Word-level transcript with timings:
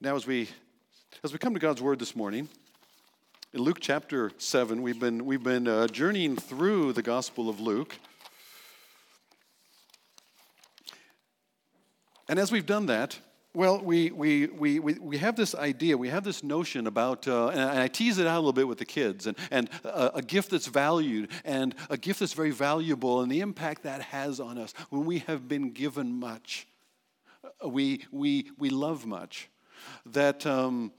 Now, 0.00 0.14
as 0.14 0.28
we 0.28 0.48
as 1.24 1.32
we 1.32 1.40
come 1.40 1.54
to 1.54 1.58
God's 1.58 1.82
Word 1.82 1.98
this 1.98 2.14
morning, 2.14 2.48
in 3.52 3.62
Luke 3.62 3.78
chapter 3.80 4.30
seven, 4.38 4.80
we've 4.80 5.00
been 5.00 5.26
we've 5.26 5.42
been 5.42 5.66
uh, 5.66 5.88
journeying 5.88 6.36
through 6.36 6.92
the 6.92 7.02
Gospel 7.02 7.48
of 7.48 7.58
Luke, 7.58 7.96
and 12.28 12.38
as 12.38 12.52
we've 12.52 12.64
done 12.64 12.86
that, 12.86 13.18
well, 13.54 13.82
we 13.82 14.12
we 14.12 14.46
we 14.46 14.78
we, 14.78 14.92
we 15.00 15.18
have 15.18 15.34
this 15.34 15.56
idea, 15.56 15.98
we 15.98 16.10
have 16.10 16.22
this 16.22 16.44
notion 16.44 16.86
about, 16.86 17.26
uh, 17.26 17.48
and 17.48 17.60
I 17.60 17.88
tease 17.88 18.18
it 18.18 18.26
out 18.28 18.36
a 18.36 18.38
little 18.38 18.52
bit 18.52 18.68
with 18.68 18.78
the 18.78 18.84
kids, 18.84 19.26
and 19.26 19.36
and 19.50 19.68
a, 19.82 20.18
a 20.18 20.22
gift 20.22 20.52
that's 20.52 20.68
valued, 20.68 21.28
and 21.44 21.74
a 21.90 21.96
gift 21.96 22.20
that's 22.20 22.34
very 22.34 22.52
valuable, 22.52 23.20
and 23.20 23.32
the 23.32 23.40
impact 23.40 23.82
that 23.82 24.00
has 24.02 24.38
on 24.38 24.58
us 24.58 24.74
when 24.90 25.04
we 25.06 25.18
have 25.26 25.48
been 25.48 25.72
given 25.72 26.20
much, 26.20 26.68
we 27.66 28.04
we 28.12 28.52
we 28.58 28.70
love 28.70 29.04
much 29.04 29.48
that, 30.06 30.46
um, 30.46 30.92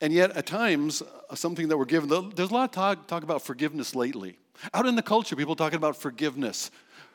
and 0.00 0.12
yet 0.12 0.36
at 0.36 0.46
times, 0.46 1.02
uh, 1.02 1.34
something 1.34 1.68
that 1.68 1.76
we're 1.76 1.84
given, 1.84 2.08
there's 2.34 2.50
a 2.50 2.54
lot 2.54 2.64
of 2.64 2.70
talk, 2.70 3.06
talk 3.06 3.22
about 3.22 3.42
forgiveness 3.42 3.94
lately. 3.94 4.38
Out 4.74 4.86
in 4.86 4.96
the 4.96 5.02
culture, 5.02 5.36
people 5.36 5.56
talking 5.56 5.76
about 5.76 5.96
forgiveness, 5.96 6.70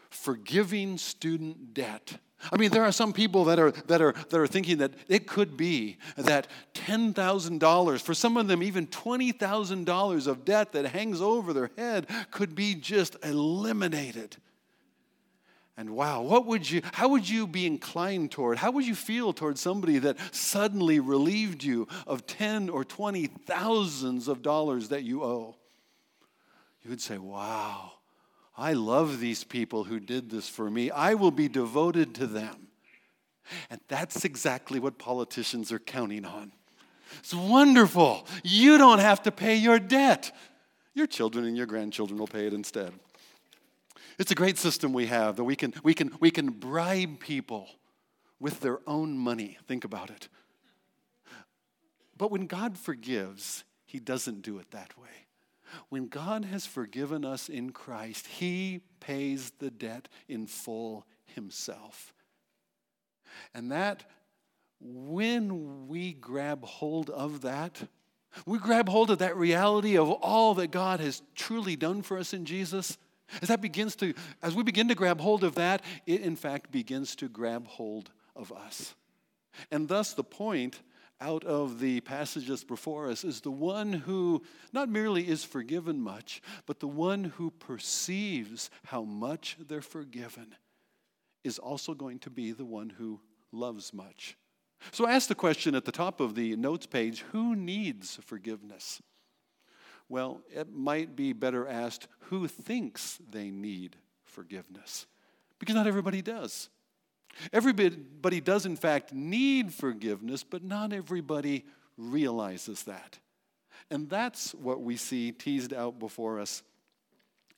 forgiving 0.09 0.97
student 0.97 1.73
debt. 1.73 2.17
I 2.51 2.57
mean, 2.57 2.69
there 2.69 2.83
are 2.83 2.91
some 2.91 3.13
people 3.13 3.45
that 3.45 3.59
are, 3.59 3.71
that 3.71 4.01
are, 4.01 4.13
that 4.13 4.39
are 4.39 4.47
thinking 4.47 4.77
that 4.77 4.93
it 5.07 5.27
could 5.27 5.57
be 5.57 5.97
that 6.15 6.47
$10,000, 6.75 8.01
for 8.01 8.13
some 8.13 8.37
of 8.37 8.47
them, 8.47 8.61
even 8.61 8.87
$20,000 8.87 10.27
of 10.27 10.45
debt 10.45 10.71
that 10.73 10.85
hangs 10.85 11.19
over 11.19 11.51
their 11.51 11.71
head 11.77 12.07
could 12.31 12.53
be 12.53 12.75
just 12.75 13.15
eliminated. 13.23 14.37
And 15.79 15.91
wow, 15.91 16.23
what 16.23 16.47
would 16.47 16.69
you, 16.69 16.81
how 16.91 17.09
would 17.09 17.29
you 17.29 17.45
be 17.45 17.67
inclined 17.67 18.31
toward? 18.31 18.57
How 18.57 18.71
would 18.71 18.87
you 18.87 18.95
feel 18.95 19.31
toward 19.31 19.59
somebody 19.59 19.99
that 19.99 20.17
suddenly 20.33 20.99
relieved 20.99 21.63
you 21.63 21.87
of 22.07 22.25
10 22.25 22.69
or 22.69 22.83
20 22.83 23.27
thousands 23.27 24.27
of 24.27 24.41
dollars 24.41 24.89
that 24.89 25.03
you 25.03 25.23
owe? 25.23 25.55
You 26.81 26.89
would 26.89 27.01
say, 27.01 27.19
wow, 27.19 27.91
I 28.57 28.73
love 28.73 29.19
these 29.19 29.43
people 29.43 29.83
who 29.83 29.99
did 29.99 30.31
this 30.31 30.49
for 30.49 30.67
me. 30.67 30.89
I 30.89 31.13
will 31.13 31.31
be 31.31 31.47
devoted 31.47 32.15
to 32.15 32.25
them. 32.25 32.69
And 33.69 33.79
that's 33.87 34.25
exactly 34.25 34.79
what 34.79 34.97
politicians 34.97 35.71
are 35.71 35.79
counting 35.79 36.25
on. 36.25 36.51
It's 37.19 37.35
wonderful. 37.35 38.25
You 38.43 38.79
don't 38.79 38.99
have 38.99 39.21
to 39.23 39.31
pay 39.31 39.55
your 39.55 39.77
debt. 39.77 40.35
Your 40.95 41.07
children 41.07 41.45
and 41.45 41.55
your 41.55 41.67
grandchildren 41.67 42.17
will 42.17 42.27
pay 42.27 42.47
it 42.47 42.53
instead. 42.53 42.91
It's 44.17 44.31
a 44.31 44.35
great 44.35 44.57
system 44.57 44.93
we 44.93 45.05
have 45.07 45.35
that 45.35 45.43
we 45.43 45.55
can, 45.55 45.73
we 45.83 45.93
can, 45.93 46.11
we 46.19 46.31
can 46.31 46.49
bribe 46.49 47.19
people 47.19 47.69
with 48.39 48.61
their 48.61 48.79
own 48.87 49.17
money. 49.17 49.57
Think 49.67 49.83
about 49.83 50.09
it. 50.09 50.27
But 52.17 52.31
when 52.31 52.47
God 52.47 52.77
forgives, 52.77 53.63
He 53.85 53.99
doesn't 53.99 54.41
do 54.41 54.57
it 54.57 54.71
that 54.71 54.97
way. 54.97 55.07
When 55.89 56.07
God 56.07 56.45
has 56.45 56.65
forgiven 56.65 57.25
us 57.25 57.49
in 57.49 57.71
Christ, 57.71 58.25
He 58.25 58.81
pays 58.99 59.51
the 59.59 59.69
debt 59.69 60.07
in 60.27 60.47
full 60.47 61.05
Himself. 61.25 62.13
And 63.53 63.71
that, 63.71 64.03
when 64.79 65.87
we 65.87 66.13
grab 66.13 66.63
hold 66.63 67.09
of 67.11 67.41
that, 67.41 67.83
we 68.45 68.57
grab 68.57 68.89
hold 68.89 69.11
of 69.11 69.19
that 69.19 69.37
reality 69.37 69.97
of 69.97 70.09
all 70.09 70.55
that 70.55 70.71
God 70.71 70.99
has 70.99 71.21
truly 71.35 71.75
done 71.75 72.01
for 72.01 72.17
us 72.17 72.33
in 72.33 72.45
Jesus, 72.45 72.97
as 73.41 73.49
that 73.49 73.61
begins 73.61 73.95
to, 73.97 74.13
as 74.41 74.55
we 74.55 74.63
begin 74.63 74.87
to 74.87 74.95
grab 74.95 75.19
hold 75.19 75.43
of 75.43 75.55
that, 75.55 75.81
it 76.05 76.21
in 76.21 76.35
fact 76.35 76.71
begins 76.71 77.15
to 77.17 77.27
grab 77.27 77.67
hold 77.67 78.11
of 78.35 78.51
us. 78.51 78.95
And 79.71 79.87
thus, 79.87 80.13
the 80.13 80.23
point 80.23 80.81
out 81.19 81.43
of 81.43 81.79
the 81.79 81.99
passages 82.01 82.63
before 82.63 83.09
us 83.09 83.23
is 83.23 83.41
the 83.41 83.51
one 83.51 83.91
who 83.91 84.43
not 84.71 84.89
merely 84.89 85.27
is 85.27 85.43
forgiven 85.43 85.99
much, 85.99 86.41
but 86.65 86.79
the 86.79 86.87
one 86.87 87.23
who 87.23 87.49
perceives 87.49 88.69
how 88.85 89.03
much 89.03 89.57
they're 89.67 89.81
forgiven 89.81 90.55
is 91.43 91.57
also 91.57 91.93
going 91.93 92.19
to 92.19 92.29
be 92.29 92.51
the 92.51 92.65
one 92.65 92.89
who 92.89 93.19
loves 93.51 93.93
much. 93.93 94.37
So, 94.91 95.07
I 95.07 95.13
ask 95.13 95.27
the 95.27 95.35
question 95.35 95.73
at 95.73 95.85
the 95.85 95.91
top 95.91 96.19
of 96.19 96.35
the 96.35 96.55
notes 96.55 96.85
page 96.85 97.21
who 97.31 97.55
needs 97.55 98.19
forgiveness? 98.23 99.01
Well, 100.09 100.41
it 100.49 100.71
might 100.71 101.15
be 101.15 101.33
better 101.33 101.67
asked 101.67 102.07
who 102.21 102.47
thinks 102.47 103.19
they 103.29 103.49
need 103.49 103.95
forgiveness? 104.23 105.05
Because 105.59 105.75
not 105.75 105.87
everybody 105.87 106.21
does. 106.21 106.69
Everybody 107.53 108.41
does, 108.41 108.65
in 108.65 108.75
fact, 108.75 109.13
need 109.13 109.73
forgiveness, 109.73 110.43
but 110.43 110.63
not 110.63 110.93
everybody 110.93 111.65
realizes 111.97 112.83
that. 112.83 113.19
And 113.89 114.09
that's 114.09 114.53
what 114.55 114.81
we 114.81 114.97
see 114.97 115.31
teased 115.31 115.73
out 115.73 115.99
before 115.99 116.39
us 116.39 116.63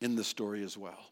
in 0.02 0.16
the 0.16 0.24
story 0.24 0.64
as 0.64 0.78
well. 0.78 1.12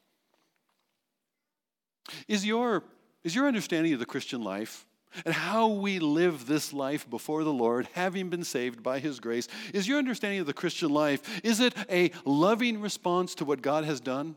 Is 2.27 2.45
your, 2.45 2.83
is 3.23 3.35
your 3.35 3.47
understanding 3.47 3.93
of 3.93 3.99
the 3.99 4.05
Christian 4.05 4.41
life 4.41 4.85
and 5.25 5.33
how 5.33 5.67
we 5.67 5.99
live 5.99 6.45
this 6.45 6.73
life 6.73 7.09
before 7.09 7.43
the 7.43 7.53
Lord, 7.53 7.87
having 7.93 8.29
been 8.29 8.43
saved 8.43 8.83
by 8.83 8.99
His 8.99 9.19
grace. 9.19 9.47
Is 9.73 9.87
your 9.87 9.97
understanding 9.97 10.39
of 10.39 10.45
the 10.45 10.53
Christian 10.53 10.89
life, 10.89 11.41
is 11.43 11.59
it 11.59 11.73
a 11.89 12.11
loving 12.25 12.81
response 12.81 13.35
to 13.35 13.45
what 13.45 13.61
God 13.61 13.83
has 13.83 13.99
done? 13.99 14.35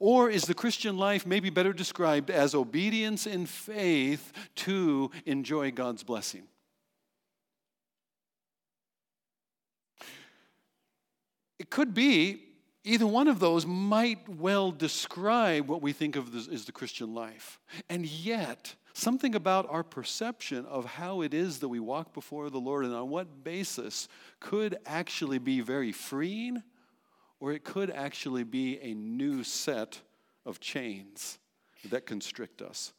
Or 0.00 0.30
is 0.30 0.44
the 0.44 0.54
Christian 0.54 0.96
life 0.96 1.26
maybe 1.26 1.50
better 1.50 1.72
described 1.72 2.30
as 2.30 2.54
obedience 2.54 3.26
in 3.26 3.46
faith 3.46 4.32
to 4.56 5.10
enjoy 5.26 5.72
God's 5.72 6.04
blessing? 6.04 6.44
It 11.58 11.70
could 11.70 11.94
be 11.94 12.44
either 12.84 13.06
one 13.06 13.26
of 13.28 13.40
those 13.40 13.66
might 13.66 14.28
well 14.28 14.70
describe 14.70 15.68
what 15.68 15.82
we 15.82 15.92
think 15.92 16.14
of 16.16 16.34
as 16.34 16.64
the 16.64 16.72
Christian 16.72 17.14
life. 17.14 17.58
And 17.88 18.06
yet, 18.06 18.74
something 18.98 19.34
about 19.34 19.66
our 19.70 19.84
perception 19.84 20.66
of 20.66 20.84
how 20.84 21.22
it 21.22 21.32
is 21.32 21.60
that 21.60 21.68
we 21.68 21.80
walk 21.80 22.12
before 22.12 22.50
the 22.50 22.58
Lord 22.58 22.84
and 22.84 22.94
on 22.94 23.08
what 23.08 23.44
basis 23.44 24.08
could 24.40 24.76
actually 24.84 25.38
be 25.38 25.60
very 25.60 25.92
freeing, 25.92 26.62
or 27.40 27.52
it 27.52 27.64
could 27.64 27.90
actually 27.90 28.44
be 28.44 28.78
a 28.80 28.94
new 28.94 29.44
set 29.44 30.00
of 30.44 30.60
chains 30.60 31.38
that 31.90 32.06
constrict 32.06 32.60
us. 32.60 32.92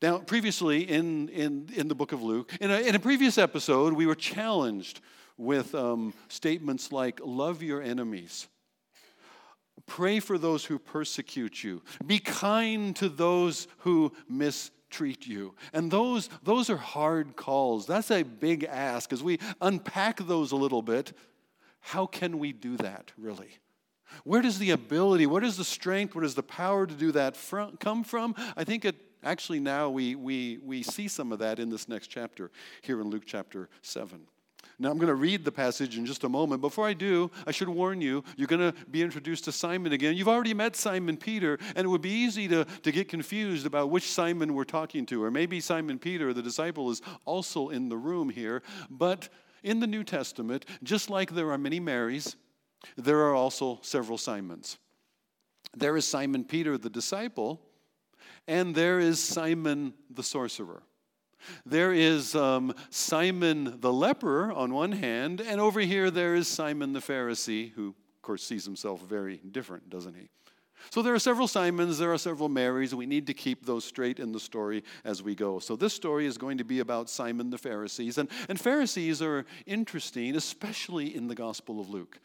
Now, 0.00 0.18
previously 0.18 0.82
in, 0.82 1.28
in, 1.30 1.68
in 1.74 1.88
the 1.88 1.94
book 1.94 2.12
of 2.12 2.22
Luke, 2.22 2.52
in 2.60 2.70
a, 2.70 2.80
in 2.80 2.94
a 2.94 3.00
previous 3.00 3.38
episode, 3.38 3.92
we 3.92 4.06
were 4.06 4.14
challenged 4.14 5.00
with 5.36 5.74
um, 5.74 6.14
statements 6.28 6.92
like, 6.92 7.20
Love 7.24 7.62
your 7.62 7.82
enemies. 7.82 8.48
Pray 9.86 10.20
for 10.20 10.38
those 10.38 10.64
who 10.64 10.78
persecute 10.78 11.62
you. 11.62 11.82
Be 12.06 12.18
kind 12.18 12.94
to 12.96 13.08
those 13.08 13.68
who 13.78 14.12
mistreat 14.28 15.26
you. 15.26 15.54
And 15.72 15.90
those, 15.90 16.30
those 16.42 16.70
are 16.70 16.76
hard 16.76 17.36
calls. 17.36 17.86
That's 17.86 18.10
a 18.10 18.22
big 18.22 18.64
ask. 18.64 19.12
As 19.12 19.22
we 19.22 19.38
unpack 19.60 20.18
those 20.26 20.52
a 20.52 20.56
little 20.56 20.82
bit, 20.82 21.12
how 21.80 22.06
can 22.06 22.38
we 22.38 22.52
do 22.52 22.76
that, 22.78 23.12
really? 23.18 23.58
Where 24.22 24.42
does 24.42 24.58
the 24.58 24.70
ability, 24.70 25.26
where 25.26 25.40
does 25.40 25.56
the 25.56 25.64
strength, 25.64 26.14
where 26.14 26.22
does 26.22 26.34
the 26.34 26.42
power 26.42 26.86
to 26.86 26.94
do 26.94 27.12
that 27.12 27.36
from, 27.36 27.76
come 27.78 28.04
from? 28.04 28.34
I 28.56 28.64
think 28.64 28.84
it 28.84 28.96
actually 29.22 29.60
now 29.60 29.90
we, 29.90 30.14
we, 30.14 30.58
we 30.62 30.82
see 30.82 31.08
some 31.08 31.32
of 31.32 31.40
that 31.40 31.58
in 31.58 31.68
this 31.68 31.88
next 31.88 32.08
chapter 32.08 32.50
here 32.82 33.00
in 33.00 33.08
Luke 33.08 33.24
chapter 33.26 33.68
7. 33.82 34.20
Now, 34.78 34.90
I'm 34.90 34.96
going 34.96 35.08
to 35.08 35.14
read 35.14 35.44
the 35.44 35.52
passage 35.52 35.96
in 35.96 36.04
just 36.04 36.24
a 36.24 36.28
moment. 36.28 36.60
Before 36.60 36.86
I 36.86 36.92
do, 36.92 37.30
I 37.46 37.52
should 37.52 37.68
warn 37.68 38.00
you, 38.00 38.24
you're 38.36 38.48
going 38.48 38.72
to 38.72 38.74
be 38.90 39.02
introduced 39.02 39.44
to 39.44 39.52
Simon 39.52 39.92
again. 39.92 40.16
You've 40.16 40.28
already 40.28 40.54
met 40.54 40.74
Simon 40.74 41.16
Peter, 41.16 41.58
and 41.76 41.84
it 41.84 41.88
would 41.88 42.02
be 42.02 42.10
easy 42.10 42.48
to, 42.48 42.64
to 42.64 42.92
get 42.92 43.08
confused 43.08 43.66
about 43.66 43.90
which 43.90 44.10
Simon 44.10 44.54
we're 44.54 44.64
talking 44.64 45.06
to. 45.06 45.22
Or 45.22 45.30
maybe 45.30 45.60
Simon 45.60 45.98
Peter, 45.98 46.32
the 46.32 46.42
disciple, 46.42 46.90
is 46.90 47.02
also 47.24 47.68
in 47.68 47.88
the 47.88 47.96
room 47.96 48.30
here. 48.30 48.62
But 48.90 49.28
in 49.62 49.80
the 49.80 49.86
New 49.86 50.04
Testament, 50.04 50.66
just 50.82 51.08
like 51.08 51.30
there 51.30 51.50
are 51.52 51.58
many 51.58 51.80
Marys, 51.80 52.36
there 52.96 53.20
are 53.20 53.34
also 53.34 53.78
several 53.82 54.18
Simons. 54.18 54.78
There 55.76 55.96
is 55.96 56.06
Simon 56.06 56.44
Peter, 56.44 56.76
the 56.78 56.90
disciple, 56.90 57.60
and 58.46 58.74
there 58.74 58.98
is 58.98 59.22
Simon 59.22 59.94
the 60.10 60.22
sorcerer. 60.22 60.82
There 61.66 61.92
is 61.92 62.34
um, 62.34 62.74
Simon 62.90 63.80
the 63.80 63.92
leper 63.92 64.52
on 64.52 64.72
one 64.72 64.92
hand, 64.92 65.40
and 65.40 65.60
over 65.60 65.80
here 65.80 66.10
there 66.10 66.34
is 66.34 66.48
Simon 66.48 66.92
the 66.92 67.00
Pharisee, 67.00 67.72
who, 67.72 67.88
of 67.88 68.22
course, 68.22 68.44
sees 68.44 68.64
himself 68.64 69.02
very 69.02 69.40
different, 69.50 69.90
doesn't 69.90 70.14
he? 70.14 70.28
So 70.90 71.02
there 71.02 71.14
are 71.14 71.18
several 71.18 71.48
Simons, 71.48 71.98
there 71.98 72.12
are 72.12 72.18
several 72.18 72.48
Marys. 72.48 72.94
We 72.94 73.06
need 73.06 73.26
to 73.28 73.34
keep 73.34 73.64
those 73.64 73.84
straight 73.84 74.18
in 74.18 74.32
the 74.32 74.40
story 74.40 74.84
as 75.04 75.22
we 75.22 75.34
go. 75.34 75.58
So 75.58 75.76
this 75.76 75.94
story 75.94 76.26
is 76.26 76.36
going 76.38 76.58
to 76.58 76.64
be 76.64 76.80
about 76.80 77.08
Simon 77.08 77.50
the 77.50 77.58
Pharisees. 77.58 78.18
And, 78.18 78.28
and 78.48 78.60
Pharisees 78.60 79.22
are 79.22 79.44
interesting, 79.66 80.36
especially 80.36 81.14
in 81.14 81.26
the 81.26 81.34
Gospel 81.34 81.80
of 81.80 81.88
Luke. 81.88 82.18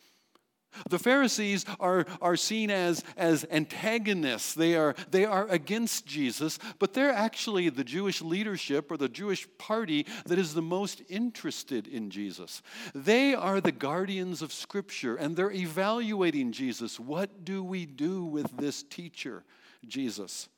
The 0.89 0.99
Pharisees 0.99 1.65
are, 1.79 2.05
are 2.21 2.35
seen 2.35 2.69
as, 2.69 3.03
as 3.17 3.45
antagonists. 3.51 4.53
They 4.53 4.75
are, 4.75 4.95
they 5.09 5.25
are 5.25 5.47
against 5.47 6.05
Jesus, 6.05 6.59
but 6.77 6.93
they're 6.93 7.11
actually 7.11 7.69
the 7.69 7.83
Jewish 7.83 8.21
leadership 8.21 8.91
or 8.91 8.97
the 8.97 9.09
Jewish 9.09 9.47
party 9.57 10.05
that 10.25 10.39
is 10.39 10.53
the 10.53 10.61
most 10.61 11.01
interested 11.09 11.87
in 11.87 12.09
Jesus. 12.09 12.61
They 12.93 13.33
are 13.33 13.61
the 13.61 13.71
guardians 13.71 14.41
of 14.41 14.53
Scripture, 14.53 15.15
and 15.15 15.35
they're 15.35 15.51
evaluating 15.51 16.51
Jesus. 16.51 16.99
What 16.99 17.43
do 17.43 17.63
we 17.63 17.85
do 17.85 18.23
with 18.23 18.55
this 18.57 18.83
teacher, 18.83 19.43
Jesus? 19.87 20.49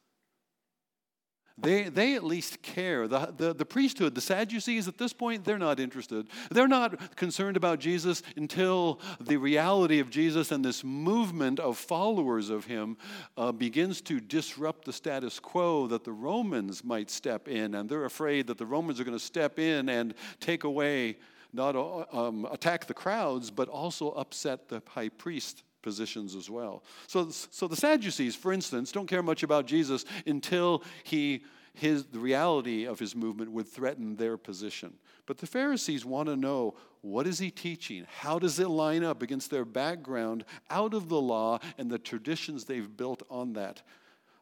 They, 1.58 1.84
they 1.84 2.16
at 2.16 2.24
least 2.24 2.62
care. 2.62 3.08
The, 3.08 3.34
the, 3.36 3.54
the, 3.54 3.66
priesthood, 3.66 4.16
the 4.16 4.22
Sadducees, 4.22 4.88
at 4.88 4.98
this 4.98 5.14
point, 5.14 5.44
they're 5.44 5.60
not 5.60 5.80
interested. 5.80 6.28
They're 6.50 6.68
not 6.68 7.16
concerned 7.16 7.58
about 7.58 7.80
Jesus 7.80 8.24
until 8.36 9.00
the 9.20 9.38
reality 9.38 10.00
of 10.00 10.10
Jesus 10.10 10.52
and 10.52 10.64
this 10.64 10.84
movement 10.84 11.60
of 11.60 11.78
followers 11.78 12.50
of 12.50 12.66
him 12.66 12.98
uh, 13.38 13.52
begins 13.52 14.02
to 14.02 14.20
disrupt 14.20 14.86
the 14.86 14.94
status 14.94 15.40
quo 15.40 15.88
that 15.88 16.04
the 16.04 16.14
Romans 16.14 16.84
might 16.84 17.10
step 17.10 17.48
in. 17.48 17.76
And 17.76 17.90
they're 17.90 18.06
afraid 18.06 18.48
that 18.48 18.58
the 18.58 18.66
Romans 18.66 19.00
are 19.00 19.04
going 19.04 19.18
to 19.18 19.24
step 19.24 19.60
in 19.60 19.90
and 19.90 20.14
take 20.40 20.64
away, 20.64 21.18
not 21.54 21.76
uh, 21.76 22.06
um, 22.12 22.48
attack 22.52 22.88
the 22.88 22.94
crowds, 22.94 23.52
but 23.52 23.68
also 23.68 24.12
upset 24.12 24.70
the 24.70 24.82
high 24.88 25.10
priest 25.10 25.64
positions 25.82 26.36
as 26.36 26.50
well. 26.50 26.84
So, 27.08 27.30
so 27.30 27.68
the 27.68 27.76
Sadducees, 27.76 28.36
for 28.36 28.54
instance, 28.54 28.92
don't 28.92 29.08
care 29.08 29.24
much 29.24 29.44
about 29.44 29.66
Jesus 29.66 30.06
until 30.26 30.84
he 31.04 31.44
his, 31.74 32.06
the 32.06 32.20
reality 32.20 32.86
of 32.86 33.00
his 33.00 33.16
movement 33.16 33.52
would 33.52 33.68
threaten 33.68 34.16
their 34.16 34.38
position. 34.38 34.94
But 35.26 35.38
the 35.38 35.48
Pharisees 35.48 36.06
want 36.06 36.28
to 36.28 36.36
know 36.36 36.76
what 37.02 37.26
is 37.26 37.40
he 37.40 37.50
teaching? 37.50 38.06
How 38.20 38.40
does 38.40 38.60
it 38.60 38.70
line 38.70 39.04
up 39.04 39.22
against 39.22 39.50
their 39.50 39.66
background 39.66 40.46
out 40.70 40.94
of 40.94 41.10
the 41.10 41.22
law 41.22 41.60
and 41.78 41.90
the 41.90 41.98
traditions 41.98 42.66
they've 42.66 42.98
built 42.98 43.24
on 43.30 43.54
that? 43.54 43.82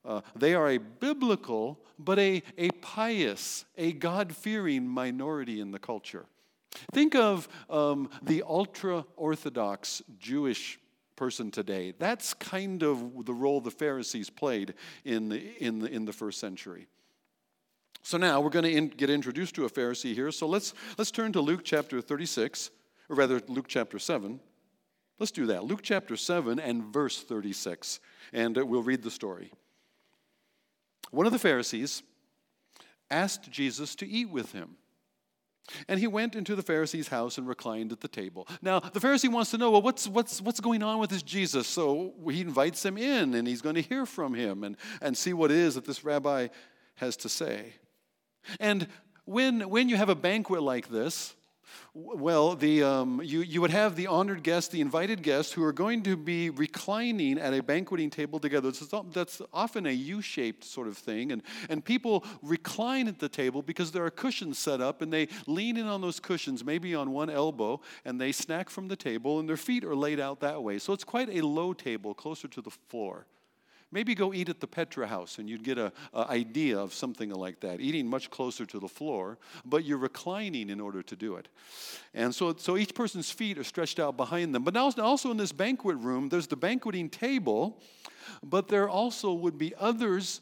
Uh, 0.03 0.21
they 0.35 0.55
are 0.55 0.69
a 0.69 0.77
biblical, 0.77 1.79
but 1.97 2.17
a, 2.17 2.41
a 2.57 2.69
pious, 2.81 3.65
a 3.77 3.91
God 3.91 4.33
fearing 4.35 4.87
minority 4.87 5.59
in 5.59 5.71
the 5.71 5.79
culture. 5.79 6.25
Think 6.93 7.15
of 7.15 7.47
um, 7.69 8.09
the 8.21 8.43
ultra 8.47 9.05
Orthodox 9.15 10.01
Jewish 10.17 10.79
person 11.19 11.51
today. 11.51 11.93
That's 11.99 12.33
kind 12.33 12.81
of 12.81 13.25
the 13.25 13.33
role 13.33 13.59
the 13.59 13.69
Pharisees 13.69 14.29
played 14.29 14.73
in 15.03 15.27
the, 15.27 15.63
in 15.63 15.79
the, 15.79 15.87
in 15.87 16.05
the 16.05 16.13
first 16.13 16.39
century. 16.39 16.87
So 18.03 18.17
now 18.17 18.39
we're 18.39 18.49
going 18.49 18.63
to 18.63 18.71
in, 18.71 18.87
get 18.87 19.09
introduced 19.09 19.53
to 19.55 19.65
a 19.65 19.69
Pharisee 19.69 20.15
here. 20.15 20.31
So 20.31 20.47
let's, 20.47 20.73
let's 20.97 21.11
turn 21.11 21.33
to 21.33 21.41
Luke 21.41 21.61
chapter 21.65 21.99
36, 21.99 22.71
or 23.09 23.17
rather, 23.17 23.41
Luke 23.49 23.67
chapter 23.67 23.99
7. 23.99 24.39
Let's 25.19 25.33
do 25.33 25.45
that. 25.47 25.65
Luke 25.65 25.81
chapter 25.83 26.15
7 26.15 26.57
and 26.57 26.85
verse 26.85 27.21
36, 27.21 27.99
and 28.31 28.57
uh, 28.57 28.65
we'll 28.65 28.81
read 28.81 29.03
the 29.03 29.11
story. 29.11 29.51
One 31.11 31.25
of 31.25 31.33
the 31.33 31.39
Pharisees 31.39 32.01
asked 33.11 33.51
Jesus 33.51 33.93
to 33.95 34.07
eat 34.07 34.29
with 34.29 34.53
him. 34.53 34.77
And 35.87 35.99
he 35.99 36.07
went 36.07 36.35
into 36.35 36.55
the 36.55 36.63
Pharisee's 36.63 37.07
house 37.07 37.37
and 37.37 37.47
reclined 37.47 37.91
at 37.91 38.01
the 38.01 38.07
table. 38.07 38.47
Now, 38.61 38.79
the 38.79 38.99
Pharisee 38.99 39.31
wants 39.31 39.51
to 39.51 39.57
know, 39.57 39.71
well, 39.71 39.81
what's, 39.81 40.07
what's, 40.07 40.41
what's 40.41 40.59
going 40.59 40.83
on 40.83 40.99
with 40.99 41.09
this 41.09 41.23
Jesus? 41.23 41.67
So 41.67 42.13
he 42.29 42.41
invites 42.41 42.83
him 42.83 42.97
in 42.97 43.33
and 43.33 43.47
he's 43.47 43.61
going 43.61 43.75
to 43.75 43.81
hear 43.81 44.05
from 44.05 44.33
him 44.33 44.63
and, 44.63 44.77
and 45.01 45.17
see 45.17 45.33
what 45.33 45.51
it 45.51 45.57
is 45.57 45.75
that 45.75 45.85
this 45.85 46.03
rabbi 46.03 46.47
has 46.95 47.15
to 47.17 47.29
say. 47.29 47.73
And 48.59 48.87
when, 49.25 49.69
when 49.69 49.89
you 49.89 49.95
have 49.95 50.09
a 50.09 50.15
banquet 50.15 50.63
like 50.63 50.89
this, 50.89 51.35
well, 51.93 52.55
the, 52.55 52.83
um, 52.83 53.21
you, 53.23 53.41
you 53.41 53.61
would 53.61 53.71
have 53.71 53.95
the 53.95 54.07
honored 54.07 54.43
guests, 54.43 54.69
the 54.69 54.81
invited 54.81 55.23
guests, 55.23 55.51
who 55.53 55.63
are 55.63 55.73
going 55.73 56.03
to 56.03 56.15
be 56.15 56.49
reclining 56.49 57.37
at 57.37 57.53
a 57.53 57.63
banqueting 57.63 58.09
table 58.09 58.39
together. 58.39 58.71
That's 59.11 59.41
often 59.53 59.85
a 59.85 59.91
U 59.91 60.21
shaped 60.21 60.63
sort 60.63 60.87
of 60.87 60.97
thing. 60.97 61.31
And, 61.31 61.41
and 61.69 61.83
people 61.83 62.23
recline 62.41 63.07
at 63.07 63.19
the 63.19 63.29
table 63.29 63.61
because 63.61 63.91
there 63.91 64.05
are 64.05 64.11
cushions 64.11 64.57
set 64.57 64.81
up, 64.81 65.01
and 65.01 65.11
they 65.11 65.27
lean 65.47 65.77
in 65.77 65.87
on 65.87 66.01
those 66.01 66.19
cushions, 66.19 66.63
maybe 66.63 66.95
on 66.95 67.11
one 67.11 67.29
elbow, 67.29 67.81
and 68.05 68.19
they 68.19 68.31
snack 68.31 68.69
from 68.69 68.87
the 68.87 68.95
table, 68.95 69.39
and 69.39 69.49
their 69.49 69.57
feet 69.57 69.83
are 69.83 69.95
laid 69.95 70.19
out 70.19 70.39
that 70.39 70.61
way. 70.63 70.79
So 70.79 70.93
it's 70.93 71.03
quite 71.03 71.29
a 71.29 71.41
low 71.41 71.73
table, 71.73 72.13
closer 72.13 72.47
to 72.47 72.61
the 72.61 72.71
floor. 72.71 73.25
Maybe 73.91 74.13
go 74.13 74.33
eat 74.33 74.49
at 74.49 74.59
the 74.59 74.67
Petra 74.67 75.07
House 75.07 75.39
and 75.39 75.49
you'd 75.49 75.63
get 75.63 75.79
an 75.79 75.91
idea 76.13 76.77
of 76.77 76.93
something 76.93 77.31
like 77.31 77.59
that, 77.61 77.81
eating 77.81 78.07
much 78.07 78.29
closer 78.29 78.65
to 78.67 78.79
the 78.79 78.87
floor, 78.87 79.39
but 79.65 79.83
you're 79.83 79.97
reclining 79.97 80.69
in 80.69 80.79
order 80.79 81.01
to 81.01 81.15
do 81.15 81.35
it. 81.35 81.47
And 82.13 82.33
so, 82.33 82.55
so 82.55 82.77
each 82.77 82.93
person's 82.93 83.31
feet 83.31 83.57
are 83.57 83.63
stretched 83.63 83.99
out 83.99 84.15
behind 84.15 84.53
them. 84.53 84.63
But 84.63 84.75
now, 84.75 84.91
also 84.99 85.31
in 85.31 85.37
this 85.37 85.51
banquet 85.51 85.97
room, 85.97 86.29
there's 86.29 86.47
the 86.47 86.55
banqueting 86.55 87.09
table, 87.09 87.81
but 88.43 88.67
there 88.67 88.87
also 88.87 89.33
would 89.33 89.57
be 89.57 89.73
others 89.79 90.41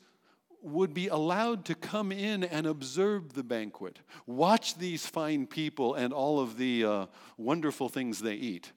would 0.61 0.93
be 0.93 1.07
allowed 1.07 1.63
to 1.65 1.75
come 1.75 2.11
in 2.11 2.43
and 2.43 2.67
observe 2.67 3.33
the 3.33 3.43
banquet, 3.43 4.00
watch 4.25 4.75
these 4.77 5.05
fine 5.05 5.47
people 5.47 5.93
and 5.93 6.11
all 6.11 6.39
of 6.39 6.57
the 6.57 6.83
uh, 6.83 7.05
wonderful 7.38 7.88
things 7.88 8.19
they 8.19 8.33
eat 8.33 8.71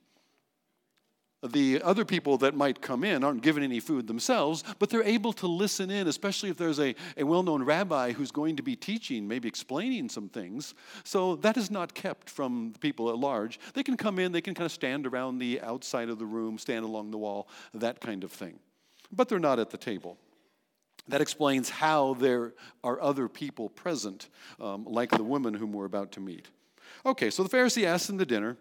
the 1.42 1.81
other 1.82 2.04
people 2.04 2.37
that 2.38 2.54
might 2.54 2.82
come 2.82 3.02
in 3.02 3.25
aren't 3.25 3.42
given 3.42 3.62
any 3.62 3.81
food 3.81 4.06
themselves, 4.06 4.62
but 4.78 4.90
they're 4.90 5.02
able 5.02 5.32
to 5.34 5.46
listen 5.46 5.90
in, 5.90 6.06
especially 6.06 6.50
if 6.50 6.58
there's 6.58 6.78
a, 6.78 6.94
a 7.16 7.25
well 7.25 7.42
known 7.42 7.62
rabbi 7.62 8.12
who's 8.12 8.31
going 8.31 8.56
to 8.56 8.62
be 8.62 8.76
teaching, 8.76 9.26
maybe 9.26 9.48
explaining 9.48 10.08
some 10.08 10.28
things. 10.28 10.75
So 11.02 11.37
that 11.37 11.56
is 11.56 11.70
not 11.70 11.94
kept 11.94 12.28
from 12.28 12.72
the 12.75 12.78
people 12.78 13.08
at 13.08 13.16
large. 13.16 13.58
They 13.72 13.82
can 13.82 13.96
come 13.96 14.19
in, 14.19 14.32
they 14.32 14.42
can 14.42 14.54
kind 14.54 14.66
of 14.66 14.72
stand 14.72 15.06
around 15.06 15.38
the 15.38 15.60
outside 15.62 16.10
of 16.10 16.19
the 16.19 16.26
room, 16.26 16.58
stand 16.58 16.84
along 16.84 17.10
the 17.10 17.19
wall, 17.19 17.48
that 17.72 18.00
kind 18.00 18.22
of 18.22 18.31
thing. 18.31 18.58
But 19.10 19.28
they're 19.28 19.38
not 19.38 19.58
at 19.58 19.70
the 19.70 19.78
table. 19.78 20.19
That 21.08 21.22
explains 21.22 21.70
how 21.70 22.14
there 22.14 22.52
are 22.84 23.00
other 23.00 23.28
people 23.28 23.70
present, 23.70 24.28
um, 24.60 24.84
like 24.84 25.10
the 25.10 25.25
woman 25.25 25.54
whom 25.54 25.72
we're 25.72 25.87
about 25.87 26.12
to 26.12 26.20
meet. 26.20 26.48
Okay, 27.06 27.31
so 27.31 27.42
the 27.42 27.48
Pharisee 27.48 27.84
asks 27.84 28.10
him 28.10 28.19
to 28.19 28.26
dinner. 28.26 28.58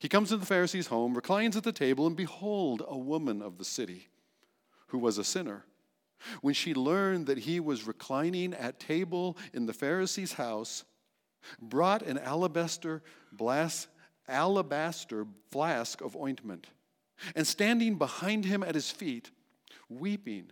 He 0.00 0.08
comes 0.08 0.30
to 0.30 0.36
the 0.36 0.46
Pharisee's 0.46 0.88
home, 0.88 1.14
reclines 1.14 1.56
at 1.56 1.62
the 1.62 1.72
table, 1.72 2.06
and 2.06 2.16
behold, 2.16 2.82
a 2.86 2.98
woman 2.98 3.40
of 3.42 3.58
the 3.58 3.64
city 3.64 4.08
who 4.88 4.98
was 4.98 5.18
a 5.18 5.24
sinner. 5.24 5.64
When 6.40 6.54
she 6.54 6.74
learned 6.74 7.26
that 7.26 7.38
he 7.38 7.60
was 7.60 7.86
reclining 7.86 8.54
at 8.54 8.78
table 8.78 9.36
in 9.52 9.66
the 9.66 9.72
Pharisee's 9.72 10.34
house, 10.34 10.84
brought 11.60 12.02
an 12.02 12.18
alabaster, 12.18 13.02
blas, 13.32 13.88
alabaster 14.28 15.26
flask 15.50 16.00
of 16.00 16.16
ointment, 16.16 16.68
and 17.34 17.46
standing 17.46 17.96
behind 17.96 18.44
him 18.44 18.62
at 18.62 18.74
his 18.74 18.90
feet, 18.90 19.30
weeping, 19.88 20.50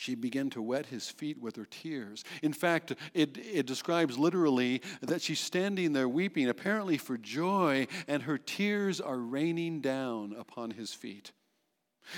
she 0.00 0.14
began 0.14 0.48
to 0.48 0.62
wet 0.62 0.86
his 0.86 1.10
feet 1.10 1.38
with 1.38 1.56
her 1.56 1.66
tears. 1.66 2.24
In 2.42 2.54
fact, 2.54 2.94
it, 3.12 3.36
it 3.36 3.66
describes 3.66 4.18
literally 4.18 4.80
that 5.02 5.20
she's 5.20 5.40
standing 5.40 5.92
there 5.92 6.08
weeping, 6.08 6.48
apparently 6.48 6.96
for 6.96 7.18
joy, 7.18 7.86
and 8.08 8.22
her 8.22 8.38
tears 8.38 8.98
are 8.98 9.18
raining 9.18 9.82
down 9.82 10.34
upon 10.38 10.70
his 10.70 10.94
feet. 10.94 11.32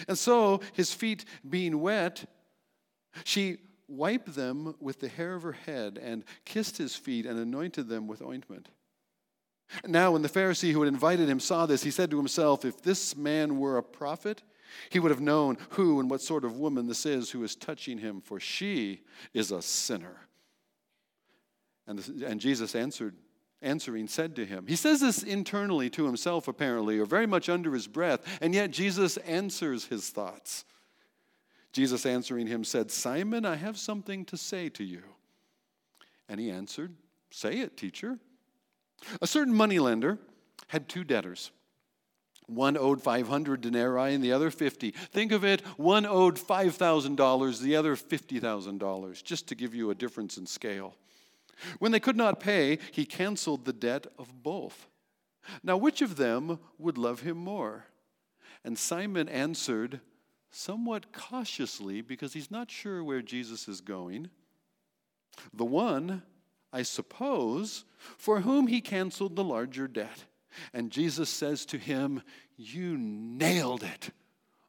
And 0.06 0.16
so, 0.16 0.60
his 0.74 0.94
feet 0.94 1.24
being 1.50 1.80
wet, 1.80 2.24
she 3.24 3.56
wiped 3.88 4.36
them 4.36 4.76
with 4.78 5.00
the 5.00 5.08
hair 5.08 5.34
of 5.34 5.42
her 5.42 5.50
head 5.50 5.98
and 6.00 6.22
kissed 6.44 6.78
his 6.78 6.94
feet 6.94 7.26
and 7.26 7.36
anointed 7.36 7.88
them 7.88 8.06
with 8.06 8.22
ointment. 8.22 8.68
Now, 9.84 10.12
when 10.12 10.22
the 10.22 10.28
Pharisee 10.28 10.70
who 10.70 10.82
had 10.82 10.88
invited 10.88 11.28
him 11.28 11.40
saw 11.40 11.66
this, 11.66 11.82
he 11.82 11.90
said 11.90 12.12
to 12.12 12.16
himself, 12.16 12.64
If 12.64 12.80
this 12.80 13.16
man 13.16 13.58
were 13.58 13.76
a 13.76 13.82
prophet, 13.82 14.44
he 14.90 14.98
would 14.98 15.10
have 15.10 15.20
known 15.20 15.58
who 15.70 16.00
and 16.00 16.10
what 16.10 16.20
sort 16.20 16.44
of 16.44 16.56
woman 16.56 16.86
this 16.86 17.06
is 17.06 17.30
who 17.30 17.42
is 17.44 17.56
touching 17.56 17.98
him, 17.98 18.20
for 18.20 18.40
she 18.40 19.02
is 19.34 19.50
a 19.50 19.62
sinner. 19.62 20.28
And, 21.86 21.98
and 22.24 22.40
Jesus 22.40 22.74
answered, 22.74 23.14
answering, 23.62 24.08
said 24.08 24.36
to 24.36 24.44
him, 24.44 24.66
He 24.66 24.76
says 24.76 25.00
this 25.00 25.22
internally 25.22 25.88
to 25.90 26.04
himself, 26.04 26.48
apparently, 26.48 26.98
or 26.98 27.06
very 27.06 27.26
much 27.26 27.48
under 27.48 27.72
his 27.72 27.86
breath, 27.86 28.20
and 28.40 28.54
yet 28.54 28.70
Jesus 28.70 29.16
answers 29.18 29.86
his 29.86 30.10
thoughts. 30.10 30.64
Jesus 31.72 32.04
answering 32.04 32.46
him 32.46 32.64
said, 32.64 32.90
Simon, 32.90 33.46
I 33.46 33.56
have 33.56 33.78
something 33.78 34.24
to 34.26 34.36
say 34.36 34.68
to 34.70 34.84
you. 34.84 35.02
And 36.28 36.38
he 36.38 36.50
answered, 36.50 36.94
Say 37.30 37.60
it, 37.60 37.76
teacher. 37.76 38.18
A 39.22 39.26
certain 39.26 39.54
moneylender 39.54 40.18
had 40.68 40.88
two 40.88 41.02
debtors. 41.02 41.50
One 42.54 42.76
owed 42.76 43.02
500 43.02 43.60
denarii 43.60 44.14
and 44.14 44.22
the 44.22 44.32
other 44.32 44.50
50. 44.50 44.90
Think 44.90 45.32
of 45.32 45.44
it, 45.44 45.60
one 45.76 46.06
owed 46.06 46.36
$5,000, 46.36 47.60
the 47.60 47.76
other 47.76 47.96
$50,000, 47.96 49.24
just 49.24 49.48
to 49.48 49.54
give 49.54 49.74
you 49.74 49.90
a 49.90 49.94
difference 49.94 50.36
in 50.36 50.46
scale. 50.46 50.94
When 51.78 51.92
they 51.92 52.00
could 52.00 52.16
not 52.16 52.40
pay, 52.40 52.78
he 52.90 53.04
canceled 53.04 53.64
the 53.64 53.72
debt 53.72 54.06
of 54.18 54.42
both. 54.42 54.86
Now, 55.62 55.76
which 55.76 56.02
of 56.02 56.16
them 56.16 56.58
would 56.78 56.98
love 56.98 57.20
him 57.20 57.36
more? 57.36 57.86
And 58.64 58.78
Simon 58.78 59.28
answered, 59.28 60.00
somewhat 60.50 61.12
cautiously, 61.12 62.00
because 62.00 62.32
he's 62.34 62.50
not 62.50 62.70
sure 62.70 63.02
where 63.02 63.22
Jesus 63.22 63.68
is 63.68 63.80
going. 63.80 64.30
The 65.52 65.64
one, 65.64 66.22
I 66.72 66.82
suppose, 66.82 67.84
for 68.18 68.40
whom 68.40 68.66
he 68.66 68.80
canceled 68.80 69.34
the 69.34 69.44
larger 69.44 69.88
debt. 69.88 70.24
And 70.72 70.90
Jesus 70.90 71.28
says 71.28 71.64
to 71.66 71.78
him, 71.78 72.22
You 72.56 72.96
nailed 72.98 73.82
it. 73.82 74.10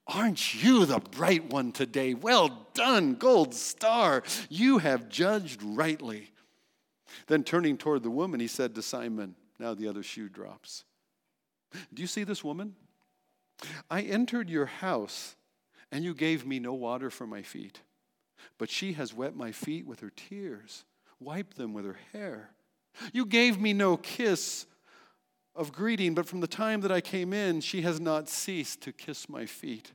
Aren't 0.07 0.63
you 0.63 0.85
the 0.85 0.99
bright 0.99 1.49
one 1.49 1.71
today? 1.71 2.13
Well 2.13 2.67
done, 2.73 3.15
gold 3.15 3.53
star. 3.53 4.23
You 4.49 4.79
have 4.79 5.09
judged 5.09 5.61
rightly. 5.63 6.31
Then 7.27 7.43
turning 7.43 7.77
toward 7.77 8.03
the 8.03 8.09
woman, 8.09 8.39
he 8.39 8.47
said 8.47 8.75
to 8.75 8.81
Simon, 8.81 9.35
Now 9.59 9.73
the 9.73 9.87
other 9.87 10.03
shoe 10.03 10.29
drops. 10.29 10.83
Do 11.93 12.01
you 12.01 12.07
see 12.07 12.23
this 12.23 12.43
woman? 12.43 12.75
I 13.89 14.01
entered 14.01 14.49
your 14.49 14.65
house, 14.65 15.35
and 15.91 16.03
you 16.03 16.13
gave 16.13 16.45
me 16.45 16.59
no 16.59 16.73
water 16.73 17.09
for 17.09 17.25
my 17.25 17.41
feet. 17.41 17.81
But 18.57 18.69
she 18.69 18.93
has 18.93 19.13
wet 19.13 19.35
my 19.35 19.51
feet 19.51 19.87
with 19.87 20.01
her 20.01 20.11
tears, 20.15 20.83
wiped 21.19 21.57
them 21.57 21.73
with 21.73 21.85
her 21.85 21.97
hair. 22.11 22.49
You 23.13 23.25
gave 23.25 23.59
me 23.59 23.73
no 23.73 23.97
kiss 23.97 24.65
of 25.55 25.71
greeting, 25.71 26.15
but 26.15 26.25
from 26.25 26.39
the 26.39 26.47
time 26.47 26.81
that 26.81 26.91
I 26.91 27.01
came 27.01 27.33
in, 27.33 27.61
she 27.61 27.81
has 27.83 27.99
not 27.99 28.29
ceased 28.29 28.81
to 28.81 28.91
kiss 28.91 29.29
my 29.29 29.45
feet. 29.45 29.91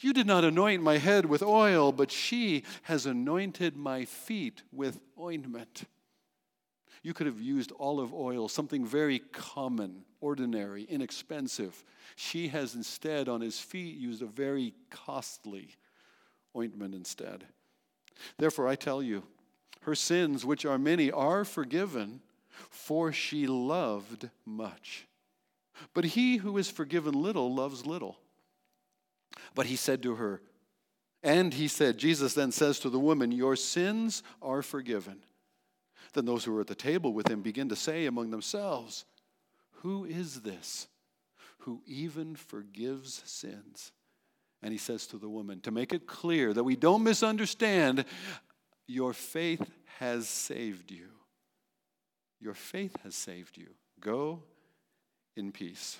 You 0.00 0.12
did 0.12 0.26
not 0.26 0.44
anoint 0.44 0.82
my 0.82 0.96
head 0.98 1.26
with 1.26 1.42
oil, 1.42 1.92
but 1.92 2.10
she 2.10 2.64
has 2.82 3.04
anointed 3.06 3.76
my 3.76 4.04
feet 4.04 4.62
with 4.72 5.00
ointment. 5.20 5.84
You 7.02 7.12
could 7.14 7.26
have 7.26 7.40
used 7.40 7.72
olive 7.78 8.12
oil, 8.14 8.48
something 8.48 8.84
very 8.84 9.18
common, 9.18 10.04
ordinary, 10.20 10.84
inexpensive. 10.84 11.84
She 12.16 12.48
has 12.48 12.74
instead, 12.74 13.28
on 13.28 13.42
his 13.42 13.60
feet, 13.60 13.96
used 13.96 14.22
a 14.22 14.26
very 14.26 14.74
costly 14.90 15.76
ointment 16.56 16.94
instead. 16.94 17.44
Therefore, 18.38 18.66
I 18.66 18.76
tell 18.76 19.02
you, 19.02 19.22
her 19.82 19.94
sins, 19.94 20.44
which 20.44 20.64
are 20.64 20.78
many, 20.78 21.12
are 21.12 21.44
forgiven, 21.44 22.22
for 22.70 23.12
she 23.12 23.46
loved 23.46 24.28
much. 24.44 25.06
But 25.94 26.04
he 26.04 26.38
who 26.38 26.56
is 26.58 26.70
forgiven 26.70 27.14
little 27.14 27.54
loves 27.54 27.86
little. 27.86 28.18
But 29.54 29.66
he 29.66 29.76
said 29.76 30.02
to 30.02 30.14
her, 30.14 30.40
and 31.22 31.52
he 31.52 31.68
said, 31.68 31.98
Jesus 31.98 32.34
then 32.34 32.52
says 32.52 32.78
to 32.80 32.90
the 32.90 33.00
woman, 33.00 33.32
Your 33.32 33.56
sins 33.56 34.22
are 34.40 34.62
forgiven. 34.62 35.18
Then 36.12 36.24
those 36.24 36.44
who 36.44 36.52
were 36.52 36.60
at 36.60 36.66
the 36.66 36.74
table 36.74 37.12
with 37.12 37.28
him 37.28 37.42
begin 37.42 37.68
to 37.68 37.76
say 37.76 38.06
among 38.06 38.30
themselves, 38.30 39.04
Who 39.82 40.04
is 40.04 40.42
this 40.42 40.86
who 41.58 41.82
even 41.86 42.36
forgives 42.36 43.22
sins? 43.24 43.92
And 44.62 44.72
he 44.72 44.78
says 44.78 45.06
to 45.08 45.18
the 45.18 45.28
woman, 45.28 45.60
to 45.62 45.70
make 45.70 45.92
it 45.92 46.06
clear 46.06 46.52
that 46.54 46.64
we 46.64 46.76
don't 46.76 47.02
misunderstand, 47.02 48.04
your 48.86 49.12
faith 49.12 49.68
has 49.98 50.28
saved 50.28 50.90
you. 50.90 51.08
Your 52.40 52.54
faith 52.54 52.96
has 53.02 53.14
saved 53.14 53.56
you. 53.56 53.68
Go 54.00 54.42
in 55.36 55.52
peace. 55.52 55.98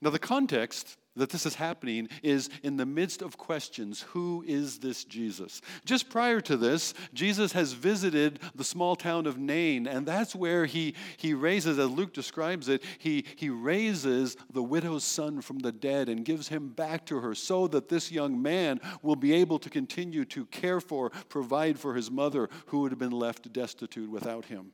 Now, 0.00 0.10
the 0.10 0.18
context 0.18 0.96
that 1.16 1.30
this 1.30 1.46
is 1.46 1.54
happening 1.54 2.08
is 2.22 2.48
in 2.62 2.76
the 2.76 2.86
midst 2.86 3.22
of 3.22 3.36
questions 3.36 4.02
who 4.08 4.44
is 4.46 4.78
this 4.78 5.04
Jesus? 5.04 5.60
Just 5.84 6.08
prior 6.08 6.40
to 6.42 6.56
this, 6.56 6.94
Jesus 7.12 7.52
has 7.52 7.72
visited 7.72 8.40
the 8.54 8.64
small 8.64 8.96
town 8.96 9.26
of 9.26 9.38
Nain, 9.38 9.86
and 9.86 10.06
that's 10.06 10.34
where 10.34 10.66
he, 10.66 10.94
he 11.16 11.34
raises, 11.34 11.78
as 11.78 11.90
Luke 11.90 12.12
describes 12.12 12.68
it, 12.68 12.82
he, 12.98 13.24
he 13.36 13.50
raises 13.50 14.36
the 14.52 14.62
widow's 14.62 15.04
son 15.04 15.40
from 15.40 15.58
the 15.58 15.72
dead 15.72 16.08
and 16.08 16.24
gives 16.24 16.48
him 16.48 16.68
back 16.68 17.04
to 17.06 17.20
her 17.20 17.34
so 17.34 17.66
that 17.68 17.88
this 17.88 18.10
young 18.10 18.40
man 18.40 18.80
will 19.02 19.16
be 19.16 19.32
able 19.32 19.58
to 19.58 19.70
continue 19.70 20.24
to 20.24 20.46
care 20.46 20.80
for, 20.80 21.10
provide 21.28 21.78
for 21.78 21.94
his 21.94 22.10
mother 22.10 22.48
who 22.66 22.80
would 22.80 22.92
have 22.92 22.98
been 22.98 23.10
left 23.10 23.52
destitute 23.52 24.10
without 24.10 24.46
him. 24.46 24.72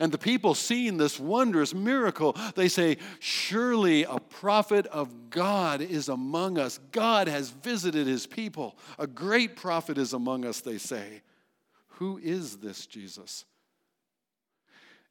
And 0.00 0.12
the 0.12 0.18
people 0.18 0.54
seeing 0.54 0.96
this 0.96 1.18
wondrous 1.18 1.74
miracle, 1.74 2.36
they 2.54 2.68
say, 2.68 2.98
Surely 3.20 4.04
a 4.04 4.18
prophet 4.18 4.86
of 4.86 5.30
God 5.30 5.80
is 5.80 6.08
among 6.08 6.58
us. 6.58 6.78
God 6.92 7.28
has 7.28 7.50
visited 7.50 8.06
his 8.06 8.26
people. 8.26 8.76
A 8.98 9.06
great 9.06 9.56
prophet 9.56 9.98
is 9.98 10.12
among 10.12 10.44
us, 10.44 10.60
they 10.60 10.78
say. 10.78 11.22
Who 11.98 12.18
is 12.18 12.56
this 12.56 12.86
Jesus? 12.86 13.44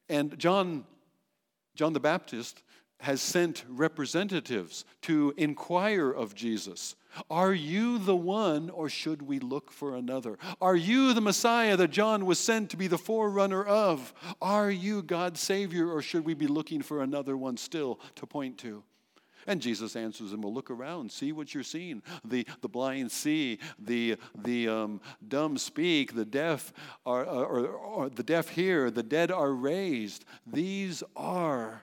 And 0.08 0.38
John, 0.38 0.84
John 1.74 1.92
the 1.92 2.00
Baptist 2.00 2.62
has 3.00 3.20
sent 3.20 3.64
representatives 3.68 4.84
to 5.02 5.34
inquire 5.36 6.10
of 6.10 6.34
Jesus. 6.34 6.94
Are 7.30 7.52
you 7.52 7.98
the 7.98 8.16
one, 8.16 8.70
or 8.70 8.88
should 8.88 9.22
we 9.22 9.38
look 9.38 9.70
for 9.70 9.96
another? 9.96 10.38
Are 10.60 10.76
you 10.76 11.14
the 11.14 11.20
Messiah 11.20 11.76
that 11.76 11.90
John 11.90 12.26
was 12.26 12.38
sent 12.38 12.70
to 12.70 12.76
be 12.76 12.86
the 12.86 12.98
forerunner 12.98 13.64
of? 13.64 14.12
Are 14.40 14.70
you 14.70 15.02
God's 15.02 15.40
Savior, 15.40 15.90
or 15.90 16.02
should 16.02 16.24
we 16.24 16.34
be 16.34 16.46
looking 16.46 16.82
for 16.82 17.02
another 17.02 17.36
one 17.36 17.56
still 17.56 18.00
to 18.16 18.26
point 18.26 18.58
to? 18.58 18.82
And 19.46 19.60
Jesus 19.60 19.94
answers 19.94 20.30
them, 20.30 20.40
Well, 20.40 20.54
look 20.54 20.70
around, 20.70 21.12
see 21.12 21.32
what 21.32 21.54
you're 21.54 21.62
seeing. 21.62 22.02
The, 22.24 22.46
the 22.62 22.68
blind 22.68 23.12
see, 23.12 23.58
the, 23.78 24.16
the 24.34 24.68
um, 24.68 25.00
dumb 25.26 25.58
speak, 25.58 26.14
the 26.14 26.24
deaf 26.24 26.72
are, 27.04 27.24
or, 27.24 27.66
or 27.66 28.08
the 28.08 28.22
deaf 28.22 28.48
hear, 28.48 28.90
the 28.90 29.02
dead 29.02 29.30
are 29.30 29.52
raised. 29.52 30.24
These 30.46 31.02
are, 31.14 31.82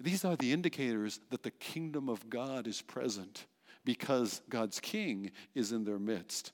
these 0.00 0.24
are 0.24 0.36
the 0.36 0.52
indicators 0.52 1.20
that 1.30 1.44
the 1.44 1.52
kingdom 1.52 2.08
of 2.08 2.28
God 2.28 2.66
is 2.66 2.82
present 2.82 3.46
because 3.84 4.42
God's 4.48 4.80
king 4.80 5.30
is 5.54 5.72
in 5.72 5.84
their 5.84 5.98
midst. 5.98 6.52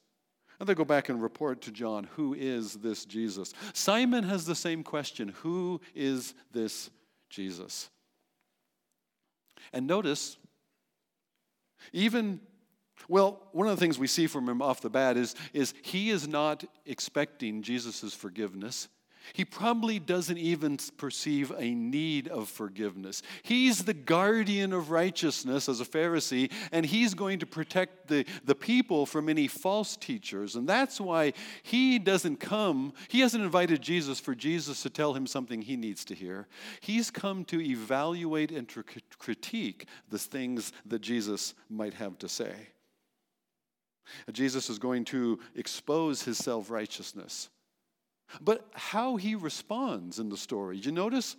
And 0.60 0.68
they 0.68 0.74
go 0.74 0.84
back 0.84 1.08
and 1.08 1.22
report 1.22 1.62
to 1.62 1.70
John, 1.70 2.08
Who 2.16 2.34
is 2.34 2.74
this 2.74 3.04
Jesus? 3.04 3.52
Simon 3.72 4.24
has 4.24 4.44
the 4.44 4.54
same 4.54 4.82
question 4.82 5.28
Who 5.42 5.80
is 5.94 6.34
this 6.52 6.90
Jesus? 7.30 7.90
And 9.72 9.86
notice, 9.86 10.36
even, 11.92 12.40
well, 13.08 13.48
one 13.52 13.68
of 13.68 13.76
the 13.76 13.80
things 13.80 13.98
we 13.98 14.06
see 14.06 14.26
from 14.26 14.48
him 14.48 14.62
off 14.62 14.80
the 14.80 14.90
bat 14.90 15.16
is, 15.16 15.34
is 15.52 15.74
he 15.82 16.10
is 16.10 16.26
not 16.26 16.64
expecting 16.86 17.62
Jesus' 17.62 18.14
forgiveness. 18.14 18.88
He 19.32 19.44
probably 19.44 19.98
doesn't 19.98 20.38
even 20.38 20.78
perceive 20.96 21.52
a 21.56 21.74
need 21.74 22.28
of 22.28 22.48
forgiveness. 22.48 23.22
He's 23.42 23.84
the 23.84 23.94
guardian 23.94 24.72
of 24.72 24.90
righteousness 24.90 25.68
as 25.68 25.80
a 25.80 25.84
Pharisee, 25.84 26.50
and 26.72 26.84
he's 26.84 27.14
going 27.14 27.38
to 27.40 27.46
protect 27.46 28.08
the, 28.08 28.24
the 28.44 28.54
people 28.54 29.06
from 29.06 29.28
any 29.28 29.48
false 29.48 29.96
teachers. 29.96 30.56
And 30.56 30.68
that's 30.68 31.00
why 31.00 31.32
he 31.62 31.98
doesn't 31.98 32.38
come, 32.38 32.92
he 33.08 33.20
hasn't 33.20 33.44
invited 33.44 33.82
Jesus 33.82 34.20
for 34.20 34.34
Jesus 34.34 34.82
to 34.82 34.90
tell 34.90 35.14
him 35.14 35.26
something 35.26 35.62
he 35.62 35.76
needs 35.76 36.04
to 36.06 36.14
hear. 36.14 36.46
He's 36.80 37.10
come 37.10 37.44
to 37.46 37.60
evaluate 37.60 38.50
and 38.50 38.68
to 38.70 38.84
critique 39.18 39.86
the 40.08 40.18
things 40.18 40.72
that 40.86 41.00
Jesus 41.00 41.54
might 41.68 41.94
have 41.94 42.18
to 42.18 42.28
say. 42.28 42.52
Jesus 44.32 44.70
is 44.70 44.78
going 44.78 45.04
to 45.06 45.38
expose 45.54 46.22
his 46.22 46.38
self 46.38 46.70
righteousness. 46.70 47.48
But 48.40 48.68
how 48.74 49.16
he 49.16 49.34
responds 49.34 50.18
in 50.18 50.28
the 50.28 50.36
story, 50.36 50.76
you 50.76 50.92
notice? 50.92 51.36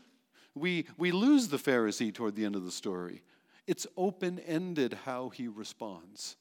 We, 0.56 0.88
we 0.98 1.12
lose 1.12 1.48
the 1.48 1.58
Pharisee 1.58 2.14
toward 2.14 2.36
the 2.36 2.46
end 2.46 2.56
of 2.56 2.66
the 2.66 2.72
story. 2.72 3.22
It's 3.68 3.86
open 3.96 4.40
ended 4.40 4.98
how 5.06 5.30
he 5.30 5.48
responds. 5.48 6.36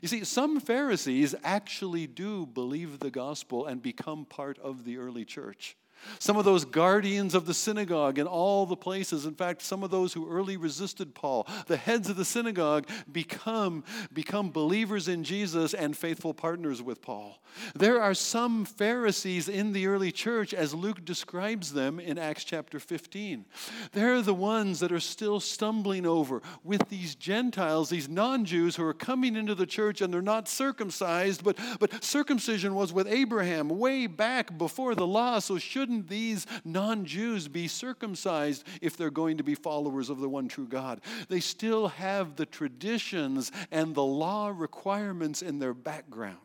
You 0.00 0.08
see, 0.08 0.24
some 0.24 0.60
Pharisees 0.60 1.34
actually 1.44 2.06
do 2.06 2.46
believe 2.46 2.98
the 2.98 3.10
gospel 3.10 3.66
and 3.66 3.82
become 3.82 4.24
part 4.24 4.58
of 4.58 4.84
the 4.84 4.96
early 4.96 5.24
church. 5.24 5.76
Some 6.18 6.36
of 6.36 6.44
those 6.44 6.64
guardians 6.64 7.34
of 7.34 7.46
the 7.46 7.54
synagogue 7.54 8.18
in 8.18 8.26
all 8.26 8.66
the 8.66 8.76
places, 8.76 9.26
in 9.26 9.34
fact, 9.34 9.62
some 9.62 9.82
of 9.82 9.90
those 9.90 10.12
who 10.12 10.28
early 10.28 10.56
resisted 10.56 11.14
Paul, 11.14 11.46
the 11.66 11.76
heads 11.76 12.08
of 12.08 12.16
the 12.16 12.24
synagogue, 12.24 12.88
become, 13.10 13.84
become 14.12 14.50
believers 14.50 15.08
in 15.08 15.24
Jesus 15.24 15.74
and 15.74 15.96
faithful 15.96 16.34
partners 16.34 16.82
with 16.82 17.02
Paul. 17.02 17.38
There 17.74 18.00
are 18.00 18.14
some 18.14 18.64
Pharisees 18.64 19.48
in 19.48 19.72
the 19.72 19.86
early 19.86 20.10
church, 20.10 20.54
as 20.54 20.74
Luke 20.74 21.04
describes 21.04 21.72
them 21.72 22.00
in 22.00 22.18
Acts 22.18 22.44
chapter 22.44 22.80
15. 22.80 23.44
They're 23.92 24.22
the 24.22 24.34
ones 24.34 24.80
that 24.80 24.92
are 24.92 25.00
still 25.00 25.38
stumbling 25.40 26.06
over 26.06 26.42
with 26.64 26.88
these 26.88 27.14
Gentiles, 27.14 27.90
these 27.90 28.08
non 28.08 28.44
Jews 28.44 28.76
who 28.76 28.84
are 28.84 28.94
coming 28.94 29.36
into 29.36 29.54
the 29.54 29.66
church 29.66 30.00
and 30.00 30.12
they're 30.12 30.22
not 30.22 30.48
circumcised, 30.48 31.44
but, 31.44 31.58
but 31.78 32.02
circumcision 32.02 32.74
was 32.74 32.92
with 32.92 33.06
Abraham 33.06 33.68
way 33.68 34.06
back 34.06 34.56
before 34.56 34.94
the 34.94 35.06
law, 35.06 35.38
so 35.38 35.58
shouldn't 35.58 35.91
shouldn't 35.92 36.08
these 36.08 36.46
non 36.64 37.04
Jews 37.04 37.48
be 37.48 37.68
circumcised 37.68 38.64
if 38.80 38.96
they're 38.96 39.10
going 39.10 39.36
to 39.38 39.44
be 39.44 39.54
followers 39.54 40.08
of 40.08 40.20
the 40.20 40.28
one 40.28 40.48
true 40.48 40.66
God? 40.66 41.00
They 41.28 41.40
still 41.40 41.88
have 41.88 42.36
the 42.36 42.46
traditions 42.46 43.52
and 43.70 43.94
the 43.94 44.02
law 44.02 44.52
requirements 44.54 45.42
in 45.42 45.58
their 45.58 45.74
background. 45.74 46.38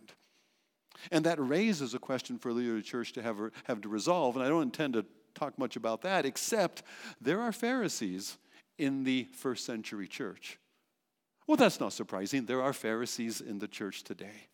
And 1.12 1.25
that 1.25 1.39
raises 1.39 1.94
a 1.94 2.00
question 2.00 2.38
for 2.38 2.54
the 2.54 2.82
church 2.82 3.13
to 3.13 3.22
have, 3.22 3.38
have 3.66 3.82
to 3.82 3.89
resolve. 3.89 4.36
And 4.36 4.44
I 4.44 4.50
don't 4.50 4.63
intend 4.63 4.94
to 4.94 5.06
talk 5.36 5.58
much 5.58 5.75
about 5.75 6.01
that, 6.01 6.25
except 6.25 6.84
there 7.22 7.39
are 7.39 7.51
Pharisees 7.51 8.38
in 8.77 9.04
the 9.04 9.27
first 9.34 9.66
century 9.66 10.08
church. 10.08 10.60
Well, 11.46 11.58
that's 11.58 11.80
not 11.80 11.94
surprising. 11.94 12.46
There 12.46 12.62
are 12.62 12.74
Pharisees 12.74 13.39
in 13.39 13.60
the 13.60 13.68
church 13.68 14.04
today. 14.04 14.50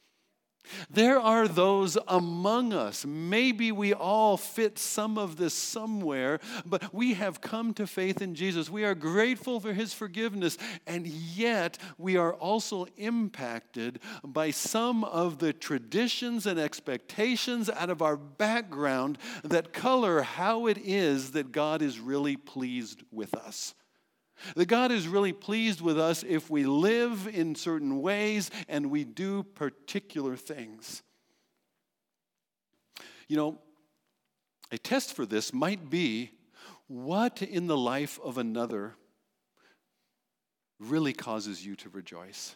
There 0.90 1.20
are 1.20 1.48
those 1.48 1.98
among 2.08 2.74
us, 2.74 3.06
maybe 3.06 3.72
we 3.72 3.94
all 3.94 4.38
fit 4.38 4.80
some 4.80 5.18
of 5.18 5.36
this 5.36 5.54
somewhere, 5.54 6.40
but 6.66 6.94
we 6.94 7.14
have 7.16 7.42
come 7.42 7.74
to 7.76 7.88
faith 7.88 8.22
in 8.22 8.36
Jesus. 8.36 8.70
We 8.70 8.84
are 8.84 8.96
grateful 8.96 9.60
for 9.60 9.74
his 9.74 9.94
forgiveness, 9.94 10.58
and 10.88 11.06
yet 11.06 11.78
we 11.98 12.18
are 12.18 12.34
also 12.34 12.86
impacted 12.98 14.00
by 14.24 14.52
some 14.52 15.04
of 15.04 15.40
the 15.40 15.54
traditions 15.54 16.46
and 16.46 16.60
expectations 16.60 17.70
out 17.70 17.90
of 17.90 18.02
our 18.02 18.18
background 18.18 19.18
that 19.44 19.74
color 19.74 20.22
how 20.22 20.68
it 20.68 20.78
is 20.78 21.32
that 21.32 21.52
God 21.52 21.82
is 21.82 22.00
really 22.00 22.38
pleased 22.38 23.04
with 23.12 23.34
us. 23.34 23.74
That 24.56 24.66
God 24.66 24.92
is 24.92 25.08
really 25.08 25.34
pleased 25.34 25.82
with 25.82 26.00
us 26.00 26.24
if 26.24 26.50
we 26.50 26.66
live 26.66 27.28
in 27.28 27.56
certain 27.56 28.02
ways 28.02 28.52
and 28.68 28.92
we 28.92 29.04
do 29.04 29.44
particular 29.44 30.36
things. 30.36 31.04
You 33.28 33.38
know, 33.38 33.60
a 34.72 34.78
test 34.78 35.16
for 35.16 35.26
this 35.26 35.54
might 35.54 35.90
be 35.90 36.32
what 36.88 37.42
in 37.42 37.68
the 37.68 37.78
life 37.78 38.20
of 38.24 38.38
another 38.38 38.96
really 40.80 41.14
causes 41.14 41.66
you 41.66 41.76
to 41.78 41.90
rejoice. 41.90 42.56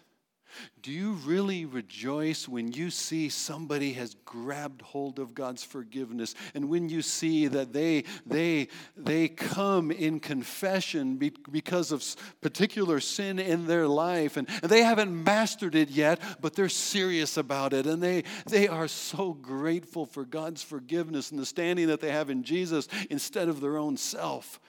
Do 0.82 0.92
you 0.92 1.14
really 1.14 1.66
rejoice 1.66 2.48
when 2.48 2.72
you 2.72 2.90
see 2.90 3.30
somebody 3.30 3.94
has 3.94 4.16
grabbed 4.26 4.82
hold 4.82 5.20
of 5.20 5.34
God's 5.34 5.64
forgiveness 5.64 6.34
and 6.54 6.70
when 6.70 6.90
you 6.90 7.02
see 7.02 7.48
that 7.48 7.74
they, 7.74 8.06
they, 8.26 8.70
they 8.96 9.28
come 9.28 9.92
in 9.92 10.20
confession 10.20 11.18
because 11.52 11.92
of 11.92 12.04
particular 12.42 13.00
sin 13.00 13.40
in 13.40 13.68
their 13.68 13.88
life 13.88 14.38
and, 14.38 14.48
and 14.62 14.72
they 14.72 14.84
haven't 14.84 15.24
mastered 15.24 15.76
it 15.76 15.90
yet, 15.90 16.20
but 16.42 16.54
they're 16.54 16.70
serious 16.70 17.38
about 17.38 17.74
it 17.74 17.86
and 17.86 18.02
they, 18.02 18.24
they 18.48 18.68
are 18.68 18.88
so 18.88 19.34
grateful 19.34 20.06
for 20.06 20.26
God's 20.26 20.64
forgiveness 20.64 21.32
and 21.32 21.40
the 21.40 21.46
standing 21.46 21.88
that 21.88 22.02
they 22.02 22.12
have 22.12 22.30
in 22.30 22.44
Jesus 22.44 22.88
instead 23.10 23.50
of 23.50 23.62
their 23.62 23.78
own 23.78 23.98
self? 23.98 24.60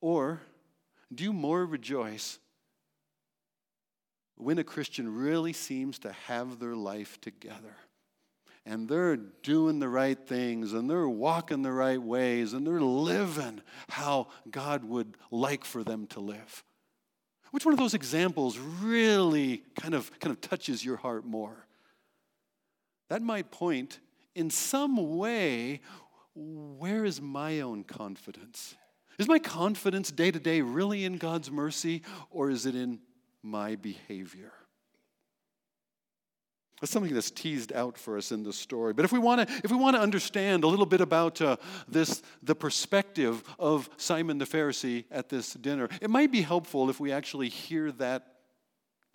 Or 0.00 0.40
do 1.14 1.24
you 1.24 1.32
more 1.32 1.64
rejoice 1.64 2.38
when 4.38 4.58
a 4.58 4.64
Christian 4.64 5.14
really 5.14 5.52
seems 5.52 5.98
to 6.00 6.12
have 6.26 6.58
their 6.58 6.76
life 6.76 7.20
together 7.20 7.76
and 8.68 8.86
they're 8.86 9.16
doing 9.16 9.78
the 9.78 9.88
right 9.88 10.18
things 10.26 10.74
and 10.74 10.88
they're 10.90 11.08
walking 11.08 11.62
the 11.62 11.72
right 11.72 12.00
ways 12.00 12.52
and 12.52 12.66
they're 12.66 12.80
living 12.80 13.62
how 13.88 14.28
God 14.50 14.84
would 14.84 15.16
like 15.30 15.64
for 15.64 15.82
them 15.82 16.06
to 16.08 16.20
live. 16.20 16.64
Which 17.50 17.64
one 17.64 17.72
of 17.72 17.78
those 17.78 17.94
examples 17.94 18.58
really 18.58 19.62
kind 19.80 19.94
of, 19.94 20.10
kind 20.20 20.32
of 20.32 20.40
touches 20.42 20.84
your 20.84 20.98
heart 20.98 21.24
more? 21.24 21.66
That 23.08 23.22
might 23.22 23.50
point 23.50 24.00
in 24.34 24.50
some 24.50 25.16
way 25.16 25.80
where 26.34 27.06
is 27.06 27.22
my 27.22 27.60
own 27.60 27.84
confidence? 27.84 28.76
Is 29.18 29.26
my 29.26 29.38
confidence 29.38 30.10
day 30.12 30.30
to 30.30 30.38
day 30.38 30.60
really 30.60 31.06
in 31.06 31.16
God's 31.16 31.50
mercy 31.50 32.02
or 32.30 32.50
is 32.50 32.66
it 32.66 32.76
in 32.76 33.00
my 33.42 33.76
behavior. 33.76 34.52
That's 36.80 36.92
something 36.92 37.12
that's 37.12 37.32
teased 37.32 37.72
out 37.72 37.98
for 37.98 38.16
us 38.16 38.30
in 38.30 38.44
the 38.44 38.52
story. 38.52 38.92
But 38.92 39.04
if 39.04 39.12
we 39.12 39.18
want 39.18 39.48
to, 39.48 39.60
if 39.64 39.70
we 39.70 39.76
want 39.76 39.96
to 39.96 40.02
understand 40.02 40.62
a 40.62 40.68
little 40.68 40.86
bit 40.86 41.00
about 41.00 41.40
uh, 41.40 41.56
this, 41.88 42.22
the 42.42 42.54
perspective 42.54 43.42
of 43.58 43.90
Simon 43.96 44.38
the 44.38 44.44
Pharisee 44.44 45.04
at 45.10 45.28
this 45.28 45.54
dinner, 45.54 45.88
it 46.00 46.08
might 46.08 46.30
be 46.30 46.40
helpful 46.40 46.88
if 46.88 47.00
we 47.00 47.10
actually 47.10 47.48
hear 47.48 47.90
that 47.92 48.34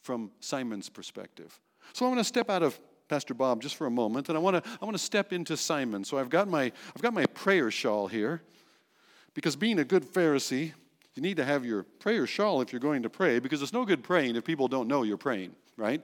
from 0.02 0.32
Simon's 0.42 0.90
perspective. 0.90 1.58
So 1.94 2.06
I 2.06 2.10
want 2.10 2.20
to 2.20 2.26
step 2.26 2.50
out 2.50 2.64
of 2.64 2.78
Pastor 3.08 3.34
Bob 3.34 3.62
just 3.62 3.76
for 3.76 3.88
a 3.88 3.92
moment, 3.92 4.28
and 4.28 4.38
I 4.38 4.42
want 4.42 4.62
to, 4.62 4.70
I 4.82 4.86
want 4.86 4.98
to 4.98 5.04
step 5.04 5.32
into 5.32 5.56
Simon. 5.56 6.04
So 6.04 6.18
I've 6.18 6.30
got 6.30 6.50
my, 6.50 6.64
I've 6.64 7.02
got 7.02 7.14
my 7.14 7.26
prayer 7.28 7.72
shawl 7.72 8.08
here, 8.08 8.42
because 9.34 9.56
being 9.56 9.80
a 9.80 9.86
good 9.86 10.04
Pharisee, 10.04 10.74
you 11.16 11.22
need 11.22 11.38
to 11.38 11.46
have 11.46 11.66
your 11.66 11.84
prayer 11.84 12.26
shawl 12.26 12.62
if 12.62 12.72
you're 12.72 12.80
going 12.80 13.04
to 13.04 13.10
pray 13.10 13.40
because 13.40 13.62
it's 13.62 13.74
no 13.74 13.86
good 13.86 14.04
praying 14.04 14.36
if 14.36 14.44
people 14.44 14.68
don't 14.68 14.88
know 14.88 15.04
you're 15.04 15.18
praying, 15.18 15.56
right? 15.78 16.02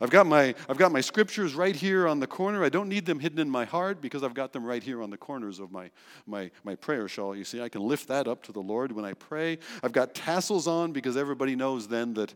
I've 0.00 0.10
got, 0.10 0.26
my, 0.26 0.54
I've 0.68 0.76
got 0.76 0.92
my 0.92 1.00
scriptures 1.00 1.54
right 1.54 1.74
here 1.74 2.06
on 2.06 2.20
the 2.20 2.26
corner. 2.26 2.62
I 2.62 2.68
don't 2.68 2.88
need 2.88 3.06
them 3.06 3.18
hidden 3.18 3.38
in 3.38 3.48
my 3.48 3.64
heart 3.64 4.00
because 4.00 4.22
I've 4.22 4.34
got 4.34 4.52
them 4.52 4.64
right 4.64 4.82
here 4.82 5.02
on 5.02 5.10
the 5.10 5.16
corners 5.16 5.58
of 5.58 5.72
my, 5.72 5.90
my, 6.26 6.50
my 6.62 6.74
prayer 6.74 7.08
shawl. 7.08 7.34
You 7.34 7.44
see, 7.44 7.60
I 7.62 7.68
can 7.68 7.82
lift 7.82 8.08
that 8.08 8.28
up 8.28 8.42
to 8.44 8.52
the 8.52 8.60
Lord 8.60 8.92
when 8.92 9.04
I 9.04 9.14
pray. 9.14 9.58
I've 9.82 9.92
got 9.92 10.14
tassels 10.14 10.66
on 10.66 10.92
because 10.92 11.16
everybody 11.16 11.56
knows 11.56 11.88
then 11.88 12.14
that, 12.14 12.34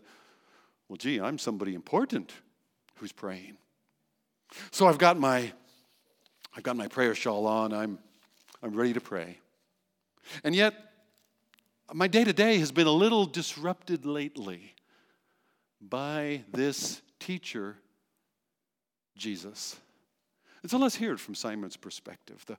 well, 0.89 0.97
gee, 0.97 1.21
I'm 1.21 1.39
somebody 1.39 1.75
important 1.75 2.33
who's 2.97 3.13
praying. 3.13 3.59
So 4.71 4.87
I've 4.87 4.99
got 4.99 5.19
my, 5.19 5.53
I've 6.57 6.63
got 6.63 6.77
my 6.77 6.89
prayer 6.89 7.15
shawl 7.15 7.47
on. 7.47 7.73
I'm, 7.73 7.99
I'm 8.63 8.75
ready 8.75 8.93
to 8.95 9.01
pray. 9.01 9.39
And 10.45 10.55
yet, 10.55 10.75
my 11.93 12.09
day 12.09 12.25
to 12.25 12.33
day 12.33 12.59
has 12.59 12.73
been 12.73 12.87
a 12.87 12.93
little 12.93 13.27
disrupted 13.27 14.07
lately 14.07 14.75
by 15.81 16.45
this 16.53 17.03
teacher, 17.19 17.77
Jesus. 19.17 19.77
And 20.63 20.71
so 20.71 20.79
let's 20.79 20.95
hear 20.95 21.13
it 21.13 21.21
from 21.21 21.35
Simon's 21.35 21.77
perspective. 21.77 22.45
The, 22.47 22.57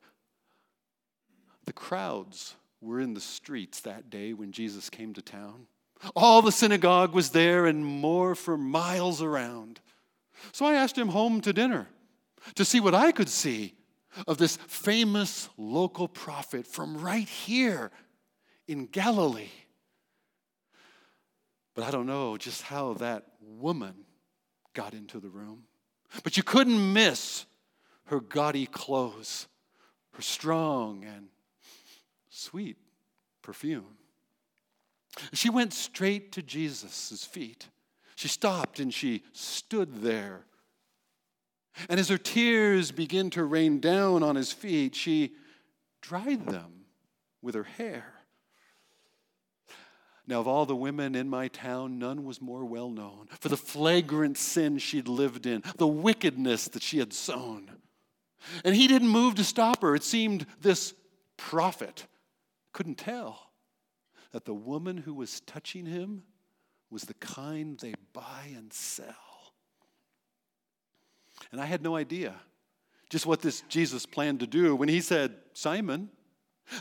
the 1.66 1.74
crowds 1.74 2.56
were 2.82 3.00
in 3.00 3.14
the 3.14 3.22
streets 3.22 3.80
that 3.82 4.10
day 4.10 4.34
when 4.34 4.52
Jesus 4.52 4.90
came 4.90 5.14
to 5.14 5.22
town. 5.22 5.68
All 6.16 6.42
the 6.42 6.52
synagogue 6.52 7.14
was 7.14 7.30
there 7.30 7.66
and 7.66 7.86
more 7.86 8.36
for 8.36 8.58
miles 8.58 9.22
around. 9.22 9.80
So 10.52 10.66
I 10.66 10.74
asked 10.74 10.98
him 10.98 11.08
home 11.08 11.40
to 11.42 11.54
dinner 11.54 11.88
to 12.56 12.66
see 12.66 12.82
what 12.82 12.94
I 12.94 13.14
could 13.14 13.30
see 13.30 13.74
of 14.28 14.38
this 14.38 14.58
famous 14.68 15.50
local 15.58 16.08
prophet 16.08 16.68
from 16.68 16.98
right 16.98 17.28
here 17.28 17.90
in 18.68 18.86
Galilee. 18.88 19.50
But 21.76 21.86
I 21.86 21.92
don't 21.92 22.06
know 22.06 22.38
just 22.38 22.62
how 22.64 22.94
that 22.96 23.26
woman 23.42 23.94
got 24.74 24.94
into 24.94 25.20
the 25.20 25.30
room. 25.30 25.64
But 26.24 26.38
you 26.38 26.44
couldn't 26.44 26.94
miss 26.94 27.46
her 28.06 28.20
gaudy 28.20 28.66
clothes, 28.68 29.48
her 30.14 30.22
strong 30.22 31.04
and 31.04 31.28
sweet 32.30 32.78
perfume. 33.42 33.98
She 35.34 35.50
went 35.50 35.74
straight 35.74 36.32
to 36.34 36.42
Jesus' 36.42 37.26
feet. 37.26 37.68
She 38.16 38.28
stopped 38.28 38.80
and 38.80 38.94
she 38.94 39.24
stood 39.32 40.02
there. 40.02 40.46
And 41.90 42.00
as 42.00 42.10
her 42.10 42.18
tears 42.18 42.92
began 42.92 43.30
to 43.32 43.44
rain 43.44 43.80
down 43.80 44.22
on 44.22 44.36
his 44.36 44.52
feet, 44.52 44.96
she 44.96 45.34
dried 46.02 46.46
them 46.48 46.86
with 47.42 47.56
her 47.56 47.64
hair. 47.64 48.14
Now, 50.26 50.40
of 50.40 50.48
all 50.48 50.66
the 50.66 50.76
women 50.76 51.16
in 51.16 51.30
my 51.30 51.50
town, 51.50 52.00
none 52.00 52.24
was 52.24 52.42
more 52.42 52.64
well 52.64 52.90
known 52.90 53.28
for 53.42 53.50
the 53.50 53.58
flagrant 53.58 54.38
sin 54.38 54.78
she'd 54.78 55.10
lived 55.10 55.46
in, 55.46 55.64
the 55.78 55.88
wickedness 55.88 56.70
that 56.70 56.82
she 56.82 57.00
had 57.00 57.12
sown. 57.12 57.70
And 58.64 58.76
he 58.76 58.88
didn't 58.88 59.10
move 59.10 59.36
to 59.36 59.44
stop 59.44 59.82
her. 59.82 59.96
It 59.96 60.04
seemed 60.04 60.46
this 60.62 60.94
prophet 61.36 62.08
couldn't 62.72 62.98
tell 62.98 63.52
that 64.32 64.46
the 64.46 64.54
woman 64.54 64.98
who 64.98 65.14
was 65.14 65.42
touching 65.42 65.86
him 65.86 66.24
was 66.90 67.04
the 67.04 67.14
kind 67.16 67.78
they 67.80 67.94
buy 68.14 68.52
and 68.56 68.72
sell. 68.72 69.16
And 71.52 71.60
I 71.60 71.66
had 71.66 71.82
no 71.82 71.96
idea 71.96 72.34
just 73.10 73.26
what 73.26 73.42
this 73.42 73.62
Jesus 73.68 74.06
planned 74.06 74.40
to 74.40 74.48
do 74.48 74.76
when 74.76 74.90
he 74.90 75.02
said, 75.02 75.36
Simon, 75.54 76.10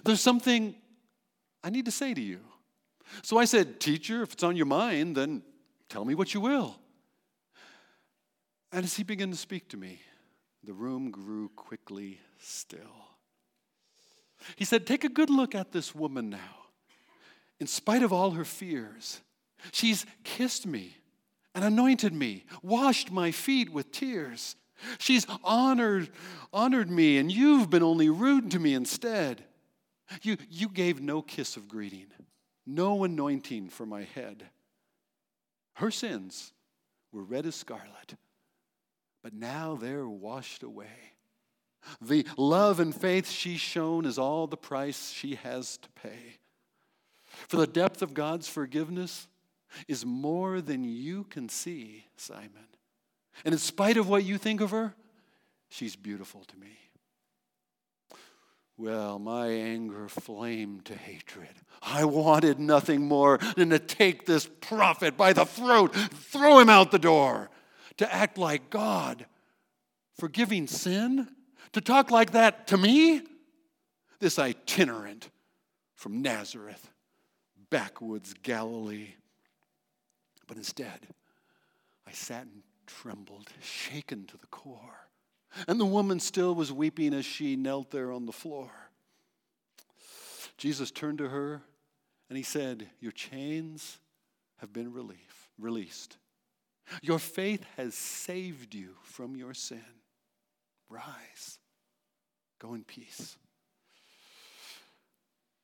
there's 0.04 0.20
something 0.20 0.74
I 1.64 1.70
need 1.70 1.84
to 1.86 1.90
say 1.90 2.14
to 2.14 2.20
you. 2.20 2.40
So 3.22 3.38
I 3.38 3.44
said, 3.44 3.80
Teacher, 3.80 4.22
if 4.22 4.32
it's 4.32 4.42
on 4.42 4.56
your 4.56 4.66
mind, 4.66 5.16
then 5.16 5.42
tell 5.88 6.04
me 6.04 6.14
what 6.14 6.34
you 6.34 6.40
will. 6.40 6.76
And 8.72 8.84
as 8.84 8.94
he 8.94 9.02
began 9.02 9.30
to 9.30 9.36
speak 9.36 9.68
to 9.70 9.76
me, 9.76 10.00
the 10.64 10.72
room 10.72 11.10
grew 11.10 11.50
quickly 11.50 12.20
still. 12.38 12.78
He 14.56 14.64
said, 14.64 14.86
Take 14.86 15.04
a 15.04 15.08
good 15.08 15.30
look 15.30 15.54
at 15.54 15.72
this 15.72 15.94
woman 15.94 16.30
now. 16.30 16.66
In 17.60 17.66
spite 17.66 18.02
of 18.02 18.12
all 18.12 18.32
her 18.32 18.44
fears, 18.44 19.20
she's 19.72 20.06
kissed 20.24 20.66
me 20.66 20.96
and 21.54 21.64
anointed 21.64 22.12
me, 22.12 22.44
washed 22.62 23.12
my 23.12 23.30
feet 23.30 23.70
with 23.70 23.92
tears. 23.92 24.56
She's 24.98 25.26
honored, 25.44 26.10
honored 26.52 26.90
me, 26.90 27.18
and 27.18 27.30
you've 27.30 27.70
been 27.70 27.82
only 27.82 28.08
rude 28.08 28.50
to 28.52 28.58
me 28.58 28.74
instead. 28.74 29.44
You, 30.22 30.36
you 30.50 30.68
gave 30.68 31.00
no 31.00 31.22
kiss 31.22 31.56
of 31.56 31.68
greeting 31.68 32.06
no 32.66 33.04
anointing 33.04 33.68
for 33.68 33.86
my 33.86 34.02
head. 34.02 34.44
Her 35.74 35.90
sins 35.90 36.52
were 37.12 37.22
red 37.22 37.46
as 37.46 37.54
scarlet, 37.54 38.14
but 39.22 39.34
now 39.34 39.76
they're 39.80 40.08
washed 40.08 40.62
away. 40.62 41.14
The 42.00 42.26
love 42.36 42.78
and 42.78 42.94
faith 42.94 43.28
she's 43.28 43.60
shown 43.60 44.04
is 44.04 44.18
all 44.18 44.46
the 44.46 44.56
price 44.56 45.10
she 45.10 45.34
has 45.36 45.78
to 45.78 45.88
pay. 45.90 46.38
For 47.48 47.56
the 47.56 47.66
depth 47.66 48.02
of 48.02 48.14
God's 48.14 48.48
forgiveness 48.48 49.26
is 49.88 50.06
more 50.06 50.60
than 50.60 50.84
you 50.84 51.24
can 51.24 51.48
see, 51.48 52.06
Simon. 52.16 52.68
And 53.44 53.52
in 53.52 53.58
spite 53.58 53.96
of 53.96 54.08
what 54.08 54.24
you 54.24 54.38
think 54.38 54.60
of 54.60 54.70
her, 54.70 54.94
she's 55.70 55.96
beautiful 55.96 56.44
to 56.44 56.56
me. 56.58 56.78
Well, 58.76 59.18
my 59.18 59.48
anger 59.48 60.08
flamed 60.08 60.86
to 60.86 60.94
hatred. 60.94 61.50
I 61.82 62.04
wanted 62.04 62.58
nothing 62.58 63.02
more 63.06 63.38
than 63.56 63.70
to 63.70 63.78
take 63.78 64.26
this 64.26 64.48
prophet 64.60 65.16
by 65.16 65.32
the 65.32 65.44
throat, 65.44 65.94
throw 65.94 66.58
him 66.58 66.68
out 66.68 66.90
the 66.90 66.98
door, 66.98 67.50
to 67.98 68.12
act 68.12 68.38
like 68.38 68.70
God, 68.70 69.26
forgiving 70.18 70.66
sin, 70.66 71.28
to 71.72 71.80
talk 71.80 72.10
like 72.10 72.32
that 72.32 72.66
to 72.68 72.76
me, 72.76 73.22
this 74.20 74.38
itinerant 74.38 75.28
from 75.94 76.22
Nazareth, 76.22 76.90
backwoods 77.70 78.34
Galilee. 78.42 79.14
But 80.46 80.56
instead, 80.56 81.08
I 82.06 82.12
sat 82.12 82.42
and 82.42 82.62
trembled, 82.86 83.48
shaken 83.60 84.26
to 84.26 84.36
the 84.36 84.46
core. 84.46 85.08
And 85.66 85.78
the 85.78 85.86
woman 85.86 86.20
still 86.20 86.54
was 86.54 86.72
weeping 86.72 87.14
as 87.14 87.24
she 87.24 87.56
knelt 87.56 87.90
there 87.90 88.12
on 88.12 88.26
the 88.26 88.32
floor. 88.32 88.70
Jesus 90.56 90.90
turned 90.90 91.18
to 91.18 91.28
her 91.28 91.62
and 92.28 92.36
he 92.36 92.42
said, 92.42 92.88
Your 93.00 93.12
chains 93.12 93.98
have 94.58 94.72
been 94.72 94.92
relief, 94.92 95.50
released. 95.58 96.16
Your 97.02 97.18
faith 97.18 97.64
has 97.76 97.94
saved 97.94 98.74
you 98.74 98.96
from 99.02 99.36
your 99.36 99.54
sin. 99.54 99.82
Rise, 100.88 101.58
go 102.60 102.74
in 102.74 102.84
peace. 102.84 103.36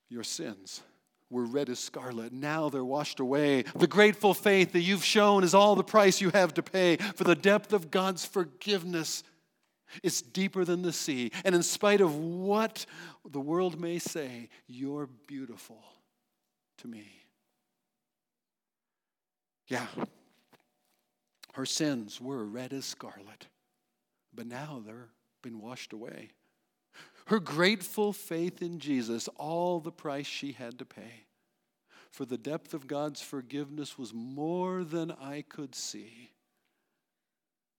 Your 0.09 0.25
sins 0.25 0.83
were 1.31 1.45
red 1.45 1.69
as 1.69 1.79
scarlet. 1.79 2.33
Now 2.33 2.71
they're 2.71 2.85
washed 2.85 3.21
away. 3.21 3.63
The 3.77 3.87
grateful 3.87 4.33
faith 4.33 4.73
that 4.73 4.81
you've 4.81 5.05
shown 5.05 5.45
is 5.45 5.55
all 5.55 5.77
the 5.77 5.85
price 5.85 6.21
you 6.21 6.31
have 6.31 6.55
to 6.55 6.63
pay 6.63 6.97
for 6.97 7.25
the 7.25 7.35
depth 7.35 7.73
of 7.73 7.91
God's 7.91 8.25
forgiveness. 8.25 9.23
It's 10.03 10.23
deeper 10.23 10.65
than 10.65 10.83
the 10.83 10.93
sea. 10.93 11.31
And 11.45 11.55
in 11.55 11.63
spite 11.63 12.01
of 12.01 12.17
what 12.17 12.87
the 13.29 13.41
world 13.41 13.81
may 13.81 13.99
say, 13.99 14.49
you're 14.67 15.09
beautiful 15.27 15.83
to 16.79 16.89
me. 16.89 17.07
Yeah, 19.67 19.87
her 21.55 21.67
sins 21.67 22.21
were 22.21 22.45
red 22.45 22.73
as 22.73 22.87
scarlet, 22.87 23.49
but 24.35 24.47
now 24.47 24.83
they're 24.85 25.09
been 25.43 25.61
washed 25.61 25.93
away. 25.93 26.31
Her 27.27 27.39
grateful 27.39 28.13
faith 28.13 28.63
in 28.63 28.79
Jesus, 28.79 29.29
all 29.37 29.81
the 29.81 29.93
price 29.93 30.27
she 30.27 30.53
had 30.53 30.79
to 30.79 30.85
pay. 30.85 31.27
For 32.11 32.25
the 32.25 32.39
depth 32.39 32.75
of 32.75 32.87
God's 32.87 33.21
forgiveness 33.21 33.99
was 33.99 34.15
more 34.15 34.83
than 34.83 35.13
I 35.13 35.43
could 35.43 35.75
see. 35.75 36.31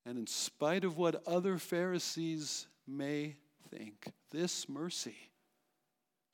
And 0.09 0.17
in 0.17 0.25
spite 0.25 0.85
of 0.85 0.97
what 0.97 1.21
other 1.27 1.59
Pharisees 1.59 2.65
may 2.87 3.35
think, 3.69 4.11
this 4.31 4.67
mercy 4.67 5.29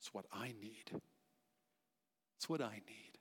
is 0.00 0.08
what 0.14 0.24
I 0.32 0.46
need. 0.62 0.98
It's 2.38 2.48
what 2.48 2.62
I 2.62 2.72
need. 2.72 3.18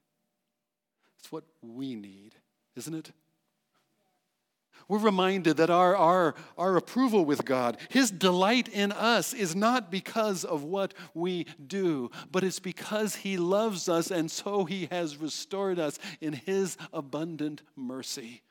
It's 1.20 1.30
what 1.30 1.44
we 1.62 1.96
need, 1.96 2.36
isn't 2.78 2.94
it? 2.94 3.12
We're 4.88 5.00
reminded 5.00 5.58
that 5.58 5.70
our, 5.70 5.94
our, 5.94 6.36
our 6.58 6.78
approval 6.78 7.26
with 7.26 7.44
God, 7.44 7.76
His 7.90 8.10
delight 8.10 8.70
in 8.70 8.94
us, 8.94 9.34
is 9.34 9.58
not 9.58 9.92
because 9.92 10.46
of 10.46 10.64
what 10.64 10.94
we 11.14 11.48
do, 11.68 12.12
but 12.32 12.46
it's 12.46 12.60
because 12.60 13.14
He 13.14 13.36
loves 13.36 13.90
us 13.90 14.10
and 14.10 14.32
so 14.32 14.64
He 14.64 14.86
has 14.90 15.18
restored 15.18 15.80
us 15.80 16.00
in 16.22 16.32
His 16.32 16.78
abundant 16.94 17.62
mercy 17.76 18.42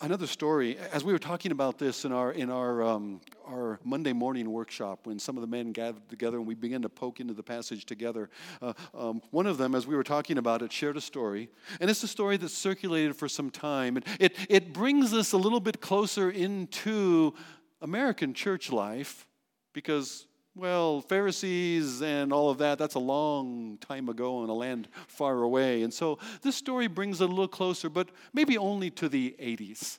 another 0.00 0.26
story 0.26 0.78
as 0.92 1.04
we 1.04 1.12
were 1.12 1.18
talking 1.18 1.52
about 1.52 1.78
this 1.78 2.04
in 2.04 2.12
our 2.12 2.32
in 2.32 2.50
our 2.50 2.82
um, 2.82 3.20
our 3.46 3.78
monday 3.84 4.12
morning 4.12 4.50
workshop 4.50 5.00
when 5.04 5.18
some 5.18 5.36
of 5.36 5.40
the 5.40 5.46
men 5.46 5.72
gathered 5.72 6.08
together 6.08 6.38
and 6.38 6.46
we 6.46 6.54
began 6.54 6.82
to 6.82 6.88
poke 6.88 7.20
into 7.20 7.34
the 7.34 7.42
passage 7.42 7.84
together 7.84 8.30
uh, 8.62 8.72
um, 8.94 9.20
one 9.30 9.46
of 9.46 9.58
them 9.58 9.74
as 9.74 9.86
we 9.86 9.94
were 9.94 10.04
talking 10.04 10.38
about 10.38 10.62
it 10.62 10.72
shared 10.72 10.96
a 10.96 11.00
story. 11.00 11.48
And 11.80 11.90
it's 11.90 12.02
a 12.02 12.08
story 12.08 12.36
that's 12.36 12.54
circulated 12.54 13.16
for 13.16 13.28
some 13.28 13.50
time. 13.50 13.96
And 13.96 14.04
it, 14.18 14.34
it 14.48 14.72
brings 14.72 15.12
us 15.12 15.32
a 15.32 15.36
little 15.36 15.60
bit 15.60 15.80
closer 15.80 16.30
into 16.30 17.34
american 17.82 18.34
church 18.34 18.70
life 18.70 19.26
because 19.72 20.26
well, 20.56 21.00
Pharisees 21.00 22.02
and 22.02 22.32
all 22.32 22.50
of 22.50 22.58
that, 22.58 22.78
that's 22.78 22.96
a 22.96 23.00
long 23.00 23.78
time 23.80 24.08
ago 24.08 24.42
in 24.42 24.50
a 24.50 24.54
land 24.54 24.88
far 25.06 25.42
away. 25.42 25.82
And 25.82 25.94
so 25.94 26.18
this 26.42 26.56
story 26.56 26.88
brings 26.88 27.20
it 27.20 27.24
a 27.24 27.28
little 27.28 27.48
closer, 27.48 27.88
but 27.88 28.10
maybe 28.32 28.58
only 28.58 28.90
to 28.90 29.08
the 29.08 29.36
80s. 29.40 29.98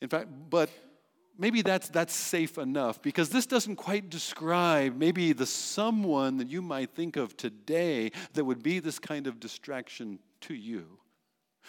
In 0.00 0.08
fact, 0.08 0.28
but 0.50 0.70
maybe 1.38 1.62
that's, 1.62 1.88
that's 1.88 2.14
safe 2.14 2.58
enough 2.58 3.00
because 3.00 3.30
this 3.30 3.46
doesn't 3.46 3.76
quite 3.76 4.10
describe 4.10 4.96
maybe 4.96 5.32
the 5.32 5.46
someone 5.46 6.36
that 6.38 6.48
you 6.48 6.60
might 6.60 6.90
think 6.90 7.16
of 7.16 7.36
today 7.36 8.10
that 8.34 8.44
would 8.44 8.62
be 8.62 8.80
this 8.80 8.98
kind 8.98 9.26
of 9.26 9.38
distraction 9.38 10.18
to 10.42 10.54
you. 10.54 10.98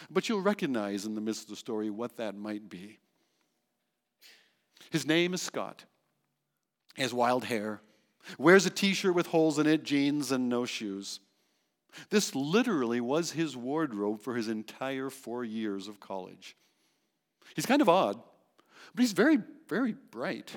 But 0.09 0.29
you'll 0.29 0.41
recognize 0.41 1.05
in 1.05 1.13
the 1.13 1.21
midst 1.21 1.43
of 1.43 1.49
the 1.49 1.55
story 1.55 1.89
what 1.89 2.17
that 2.17 2.35
might 2.35 2.69
be. 2.69 2.99
His 4.89 5.05
name 5.05 5.33
is 5.33 5.41
Scott. 5.41 5.85
Has 6.99 7.13
wild 7.13 7.45
hair, 7.45 7.81
wears 8.37 8.65
a 8.65 8.69
t 8.69 8.93
shirt 8.93 9.15
with 9.15 9.27
holes 9.27 9.57
in 9.57 9.65
it, 9.65 9.83
jeans, 9.83 10.31
and 10.31 10.49
no 10.49 10.65
shoes. 10.65 11.21
This 12.09 12.35
literally 12.35 13.01
was 13.01 13.31
his 13.31 13.57
wardrobe 13.57 14.21
for 14.21 14.35
his 14.35 14.47
entire 14.47 15.09
four 15.09 15.43
years 15.43 15.87
of 15.87 15.99
college. 15.99 16.55
He's 17.55 17.65
kind 17.65 17.81
of 17.81 17.89
odd, 17.89 18.21
but 18.93 19.01
he's 19.01 19.13
very, 19.13 19.39
very 19.67 19.95
bright. 20.11 20.51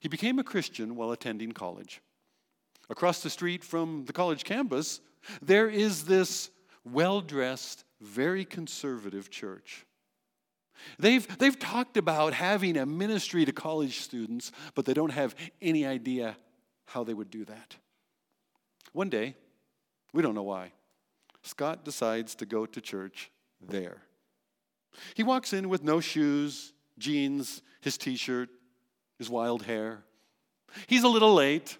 He 0.00 0.08
became 0.08 0.38
a 0.38 0.44
Christian 0.44 0.96
while 0.96 1.12
attending 1.12 1.52
college. 1.52 2.00
Across 2.90 3.22
the 3.22 3.30
street 3.30 3.64
from 3.64 4.04
the 4.06 4.12
college 4.12 4.44
campus, 4.44 5.00
there 5.40 5.68
is 5.68 6.04
this 6.04 6.50
well 6.84 7.20
dressed, 7.20 7.84
very 8.00 8.44
conservative 8.44 9.30
church. 9.30 9.86
They've, 10.98 11.26
they've 11.38 11.58
talked 11.58 11.96
about 11.96 12.34
having 12.34 12.76
a 12.76 12.86
ministry 12.86 13.44
to 13.44 13.52
college 13.52 14.00
students, 14.00 14.52
but 14.74 14.84
they 14.84 14.94
don't 14.94 15.12
have 15.12 15.34
any 15.62 15.86
idea 15.86 16.36
how 16.86 17.04
they 17.04 17.14
would 17.14 17.30
do 17.30 17.44
that. 17.44 17.76
One 18.92 19.08
day, 19.08 19.36
we 20.12 20.22
don't 20.22 20.34
know 20.34 20.42
why, 20.42 20.72
Scott 21.42 21.84
decides 21.84 22.34
to 22.36 22.46
go 22.46 22.66
to 22.66 22.80
church 22.80 23.30
there. 23.60 24.02
He 25.14 25.22
walks 25.22 25.52
in 25.52 25.68
with 25.68 25.82
no 25.82 26.00
shoes, 26.00 26.72
jeans, 26.98 27.62
his 27.80 27.98
t 27.98 28.16
shirt, 28.16 28.48
his 29.18 29.28
wild 29.28 29.64
hair. 29.64 30.04
He's 30.86 31.02
a 31.02 31.08
little 31.08 31.34
late, 31.34 31.78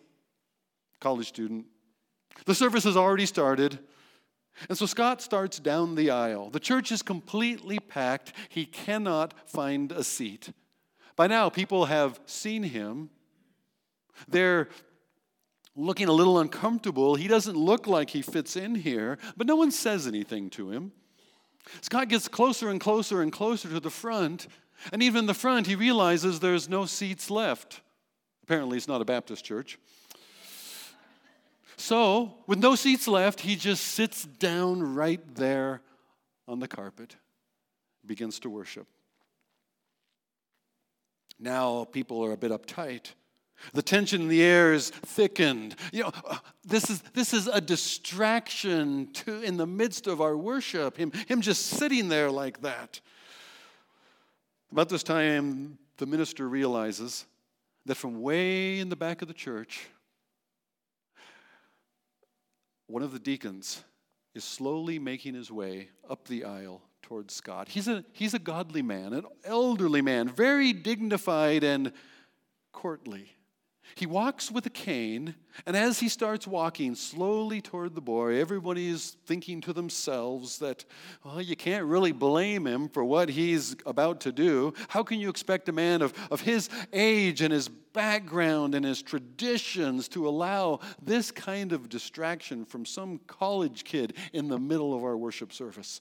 college 1.01 1.29
student. 1.29 1.67
The 2.47 2.55
service 2.55 2.85
has 2.85 2.97
already 2.97 3.27
started. 3.27 3.79
And 4.69 4.79
so 4.79 4.87
Scott 4.87 5.21
starts 5.21 5.59
down 5.59 5.95
the 5.95 6.11
aisle. 6.11 6.51
The 6.51 6.61
church 6.61 6.93
is 6.93 7.03
completely 7.03 7.79
packed. 7.79 8.33
He 8.49 8.65
cannot 8.65 9.35
find 9.49 9.91
a 9.93 10.05
seat. 10.05 10.53
By 11.17 11.27
now, 11.27 11.49
people 11.49 11.87
have 11.87 12.21
seen 12.27 12.63
him. 12.63 13.11
They're 14.29 14.69
looking 15.77 16.09
a 16.09 16.13
little 16.13 16.39
uncomfortable. 16.39 17.17
He 17.17 17.29
doesn't 17.29 17.57
look 17.57 17.87
like 17.87 18.11
he 18.11 18.23
fits 18.23 18.57
in 18.57 18.77
here, 18.77 19.19
but 19.37 19.47
no 19.47 19.57
one 19.57 19.71
says 19.71 20.07
anything 20.07 20.51
to 20.51 20.71
him. 20.71 20.93
Scott 21.81 22.09
gets 22.09 22.29
closer 22.29 22.69
and 22.69 22.81
closer 22.81 23.23
and 23.23 23.33
closer 23.33 23.69
to 23.69 23.81
the 23.81 23.91
front, 23.91 24.47
and 24.93 25.03
even 25.03 25.21
in 25.21 25.27
the 25.27 25.35
front, 25.35 25.67
he 25.67 25.75
realizes 25.75 26.41
there's 26.41 26.69
no 26.69 26.85
seats 26.85 27.31
left. 27.31 27.81
Apparently, 28.43 28.77
it's 28.77 28.89
not 28.89 29.01
a 29.01 29.05
Baptist 29.05 29.45
church. 29.45 29.79
So, 31.77 32.35
with 32.47 32.59
no 32.59 32.75
seats 32.75 33.09
left, 33.09 33.41
he 33.41 33.57
just 33.57 33.85
sits 33.85 34.25
down 34.25 34.95
right 34.95 35.21
there 35.35 35.83
on 36.47 36.61
the 36.61 36.69
carpet, 36.69 37.17
begins 38.07 38.39
to 38.41 38.51
worship. 38.51 38.87
Now, 41.39 41.85
people 41.85 42.25
are 42.25 42.33
a 42.33 42.37
bit 42.37 42.53
uptight. 42.53 43.13
The 43.73 43.83
tension 43.83 44.23
in 44.23 44.29
the 44.29 44.43
air 44.43 44.73
is 44.73 44.91
thickened. 44.91 45.75
You 45.93 46.05
know, 46.05 46.13
uh, 46.29 46.39
this 46.65 46.91
is, 46.91 47.01
this 47.15 47.33
is 47.33 47.47
a 47.47 47.61
distraction 47.61 49.13
to, 49.15 49.43
in 49.43 49.57
the 49.57 49.67
midst 49.67 50.07
of 50.07 50.21
our 50.21 50.37
worship, 50.37 50.97
him, 50.97 51.13
him 51.29 51.41
just 51.41 51.67
sitting 51.67 52.09
there 52.09 52.31
like 52.31 52.63
that. 52.63 53.01
About 54.71 54.89
this 54.89 55.03
time, 55.03 55.79
the 55.97 56.07
minister 56.07 56.49
realizes 56.49 57.27
that 57.87 57.95
from 57.95 58.21
way 58.21 58.81
in 58.81 58.89
the 58.89 58.97
back 58.97 59.23
of 59.23 59.29
the 59.29 59.35
church, 59.35 59.87
one 62.87 63.03
of 63.03 63.13
the 63.13 63.19
deacons 63.19 63.83
is 64.35 64.45
slowly 64.45 64.99
making 64.99 65.35
his 65.35 65.51
way 65.51 65.89
up 66.09 66.27
the 66.27 66.45
aisle 66.45 66.83
towards 67.03 67.35
Scott. 67.35 67.69
He's 67.69 67.89
a, 67.89 68.05
he's 68.13 68.35
a 68.35 68.39
godly 68.39 68.83
man, 68.83 69.13
an 69.13 69.25
elderly 69.45 70.03
man, 70.03 70.29
very 70.29 70.73
dignified 70.73 71.63
and 71.63 71.93
courtly. 72.73 73.31
He 73.95 74.07
walks 74.07 74.51
with 74.51 74.67
a 74.67 74.71
cane, 74.71 75.35
and 75.67 75.77
as 75.77 76.01
he 76.01 76.09
starts 76.09 76.47
walking 76.47 76.95
slowly 76.95 77.61
toward 77.61 77.95
the 77.95 78.01
boy, 78.01 78.41
everybody 78.41 78.89
is 78.89 79.17
thinking 79.27 79.61
to 79.63 79.73
themselves 79.73 80.59
that, 80.59 80.85
well, 81.25 81.41
you 81.41 81.55
can't 81.55 81.85
really 81.85 82.13
blame 82.13 82.67
him 82.67 82.89
for 82.89 83.05
what 83.05 83.29
he's 83.29 83.77
about 83.87 84.21
to 84.23 84.33
do. 84.33 84.75
How 84.89 85.03
can 85.03 85.21
you 85.21 85.29
expect 85.29 85.69
a 85.69 85.73
man 85.73 86.03
of, 86.03 86.13
of 86.31 86.41
his 86.41 86.69
age 86.93 87.41
and 87.41 87.53
his 87.53 87.69
background 87.69 88.75
and 88.75 88.85
his 88.85 89.01
traditions 89.01 90.09
to 90.09 90.29
allow 90.29 90.81
this 91.01 91.31
kind 91.31 91.73
of 91.73 91.89
distraction 91.89 92.65
from 92.65 92.85
some 92.85 93.21
college 93.27 93.85
kid 93.85 94.15
in 94.33 94.49
the 94.49 94.59
middle 94.59 94.95
of 94.95 95.05
our 95.05 95.17
worship 95.17 95.53
service? 95.53 96.01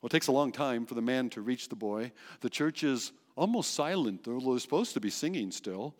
Well, 0.00 0.08
it 0.08 0.12
takes 0.12 0.26
a 0.26 0.32
long 0.32 0.52
time 0.52 0.84
for 0.84 0.94
the 0.94 1.02
man 1.02 1.30
to 1.30 1.40
reach 1.40 1.68
the 1.68 1.76
boy. 1.76 2.12
The 2.40 2.50
church 2.50 2.84
is 2.84 3.12
almost 3.36 3.74
silent, 3.74 4.28
although 4.28 4.50
they're 4.50 4.60
supposed 4.60 4.94
to 4.94 5.00
be 5.00 5.10
singing 5.10 5.50
still. 5.50 5.94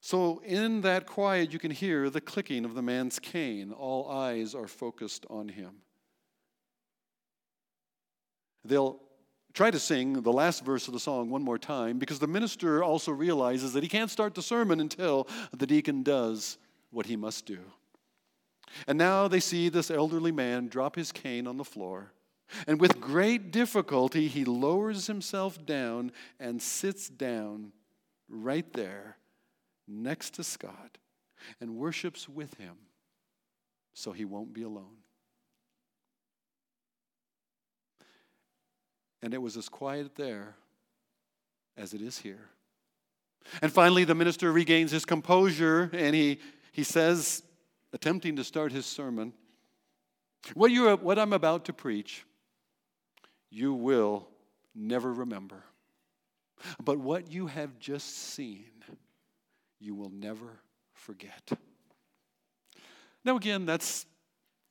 So, 0.00 0.40
in 0.44 0.82
that 0.82 1.06
quiet, 1.06 1.52
you 1.52 1.58
can 1.58 1.72
hear 1.72 2.08
the 2.08 2.20
clicking 2.20 2.64
of 2.64 2.74
the 2.74 2.82
man's 2.82 3.18
cane. 3.18 3.72
All 3.72 4.08
eyes 4.08 4.54
are 4.54 4.68
focused 4.68 5.26
on 5.28 5.48
him. 5.48 5.82
They'll 8.64 9.00
try 9.54 9.70
to 9.70 9.78
sing 9.78 10.22
the 10.22 10.32
last 10.32 10.64
verse 10.64 10.86
of 10.86 10.94
the 10.94 11.00
song 11.00 11.30
one 11.30 11.42
more 11.42 11.58
time 11.58 11.98
because 11.98 12.20
the 12.20 12.28
minister 12.28 12.84
also 12.84 13.10
realizes 13.10 13.72
that 13.72 13.82
he 13.82 13.88
can't 13.88 14.10
start 14.10 14.34
the 14.34 14.42
sermon 14.42 14.78
until 14.78 15.26
the 15.56 15.66
deacon 15.66 16.02
does 16.02 16.58
what 16.90 17.06
he 17.06 17.16
must 17.16 17.44
do. 17.44 17.58
And 18.86 18.98
now 18.98 19.26
they 19.26 19.40
see 19.40 19.68
this 19.68 19.90
elderly 19.90 20.32
man 20.32 20.68
drop 20.68 20.94
his 20.94 21.10
cane 21.10 21.46
on 21.46 21.56
the 21.56 21.64
floor. 21.64 22.12
And 22.66 22.80
with 22.80 23.00
great 23.00 23.50
difficulty, 23.50 24.28
he 24.28 24.44
lowers 24.44 25.06
himself 25.06 25.64
down 25.66 26.12
and 26.38 26.62
sits 26.62 27.08
down 27.08 27.72
right 28.28 28.70
there 28.72 29.17
next 29.88 30.34
to 30.34 30.44
Scott 30.44 30.98
and 31.60 31.76
worships 31.76 32.28
with 32.28 32.54
him 32.54 32.76
so 33.94 34.12
he 34.12 34.24
won't 34.24 34.52
be 34.52 34.62
alone. 34.62 34.96
And 39.22 39.34
it 39.34 39.42
was 39.42 39.56
as 39.56 39.68
quiet 39.68 40.14
there 40.14 40.54
as 41.76 41.94
it 41.94 42.02
is 42.02 42.18
here. 42.18 42.50
And 43.62 43.72
finally, 43.72 44.04
the 44.04 44.14
minister 44.14 44.52
regains 44.52 44.90
his 44.90 45.04
composure 45.04 45.90
and 45.92 46.14
he, 46.14 46.38
he 46.72 46.84
says, 46.84 47.42
attempting 47.92 48.36
to 48.36 48.44
start 48.44 48.72
his 48.72 48.86
sermon, 48.86 49.32
what, 50.54 50.70
you 50.70 50.94
what 50.96 51.18
I'm 51.18 51.32
about 51.32 51.64
to 51.66 51.72
preach, 51.72 52.24
you 53.50 53.74
will 53.74 54.28
never 54.74 55.12
remember. 55.12 55.64
But 56.82 56.98
what 56.98 57.30
you 57.32 57.46
have 57.46 57.78
just 57.78 58.16
seen, 58.34 58.77
you 59.80 59.94
will 59.94 60.10
never 60.10 60.60
forget. 60.92 61.50
Now, 63.24 63.36
again, 63.36 63.66
that's 63.66 64.06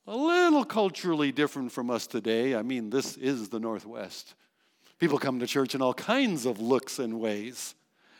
a 0.06 0.16
little 0.16 0.64
culturally 0.64 1.32
different 1.32 1.72
from 1.72 1.90
us 1.90 2.06
today. 2.06 2.54
I 2.54 2.62
mean, 2.62 2.90
this 2.90 3.16
is 3.16 3.48
the 3.50 3.60
Northwest. 3.60 4.34
People 4.98 5.18
come 5.18 5.38
to 5.40 5.46
church 5.46 5.74
in 5.74 5.82
all 5.82 5.94
kinds 5.94 6.46
of 6.46 6.60
looks 6.60 6.98
and 6.98 7.20
ways. 7.20 7.74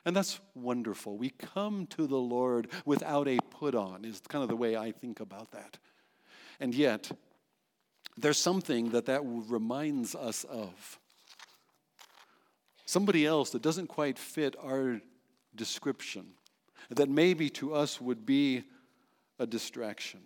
And 0.04 0.14
that's 0.14 0.40
wonderful. 0.54 1.18
We 1.18 1.30
come 1.30 1.86
to 1.88 2.06
the 2.06 2.18
Lord 2.18 2.68
without 2.84 3.26
a 3.26 3.38
put 3.50 3.74
on, 3.74 4.04
is 4.04 4.20
kind 4.28 4.42
of 4.42 4.48
the 4.48 4.56
way 4.56 4.76
I 4.76 4.92
think 4.92 5.20
about 5.20 5.50
that. 5.52 5.78
And 6.60 6.74
yet, 6.74 7.10
there's 8.16 8.38
something 8.38 8.90
that 8.90 9.06
that 9.06 9.22
reminds 9.24 10.14
us 10.14 10.44
of. 10.44 10.98
Somebody 12.86 13.26
else 13.26 13.50
that 13.50 13.62
doesn't 13.62 13.88
quite 13.88 14.18
fit 14.18 14.56
our 14.62 15.00
description 15.54 16.28
that 16.90 17.08
maybe 17.08 17.50
to 17.50 17.74
us 17.74 18.00
would 18.00 18.24
be 18.24 18.64
a 19.38 19.46
distraction. 19.46 20.20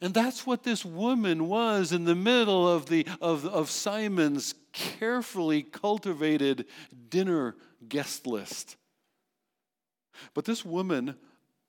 And 0.00 0.12
that's 0.12 0.46
what 0.46 0.62
this 0.62 0.84
woman 0.84 1.48
was 1.48 1.92
in 1.92 2.04
the 2.04 2.14
middle 2.14 2.68
of, 2.68 2.86
the, 2.86 3.06
of, 3.20 3.46
of 3.46 3.70
Simon's 3.70 4.54
carefully 4.72 5.62
cultivated 5.62 6.66
dinner 7.08 7.54
guest 7.88 8.26
list. 8.26 8.76
But 10.34 10.44
this 10.44 10.64
woman 10.64 11.16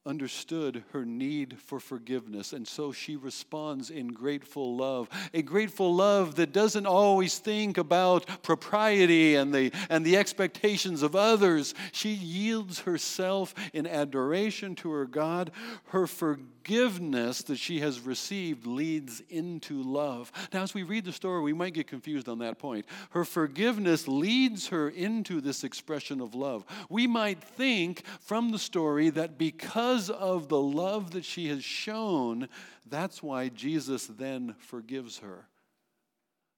understood 0.08 0.84
her 0.94 1.06
need 1.06 1.58
for 1.60 1.80
forgiveness, 1.80 2.54
and 2.54 2.68
so 2.68 2.92
she 2.92 3.16
responds 3.16 3.90
in 3.90 4.08
grateful 4.08 4.76
love. 4.76 5.10
A 5.34 5.42
grateful 5.42 5.94
love 5.94 6.36
that 6.36 6.54
doesn't 6.54 6.86
always 6.86 7.38
think 7.38 7.78
about 7.78 8.26
propriety 8.42 9.36
and 9.36 9.54
the, 9.54 9.72
and 9.90 10.06
the 10.06 10.18
expectations 10.18 11.04
of 11.04 11.16
others. 11.16 11.76
She 11.92 12.10
yields 12.10 12.80
herself 12.82 13.54
in 13.74 13.86
adoration 13.86 14.76
to 14.76 14.92
her 14.92 15.06
God. 15.06 15.52
Her 15.88 16.08
forgiveness 16.08 17.42
that 17.44 17.58
she 17.58 17.80
has 17.80 18.00
received 18.02 18.66
leads 18.66 19.22
into 19.30 19.82
love. 19.82 20.32
Now, 20.54 20.64
as 20.64 20.74
we 20.74 20.84
read 20.84 21.06
the 21.06 21.14
story, 21.14 21.42
we 21.42 21.54
might 21.54 21.74
get 21.74 21.88
confused 21.88 22.30
on 22.30 22.40
that 22.40 22.60
point. 22.60 22.86
Her 23.12 23.26
forgiveness 23.26 24.08
leads 24.08 24.68
her 24.68 24.90
into 24.90 25.42
this 25.42 25.64
expression 25.64 26.22
of 26.22 26.36
love. 26.36 26.66
We 26.90 27.08
might 27.08 27.42
think 27.42 28.04
from 28.22 28.52
the 28.52 28.60
story 28.60 29.10
that 29.12 29.38
because 29.38 29.97
because 29.98 30.12
of 30.12 30.48
the 30.48 30.62
love 30.62 31.10
that 31.12 31.26
she 31.26 31.48
has 31.48 31.64
shown, 31.64 32.48
that's 32.88 33.24
why 33.24 33.50
Jesus 33.50 34.06
then 34.06 34.54
forgives 34.60 35.18
her. 35.20 35.48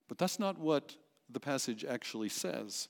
But 0.10 0.17
that's 0.17 0.39
not 0.39 0.60
what 0.60 0.97
the 1.30 1.39
passage 1.39 1.86
actually 1.86 2.28
says. 2.28 2.89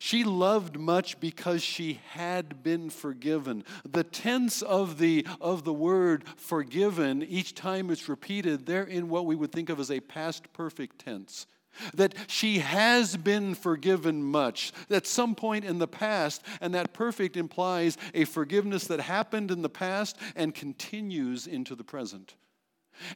She 0.00 0.24
loved 0.24 0.80
much 0.80 1.20
because 1.20 1.62
she 1.62 2.00
had 2.10 2.64
been 2.64 2.90
forgiven. 2.90 3.62
The 3.88 4.02
tense 4.02 4.62
of 4.62 4.98
the, 4.98 5.24
of 5.40 5.62
the 5.62 5.72
word 5.72 6.24
forgiven, 6.36 7.22
each 7.22 7.54
time 7.54 7.90
it's 7.90 8.08
repeated, 8.08 8.66
they're 8.66 8.82
in 8.82 9.08
what 9.08 9.26
we 9.26 9.36
would 9.36 9.52
think 9.52 9.68
of 9.70 9.78
as 9.78 9.92
a 9.92 10.00
past 10.00 10.52
perfect 10.52 10.98
tense 10.98 11.46
that 11.94 12.14
she 12.26 12.58
has 12.58 13.16
been 13.16 13.54
forgiven 13.54 14.22
much 14.22 14.72
at 14.90 15.06
some 15.06 15.34
point 15.34 15.64
in 15.64 15.78
the 15.78 15.88
past, 15.88 16.42
and 16.60 16.74
that 16.74 16.92
perfect 16.92 17.36
implies 17.36 17.96
a 18.14 18.24
forgiveness 18.24 18.86
that 18.86 19.00
happened 19.00 19.50
in 19.50 19.62
the 19.62 19.68
past 19.68 20.16
and 20.36 20.54
continues 20.54 21.46
into 21.46 21.74
the 21.74 21.84
present. 21.84 22.34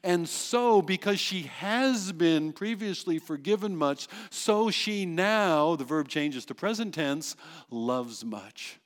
And 0.02 0.28
so, 0.28 0.80
because 0.80 1.18
she 1.18 1.42
has 1.42 2.12
been 2.12 2.52
previously 2.52 3.18
forgiven 3.18 3.76
much, 3.76 4.08
so 4.30 4.70
she 4.70 5.06
now, 5.06 5.76
the 5.76 5.84
verb 5.84 6.08
changes 6.08 6.44
to 6.46 6.54
present 6.54 6.94
tense, 6.94 7.36
loves 7.70 8.24
much. 8.24 8.78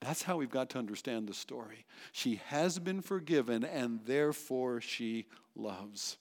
That's 0.00 0.22
how 0.22 0.36
we've 0.36 0.50
got 0.50 0.70
to 0.70 0.78
understand 0.78 1.28
the 1.28 1.34
story. 1.34 1.84
She 2.12 2.40
has 2.46 2.78
been 2.78 3.00
forgiven, 3.00 3.64
and 3.64 4.00
therefore 4.06 4.80
she 4.80 5.26
loves. 5.56 6.18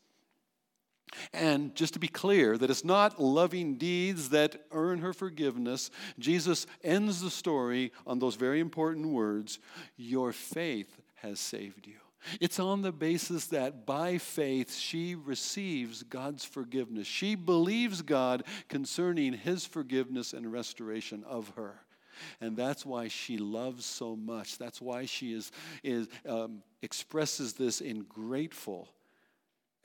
And 1.34 1.74
just 1.76 1.94
to 1.94 2.00
be 2.00 2.08
clear, 2.08 2.58
that 2.58 2.70
it's 2.70 2.84
not 2.84 3.22
loving 3.22 3.78
deeds 3.78 4.30
that 4.30 4.66
earn 4.72 5.00
her 5.00 5.14
forgiveness. 5.14 5.90
Jesus 6.20 6.68
ends 6.84 7.22
the 7.22 7.30
story 7.30 7.92
on 8.06 8.20
those 8.20 8.36
very 8.36 8.60
important 8.60 9.08
words 9.08 9.60
Your 9.96 10.32
faith 10.32 11.00
has 11.16 11.40
saved 11.40 11.88
you. 11.88 11.96
It's 12.42 12.60
on 12.60 12.82
the 12.82 12.92
basis 12.92 13.48
that 13.48 13.86
by 13.86 14.18
faith 14.18 14.76
she 14.76 15.16
receives 15.16 16.04
God's 16.04 16.44
forgiveness. 16.44 17.08
She 17.08 17.36
believes 17.36 18.02
God 18.02 18.44
concerning 18.68 19.34
his 19.34 19.66
forgiveness 19.66 20.34
and 20.34 20.52
restoration 20.52 21.24
of 21.24 21.50
her. 21.56 21.82
And 22.42 22.58
that's 22.58 22.86
why 22.86 23.08
she 23.08 23.38
loves 23.38 23.86
so 23.86 24.16
much. 24.16 24.58
That's 24.58 24.82
why 24.82 25.06
she 25.06 25.34
is, 25.34 25.52
is, 25.84 26.08
um, 26.28 26.64
expresses 26.82 27.54
this 27.54 27.80
in 27.80 28.04
grateful 28.04 28.90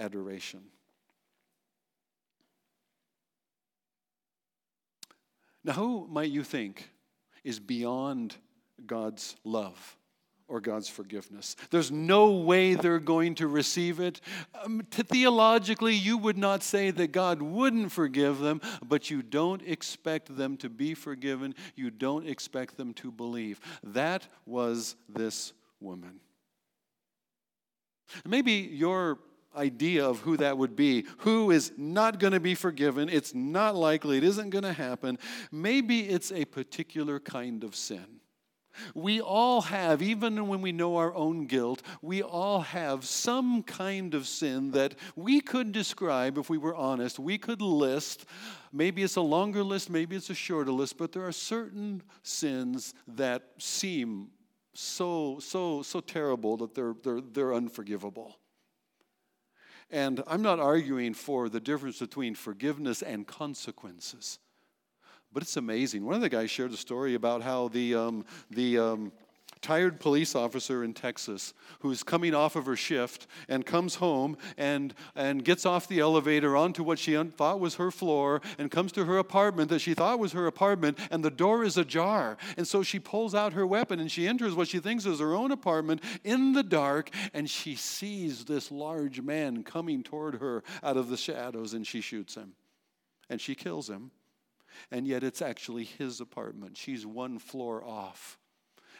adoration. 0.01 0.63
Now, 5.65 5.75
who 5.75 6.09
might 6.11 6.31
you 6.31 6.43
think 6.43 6.91
is 7.45 7.61
beyond 7.61 8.37
God's 8.85 9.37
love 9.45 9.97
or 10.49 10.61
God's 10.61 10.89
forgiveness? 10.89 11.57
There's 11.71 11.91
no 11.91 12.33
way 12.33 12.75
they're 12.75 12.99
going 12.99 13.37
to 13.37 13.47
receive 13.47 14.01
it. 14.01 14.21
Um, 14.65 14.83
theologically, 14.91 15.95
you 15.95 16.19
would 16.19 16.37
not 16.37 16.63
say 16.63 16.91
that 16.91 17.13
God 17.13 17.41
wouldn't 17.41 17.93
forgive 17.93 18.39
them, 18.39 18.61
but 18.85 19.11
you 19.11 19.23
don't 19.23 19.63
expect 19.67 20.37
them 20.37 20.57
to 20.59 20.69
be 20.69 20.95
forgiven. 20.95 21.55
You 21.77 21.91
don't 21.91 22.27
expect 22.27 22.77
them 22.77 22.93
to 22.95 23.13
believe. 23.13 23.61
That 23.85 24.27
was 24.47 24.97
this 25.09 25.53
woman. 25.81 26.21
Maybe 28.27 28.53
your 28.53 29.19
idea 29.57 30.05
of 30.05 30.21
who 30.21 30.37
that 30.39 30.59
would 30.59 30.77
be, 30.77 31.07
who 31.19 31.51
is 31.51 31.73
not 31.77 32.19
going 32.19 32.33
to 32.33 32.41
be 32.41 32.55
forgiven, 32.55 33.09
it's 33.09 33.35
not 33.35 33.75
likely, 33.75 34.19
it 34.19 34.25
isn't 34.25 34.51
going 34.51 34.65
to 34.65 34.73
happen. 34.73 35.19
Maybe 35.51 36.01
it's 36.01 36.33
a 36.33 36.45
particular 36.45 37.21
kind 37.21 37.65
of 37.65 37.75
sin. 37.75 38.21
We 38.95 39.21
all 39.21 39.63
have, 39.63 40.03
even 40.03 40.49
when 40.49 40.63
we 40.63 40.73
know 40.73 40.97
our 40.97 41.15
own 41.15 41.47
guilt, 41.47 41.83
we 42.01 42.23
all 42.23 42.61
have 42.61 43.05
some 43.05 43.63
kind 43.63 44.15
of 44.15 44.27
sin 44.27 44.71
that 44.73 44.95
we 45.15 45.41
could 45.41 45.73
describe 45.73 46.39
if 46.39 46.49
we 46.49 46.59
were 46.59 46.75
honest. 46.75 47.19
We 47.19 47.39
could 47.39 47.61
list. 47.61 48.25
Maybe 48.73 49.03
it's 49.03 49.17
a 49.17 49.23
longer 49.23 49.63
list, 49.63 49.91
maybe 49.91 50.17
it's 50.17 50.31
a 50.31 50.35
shorter 50.35 50.73
list, 50.73 50.97
but 50.97 51.13
there 51.13 51.27
are 51.27 51.33
certain 51.33 52.03
sins 52.23 52.95
that 53.09 53.43
seem 53.59 54.29
so, 54.75 55.39
so, 55.41 55.83
so 55.83 56.01
terrible 56.01 56.57
that 56.57 56.75
they're, 56.75 56.95
they're, 57.03 57.21
they're 57.21 57.55
unforgivable. 57.55 58.39
And 59.93 60.23
I'm 60.27 60.41
not 60.41 60.59
arguing 60.59 61.13
for 61.13 61.51
the 61.51 61.61
difference 61.61 61.99
between 61.99 62.35
forgiveness 62.35 63.03
and 63.03 63.27
consequences. 63.27 64.39
But 65.33 65.43
it's 65.43 65.59
amazing. 65.59 66.05
One 66.05 66.15
of 66.15 66.23
the 66.23 66.31
guys 66.31 66.51
shared 66.51 66.73
a 66.73 66.77
story 66.79 67.15
about 67.15 67.43
how 67.43 67.69
the, 67.69 67.95
um, 67.95 68.25
the 68.51 68.79
um, 68.79 69.13
tired 69.63 70.01
police 70.01 70.35
officer 70.35 70.85
in 70.85 70.93
Texas 70.93 71.55
who's 71.81 72.03
coming 72.03 72.35
off 72.35 72.57
of 72.57 72.67
her 72.67 72.77
shift 72.77 73.27
and 73.49 73.65
comes 73.65 73.95
home 73.95 74.37
and, 74.59 74.93
and 75.15 75.45
gets 75.45 75.65
off 75.65 75.89
the 75.89 76.01
elevator 76.01 76.57
onto 76.57 76.83
what 76.83 76.99
she 76.99 77.17
thought 77.23 77.61
was 77.61 77.77
her 77.77 77.91
floor 77.91 78.43
and 78.59 78.71
comes 78.71 78.93
to 78.93 79.05
her 79.05 79.19
apartment 79.19 79.71
that 79.71 79.79
she 79.79 79.95
thought 79.95 80.19
was 80.19 80.33
her 80.33 80.47
apartment 80.47 80.99
and 81.11 81.25
the 81.25 81.31
door 81.31 81.65
is 81.65 81.77
ajar. 81.77 82.37
And 82.57 82.67
so 82.67 82.83
she 82.83 82.99
pulls 82.99 83.35
out 83.35 83.53
her 83.53 83.67
weapon 83.67 84.01
and 84.01 84.11
she 84.11 84.27
enters 84.27 84.55
what 84.55 84.69
she 84.69 84.81
thinks 84.81 85.07
is 85.07 85.21
her 85.21 85.35
own 85.35 85.53
apartment 85.53 86.03
in 86.25 86.53
the 86.53 86.65
dark 86.65 87.11
and 87.33 87.49
she 87.49 87.77
sees 87.77 88.45
this 88.45 88.71
large 88.71 89.21
man 89.21 89.63
coming 89.63 90.03
toward 90.03 90.37
her 90.37 90.65
out 90.83 90.97
of 90.97 91.09
the 91.09 91.17
shadows 91.17 91.73
and 91.73 91.87
she 91.87 92.01
shoots 92.01 92.35
him 92.35 92.53
and 93.31 93.41
she 93.41 93.55
kills 93.55 93.89
him 93.89 94.11
and 94.91 95.07
yet 95.07 95.23
it's 95.23 95.43
actually 95.43 95.85
his 95.85 96.21
apartment. 96.21 96.77
She's 96.77 97.07
one 97.07 97.39
floor 97.39 97.85
off. 97.85 98.39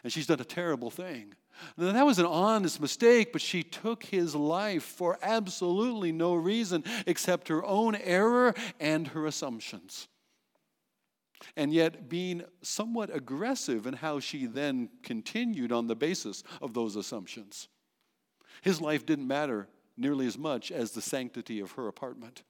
And 0.03 0.11
she's 0.11 0.27
done 0.27 0.39
a 0.39 0.45
terrible 0.45 0.89
thing. 0.89 1.33
Now, 1.77 1.91
that 1.91 2.05
was 2.05 2.19
an 2.19 2.25
honest 2.25 2.81
mistake, 2.81 3.31
but 3.31 3.41
she 3.41 3.63
took 3.63 4.03
his 4.03 4.35
life 4.35 4.83
for 4.83 5.17
absolutely 5.21 6.11
no 6.11 6.35
reason 6.35 6.83
except 7.05 7.47
her 7.47 7.63
own 7.63 7.95
error 7.95 8.53
and 8.79 9.07
her 9.09 9.25
assumptions. 9.25 10.07
And 11.55 11.73
yet, 11.73 12.09
being 12.09 12.43
somewhat 12.61 13.15
aggressive 13.15 13.85
in 13.85 13.93
how 13.93 14.19
she 14.19 14.45
then 14.45 14.89
continued 15.03 15.71
on 15.71 15.87
the 15.87 15.95
basis 15.95 16.43
of 16.61 16.73
those 16.73 16.95
assumptions. 16.95 17.67
His 18.61 18.81
life 18.81 19.05
didn't 19.05 19.27
matter 19.27 19.67
nearly 19.97 20.25
as 20.25 20.37
much 20.37 20.71
as 20.71 20.91
the 20.91 21.01
sanctity 21.01 21.59
of 21.59 21.73
her 21.73 21.87
apartment. 21.87 22.43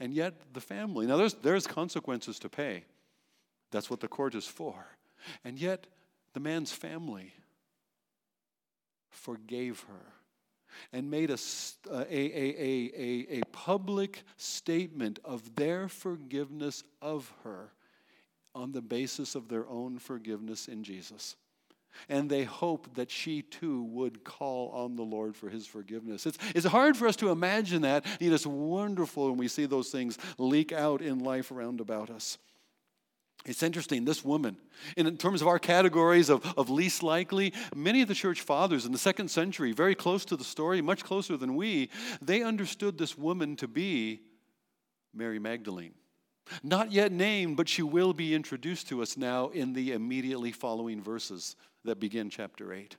And 0.00 0.14
yet, 0.14 0.34
the 0.52 0.60
family, 0.60 1.06
now 1.06 1.16
there's, 1.16 1.34
there's 1.34 1.66
consequences 1.66 2.38
to 2.40 2.48
pay. 2.48 2.84
That's 3.72 3.90
what 3.90 4.00
the 4.00 4.08
court 4.08 4.34
is 4.34 4.46
for. 4.46 4.86
And 5.44 5.58
yet, 5.58 5.86
the 6.34 6.40
man's 6.40 6.72
family 6.72 7.32
forgave 9.10 9.84
her 9.88 10.12
and 10.92 11.10
made 11.10 11.30
a, 11.30 11.38
a, 11.90 12.04
a, 12.10 12.90
a, 12.98 13.38
a, 13.38 13.40
public 13.52 14.24
statement 14.36 15.20
of 15.24 15.54
their 15.54 15.88
forgiveness 15.88 16.82
of 17.00 17.32
her 17.44 17.70
on 18.54 18.72
the 18.72 18.82
basis 18.82 19.36
of 19.36 19.48
their 19.48 19.66
own 19.68 19.98
forgiveness 19.98 20.68
in 20.68 20.82
Jesus. 20.82 21.36
And 22.08 22.28
they 22.28 22.42
hoped 22.42 22.94
that 22.96 23.10
she 23.10 23.42
too 23.42 23.84
would 23.84 24.24
call 24.24 24.70
on 24.70 24.96
the 24.96 25.02
Lord 25.02 25.36
for 25.36 25.48
his 25.48 25.64
forgiveness. 25.64 26.26
It's, 26.26 26.38
it's 26.54 26.66
hard 26.66 26.96
for 26.96 27.06
us 27.06 27.14
to 27.16 27.30
imagine 27.30 27.82
that. 27.82 28.04
It 28.18 28.32
is 28.32 28.46
wonderful 28.46 29.28
when 29.28 29.38
we 29.38 29.46
see 29.46 29.66
those 29.66 29.90
things 29.90 30.18
leak 30.36 30.72
out 30.72 31.02
in 31.02 31.20
life 31.20 31.52
around 31.52 31.80
about 31.80 32.10
us. 32.10 32.38
It's 33.46 33.62
interesting, 33.62 34.06
this 34.06 34.24
woman, 34.24 34.56
in 34.96 35.18
terms 35.18 35.42
of 35.42 35.48
our 35.48 35.58
categories 35.58 36.30
of, 36.30 36.42
of 36.56 36.70
least 36.70 37.02
likely, 37.02 37.52
many 37.74 38.00
of 38.00 38.08
the 38.08 38.14
church 38.14 38.40
fathers 38.40 38.86
in 38.86 38.92
the 38.92 38.98
second 38.98 39.28
century, 39.28 39.72
very 39.72 39.94
close 39.94 40.24
to 40.26 40.36
the 40.36 40.44
story, 40.44 40.80
much 40.80 41.04
closer 41.04 41.36
than 41.36 41.54
we, 41.54 41.90
they 42.22 42.42
understood 42.42 42.96
this 42.96 43.18
woman 43.18 43.54
to 43.56 43.68
be 43.68 44.22
Mary 45.12 45.38
Magdalene. 45.38 45.92
Not 46.62 46.90
yet 46.90 47.12
named, 47.12 47.58
but 47.58 47.68
she 47.68 47.82
will 47.82 48.14
be 48.14 48.34
introduced 48.34 48.88
to 48.88 49.02
us 49.02 49.16
now 49.16 49.48
in 49.48 49.74
the 49.74 49.92
immediately 49.92 50.52
following 50.52 51.02
verses 51.02 51.56
that 51.84 52.00
begin 52.00 52.30
chapter 52.30 52.72
8. 52.72 52.96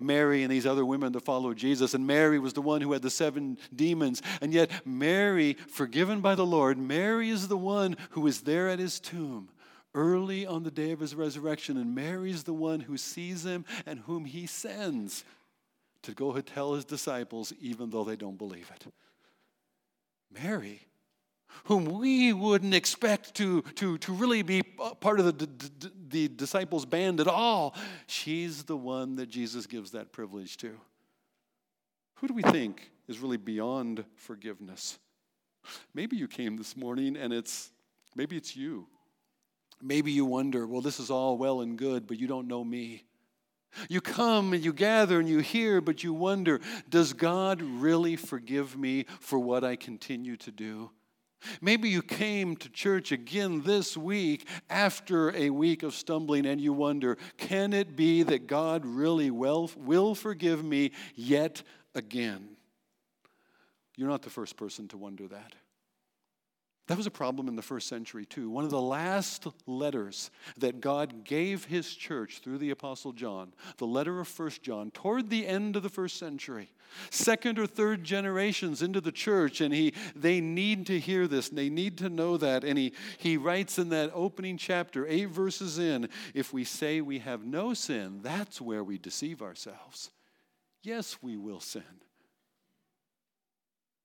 Mary 0.00 0.42
and 0.42 0.50
these 0.50 0.66
other 0.66 0.84
women 0.84 1.12
that 1.12 1.24
followed 1.24 1.58
Jesus, 1.58 1.92
and 1.92 2.06
Mary 2.06 2.38
was 2.38 2.54
the 2.54 2.62
one 2.62 2.80
who 2.80 2.92
had 2.92 3.02
the 3.02 3.10
seven 3.10 3.58
demons. 3.74 4.22
And 4.40 4.52
yet, 4.52 4.70
Mary, 4.86 5.54
forgiven 5.68 6.20
by 6.22 6.34
the 6.34 6.46
Lord, 6.46 6.78
Mary 6.78 7.28
is 7.28 7.48
the 7.48 7.58
one 7.58 7.96
who 8.10 8.26
is 8.26 8.40
there 8.40 8.68
at 8.68 8.78
his 8.78 8.98
tomb 8.98 9.50
early 9.96 10.46
on 10.46 10.62
the 10.62 10.70
day 10.70 10.92
of 10.92 11.00
his 11.00 11.16
resurrection, 11.16 11.76
and 11.76 11.94
Mary 11.94 12.30
is 12.30 12.44
the 12.44 12.54
one 12.54 12.78
who 12.80 12.96
sees 12.96 13.44
him 13.44 13.64
and 13.84 13.98
whom 14.00 14.24
he 14.24 14.46
sends 14.46 15.24
to 16.02 16.12
go 16.12 16.38
tell 16.40 16.74
his 16.74 16.84
disciples, 16.84 17.52
even 17.60 17.90
though 17.90 18.04
they 18.04 18.14
don't 18.14 18.38
believe 18.38 18.70
it. 18.72 18.86
Mary 20.32 20.86
whom 21.64 21.84
we 21.98 22.32
wouldn't 22.32 22.74
expect 22.74 23.34
to, 23.34 23.62
to, 23.74 23.98
to 23.98 24.12
really 24.12 24.42
be 24.42 24.62
part 25.00 25.20
of 25.20 25.26
the, 25.26 25.46
the, 25.46 25.92
the 26.08 26.28
disciples' 26.28 26.84
band 26.84 27.20
at 27.20 27.28
all. 27.28 27.74
She's 28.06 28.64
the 28.64 28.76
one 28.76 29.16
that 29.16 29.28
Jesus 29.28 29.66
gives 29.66 29.92
that 29.92 30.12
privilege 30.12 30.56
to. 30.58 30.78
Who 32.16 32.28
do 32.28 32.34
we 32.34 32.42
think 32.42 32.90
is 33.08 33.18
really 33.18 33.36
beyond 33.36 34.04
forgiveness? 34.16 34.98
Maybe 35.94 36.16
you 36.16 36.28
came 36.28 36.56
this 36.56 36.76
morning 36.76 37.16
and 37.16 37.32
it's 37.32 37.70
maybe 38.14 38.36
it's 38.36 38.56
you. 38.56 38.86
Maybe 39.82 40.10
you 40.10 40.24
wonder, 40.24 40.66
well, 40.66 40.80
this 40.80 40.98
is 40.98 41.10
all 41.10 41.36
well 41.36 41.60
and 41.60 41.76
good, 41.76 42.06
but 42.06 42.18
you 42.18 42.26
don't 42.26 42.48
know 42.48 42.64
me. 42.64 43.04
You 43.88 44.00
come 44.00 44.52
and 44.52 44.64
you 44.64 44.72
gather 44.72 45.20
and 45.20 45.28
you 45.28 45.40
hear, 45.40 45.80
but 45.80 46.02
you 46.02 46.14
wonder, 46.14 46.60
does 46.88 47.12
God 47.12 47.60
really 47.60 48.16
forgive 48.16 48.76
me 48.76 49.04
for 49.20 49.38
what 49.38 49.64
I 49.64 49.76
continue 49.76 50.36
to 50.38 50.50
do? 50.50 50.90
Maybe 51.60 51.90
you 51.90 52.02
came 52.02 52.56
to 52.56 52.68
church 52.70 53.12
again 53.12 53.62
this 53.62 53.96
week 53.96 54.48
after 54.70 55.34
a 55.36 55.50
week 55.50 55.82
of 55.82 55.94
stumbling 55.94 56.46
and 56.46 56.60
you 56.60 56.72
wonder, 56.72 57.18
can 57.36 57.72
it 57.72 57.94
be 57.94 58.22
that 58.22 58.46
God 58.46 58.84
really 58.86 59.30
will, 59.30 59.70
will 59.76 60.14
forgive 60.14 60.64
me 60.64 60.92
yet 61.14 61.62
again? 61.94 62.56
You're 63.96 64.08
not 64.08 64.22
the 64.22 64.30
first 64.30 64.56
person 64.56 64.88
to 64.88 64.96
wonder 64.96 65.28
that. 65.28 65.54
That 66.88 66.96
was 66.96 67.06
a 67.06 67.10
problem 67.10 67.48
in 67.48 67.56
the 67.56 67.62
first 67.62 67.88
century, 67.88 68.24
too. 68.24 68.48
One 68.48 68.62
of 68.62 68.70
the 68.70 68.80
last 68.80 69.48
letters 69.66 70.30
that 70.58 70.80
God 70.80 71.24
gave 71.24 71.64
his 71.64 71.92
church 71.92 72.38
through 72.38 72.58
the 72.58 72.70
Apostle 72.70 73.12
John, 73.12 73.52
the 73.78 73.86
letter 73.86 74.20
of 74.20 74.28
First 74.28 74.62
John, 74.62 74.92
toward 74.92 75.28
the 75.28 75.48
end 75.48 75.74
of 75.74 75.82
the 75.82 75.88
first 75.88 76.16
century, 76.16 76.68
second 77.10 77.58
or 77.58 77.66
third 77.66 78.04
generations 78.04 78.82
into 78.82 79.00
the 79.00 79.10
church, 79.10 79.60
and 79.60 79.74
he, 79.74 79.94
they 80.14 80.40
need 80.40 80.86
to 80.86 81.00
hear 81.00 81.26
this, 81.26 81.48
and 81.48 81.58
they 81.58 81.70
need 81.70 81.98
to 81.98 82.08
know 82.08 82.36
that. 82.36 82.62
And 82.62 82.78
he, 82.78 82.92
he 83.18 83.36
writes 83.36 83.80
in 83.80 83.88
that 83.88 84.12
opening 84.14 84.56
chapter, 84.56 85.08
eight 85.08 85.30
verses 85.30 85.80
in, 85.80 86.08
if 86.34 86.52
we 86.52 86.62
say 86.62 87.00
we 87.00 87.18
have 87.18 87.44
no 87.44 87.74
sin, 87.74 88.20
that's 88.22 88.60
where 88.60 88.84
we 88.84 88.96
deceive 88.96 89.42
ourselves. 89.42 90.12
Yes, 90.84 91.18
we 91.20 91.36
will 91.36 91.58
sin. 91.58 91.82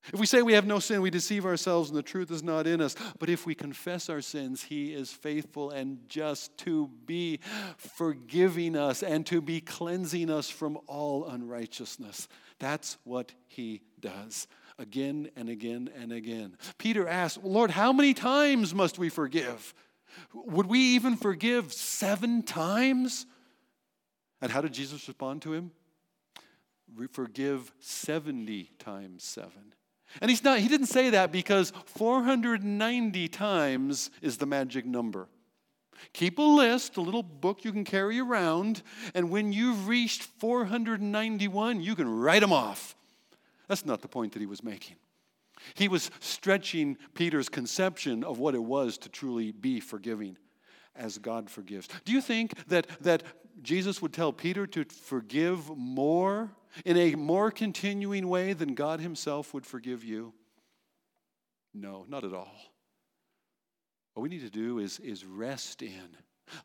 If 0.05 0.19
we 0.19 0.25
say 0.25 0.41
we 0.41 0.53
have 0.53 0.65
no 0.65 0.79
sin, 0.79 1.01
we 1.01 1.11
deceive 1.11 1.45
ourselves 1.45 1.89
and 1.89 1.97
the 1.97 2.03
truth 2.03 2.31
is 2.31 2.41
not 2.41 2.65
in 2.65 2.81
us. 2.81 2.95
But 3.19 3.29
if 3.29 3.45
we 3.45 3.53
confess 3.53 4.09
our 4.09 4.21
sins, 4.21 4.63
He 4.63 4.93
is 4.93 5.11
faithful 5.11 5.69
and 5.69 5.99
just 6.09 6.57
to 6.59 6.89
be 7.05 7.39
forgiving 7.77 8.75
us 8.75 9.03
and 9.03 9.25
to 9.27 9.41
be 9.41 9.61
cleansing 9.61 10.29
us 10.29 10.49
from 10.49 10.79
all 10.87 11.27
unrighteousness. 11.27 12.27
That's 12.59 12.97
what 13.03 13.33
He 13.47 13.81
does 13.99 14.47
again 14.79 15.29
and 15.35 15.49
again 15.49 15.89
and 15.95 16.11
again. 16.11 16.57
Peter 16.79 17.07
asked, 17.07 17.43
Lord, 17.43 17.69
how 17.71 17.93
many 17.93 18.13
times 18.13 18.73
must 18.73 18.97
we 18.97 19.09
forgive? 19.09 19.73
Would 20.33 20.65
we 20.65 20.79
even 20.79 21.15
forgive 21.15 21.71
seven 21.71 22.41
times? 22.43 23.25
And 24.41 24.51
how 24.51 24.61
did 24.61 24.73
Jesus 24.73 25.07
respond 25.07 25.43
to 25.43 25.53
him? 25.53 25.71
Forgive 27.11 27.71
70 27.79 28.71
times 28.79 29.23
seven. 29.23 29.73
And 30.19 30.29
he's 30.29 30.43
not, 30.43 30.59
he 30.59 30.67
didn't 30.67 30.87
say 30.87 31.11
that 31.11 31.31
because 31.31 31.71
490 31.85 33.27
times 33.29 34.09
is 34.21 34.37
the 34.37 34.45
magic 34.45 34.85
number. 34.85 35.27
Keep 36.13 36.39
a 36.39 36.43
list, 36.43 36.97
a 36.97 37.01
little 37.01 37.23
book 37.23 37.63
you 37.63 37.71
can 37.71 37.83
carry 37.83 38.19
around, 38.19 38.81
and 39.13 39.29
when 39.29 39.53
you've 39.53 39.87
reached 39.87 40.23
491, 40.23 41.81
you 41.81 41.95
can 41.95 42.09
write 42.09 42.41
them 42.41 42.51
off. 42.51 42.95
That's 43.67 43.85
not 43.85 44.01
the 44.01 44.07
point 44.07 44.33
that 44.33 44.39
he 44.39 44.47
was 44.47 44.63
making. 44.63 44.97
He 45.75 45.87
was 45.87 46.09
stretching 46.19 46.97
Peter's 47.13 47.49
conception 47.49 48.23
of 48.23 48.39
what 48.39 48.55
it 48.55 48.63
was 48.63 48.97
to 48.99 49.09
truly 49.09 49.51
be 49.51 49.79
forgiving 49.79 50.37
as 50.95 51.17
God 51.17 51.49
forgives. 51.49 51.87
Do 52.03 52.11
you 52.11 52.21
think 52.21 52.53
that, 52.67 52.87
that 53.01 53.23
Jesus 53.61 54.01
would 54.01 54.11
tell 54.11 54.33
Peter 54.33 54.65
to 54.67 54.83
forgive 54.85 55.69
more 55.69 56.49
in 56.85 56.97
a 56.97 57.15
more 57.15 57.51
continuing 57.51 58.27
way 58.27 58.53
than 58.53 58.73
God 58.73 58.99
Himself 58.99 59.53
would 59.53 59.65
forgive 59.65 60.03
you? 60.03 60.33
No, 61.73 62.05
not 62.07 62.23
at 62.23 62.33
all. 62.33 62.51
What 64.13 64.23
we 64.23 64.29
need 64.29 64.41
to 64.41 64.49
do 64.49 64.79
is, 64.79 64.99
is 64.99 65.25
rest 65.25 65.81
in 65.81 66.17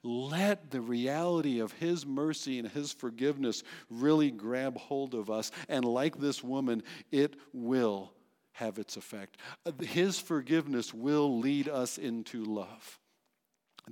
Let 0.03 0.71
the 0.71 0.81
reality 0.81 1.61
of 1.61 1.73
His 1.73 2.05
mercy 2.05 2.59
and 2.59 2.69
His 2.69 2.93
forgiveness 2.93 3.63
really 3.89 4.31
grab 4.31 4.77
hold 4.77 5.15
of 5.15 5.31
us. 5.31 5.53
And 5.69 5.85
like 5.85 6.19
this 6.19 6.43
woman, 6.43 6.83
it 7.13 7.37
will 7.53 8.13
have 8.53 8.79
its 8.79 8.97
effect. 8.97 9.37
His 9.81 10.19
forgiveness 10.19 10.93
will 10.93 11.39
lead 11.39 11.69
us 11.69 11.99
into 11.99 12.45
love. 12.45 12.99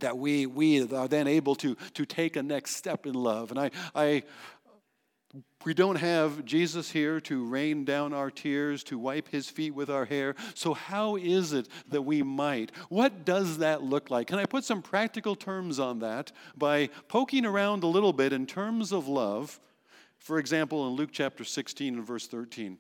That 0.01 0.19
we, 0.19 0.47
we 0.47 0.83
are 0.93 1.07
then 1.07 1.29
able 1.29 1.55
to, 1.57 1.77
to 1.95 2.05
take 2.05 2.35
a 2.35 2.43
next 2.43 2.75
step 2.75 3.07
in 3.07 3.15
love. 3.15 3.53
And 3.53 3.61
I, 3.61 3.71
I 3.95 4.25
we 5.65 5.75
don't 5.75 5.97
have 5.97 6.45
Jesus 6.45 6.91
here 6.91 7.21
to 7.23 7.45
rain 7.45 7.85
down 7.85 8.13
our 8.13 8.31
tears, 8.31 8.85
to 8.85 8.99
wipe 8.99 9.29
his 9.29 9.49
feet 9.49 9.75
with 9.75 9.91
our 9.91 10.05
hair. 10.05 10.35
So, 10.55 10.75
how 10.75 11.17
is 11.17 11.53
it 11.53 11.69
that 11.89 12.03
we 12.03 12.23
might? 12.23 12.71
What 12.89 13.25
does 13.25 13.59
that 13.59 13.83
look 13.83 14.11
like? 14.11 14.29
Can 14.29 14.39
I 14.39 14.47
put 14.47 14.65
some 14.65 14.83
practical 14.83 15.35
terms 15.35 15.79
on 15.79 16.01
that 16.01 16.33
by 16.57 16.89
poking 17.09 17.47
around 17.47 17.83
a 17.83 17.89
little 17.89 18.13
bit 18.13 18.33
in 18.33 18.47
terms 18.47 18.93
of 18.93 19.09
love? 19.09 19.59
For 20.19 20.39
example, 20.39 20.87
in 20.87 20.95
Luke 20.95 21.11
chapter 21.13 21.45
16 21.45 21.95
and 21.95 22.07
verse 22.07 22.27
13, 22.27 22.79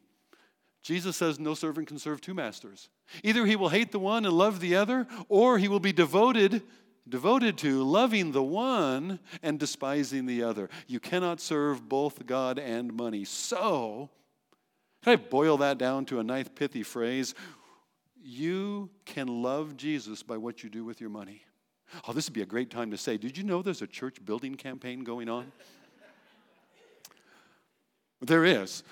Jesus 0.82 1.16
says, 1.16 1.40
No 1.40 1.55
servant 1.55 1.88
can 1.88 1.98
serve 1.98 2.20
two 2.20 2.34
masters. 2.34 2.88
Either 3.22 3.46
he 3.46 3.57
will 3.57 3.70
hate 3.70 3.92
the 3.92 3.98
one 3.98 4.24
and 4.24 4.34
love 4.34 4.61
the 4.61 4.76
other, 4.76 5.07
or 5.28 5.59
he 5.59 5.68
will 5.68 5.80
be 5.80 5.92
devoted 5.92 6.62
devoted 7.09 7.59
to 7.59 7.82
loving 7.82 8.32
the 8.32 8.42
one 8.42 9.18
and 9.42 9.59
despising 9.59 10.26
the 10.26 10.42
other. 10.42 10.70
You 10.86 11.00
cannot 11.00 11.40
serve 11.40 11.88
both 11.88 12.26
God 12.26 12.59
and 12.59 12.94
money. 12.94 13.24
So, 13.24 14.11
can 15.02 15.12
I 15.12 15.16
boil 15.16 15.59
that 15.59 15.78
down 15.78 16.07
to 16.07 16.20
a 16.20 16.24
nice 16.24 16.48
pithy 16.48 16.82
phrase? 16.82 17.34
You 18.22 18.88
can 19.05 19.42
love 19.42 19.76
Jesus 19.76 20.22
by 20.22 20.38
what 20.38 20.62
you 20.62 20.70
do 20.70 20.84
with 20.84 21.00
your 21.00 21.11
money. 21.11 21.42
Oh, 22.09 22.12
this 22.12 22.26
would 22.26 22.32
be 22.32 22.42
a 22.42 22.46
great 22.46 22.70
time 22.70 22.90
to 22.90 22.96
say, 22.96 23.18
Did 23.18 23.36
you 23.36 23.44
know 23.44 23.61
there's 23.61 23.82
a 23.82 23.86
church 23.86 24.24
building 24.24 24.55
campaign 24.55 25.05
going 25.05 25.28
on? 25.28 25.52
there 28.22 28.44
is. 28.44 28.82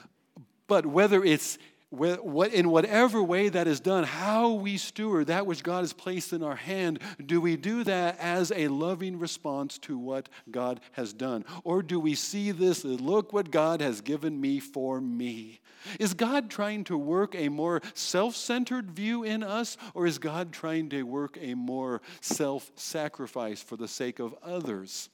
But 0.67 0.87
whether 0.87 1.25
it's 1.25 1.59
in 1.93 2.71
whatever 2.71 3.23
way 3.23 3.49
that 3.51 3.67
is 3.67 3.81
done, 3.81 4.05
how 4.05 4.53
we 4.53 4.79
steward 4.79 5.27
that 5.27 5.47
which 5.47 5.63
God 5.63 5.81
has 5.81 5.93
placed 5.93 6.33
in 6.33 6.43
our 6.43 6.57
hand, 6.57 7.01
do 7.25 7.41
we 7.41 7.57
do 7.57 7.85
that 7.85 8.19
as 8.19 8.51
a 8.53 8.69
loving 8.69 9.19
response 9.19 9.79
to 9.79 9.99
what 9.99 10.29
God 10.51 10.81
has 10.93 11.13
done? 11.13 11.45
Or 11.65 11.83
do 11.83 12.01
we 12.01 12.15
see 12.15 12.51
this 12.51 12.85
as, 12.85 13.01
look 13.01 13.33
what 13.33 13.51
God 13.51 13.81
has 13.81 14.01
given 14.01 14.41
me 14.41 14.59
for 14.59 15.01
me? 15.01 15.61
Is 15.99 16.15
God 16.15 16.49
trying 16.49 16.85
to 16.85 16.97
work 16.97 17.35
a 17.35 17.49
more 17.49 17.83
self 17.95 18.37
centered 18.37 18.91
view 18.91 19.25
in 19.25 19.43
us, 19.43 19.77
or 19.95 20.07
is 20.07 20.19
God 20.19 20.53
trying 20.53 20.89
to 20.91 21.03
work 21.03 21.37
a 21.41 21.55
more 21.55 22.01
self 22.21 22.71
sacrifice 22.77 23.63
for 23.63 23.77
the 23.77 23.89
sake 23.89 24.19
of 24.19 24.35
others 24.43 25.11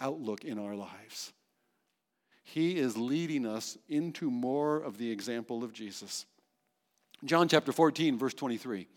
outlook 0.00 0.44
in 0.44 0.58
our 0.58 0.74
lives? 0.74 1.32
He 2.52 2.78
is 2.78 2.96
leading 2.96 3.46
us 3.46 3.78
into 3.88 4.28
more 4.28 4.78
of 4.78 4.98
the 4.98 5.08
example 5.08 5.62
of 5.62 5.72
Jesus. 5.72 6.26
John 7.24 7.46
chapter 7.46 7.70
14, 7.70 8.18
verse 8.18 8.34
23. 8.34 8.88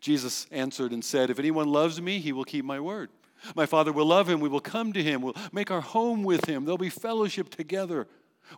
Jesus 0.00 0.48
answered 0.50 0.90
and 0.90 1.04
said, 1.04 1.30
If 1.30 1.38
anyone 1.38 1.68
loves 1.68 2.02
me, 2.02 2.18
he 2.18 2.32
will 2.32 2.42
keep 2.44 2.64
my 2.64 2.80
word. 2.80 3.10
My 3.54 3.66
Father 3.66 3.92
will 3.92 4.06
love 4.06 4.28
him. 4.28 4.40
We 4.40 4.48
will 4.48 4.60
come 4.60 4.92
to 4.94 5.02
him. 5.02 5.22
We'll 5.22 5.36
make 5.52 5.70
our 5.70 5.80
home 5.80 6.24
with 6.24 6.46
him. 6.46 6.64
There'll 6.64 6.76
be 6.76 6.90
fellowship 6.90 7.50
together 7.50 8.08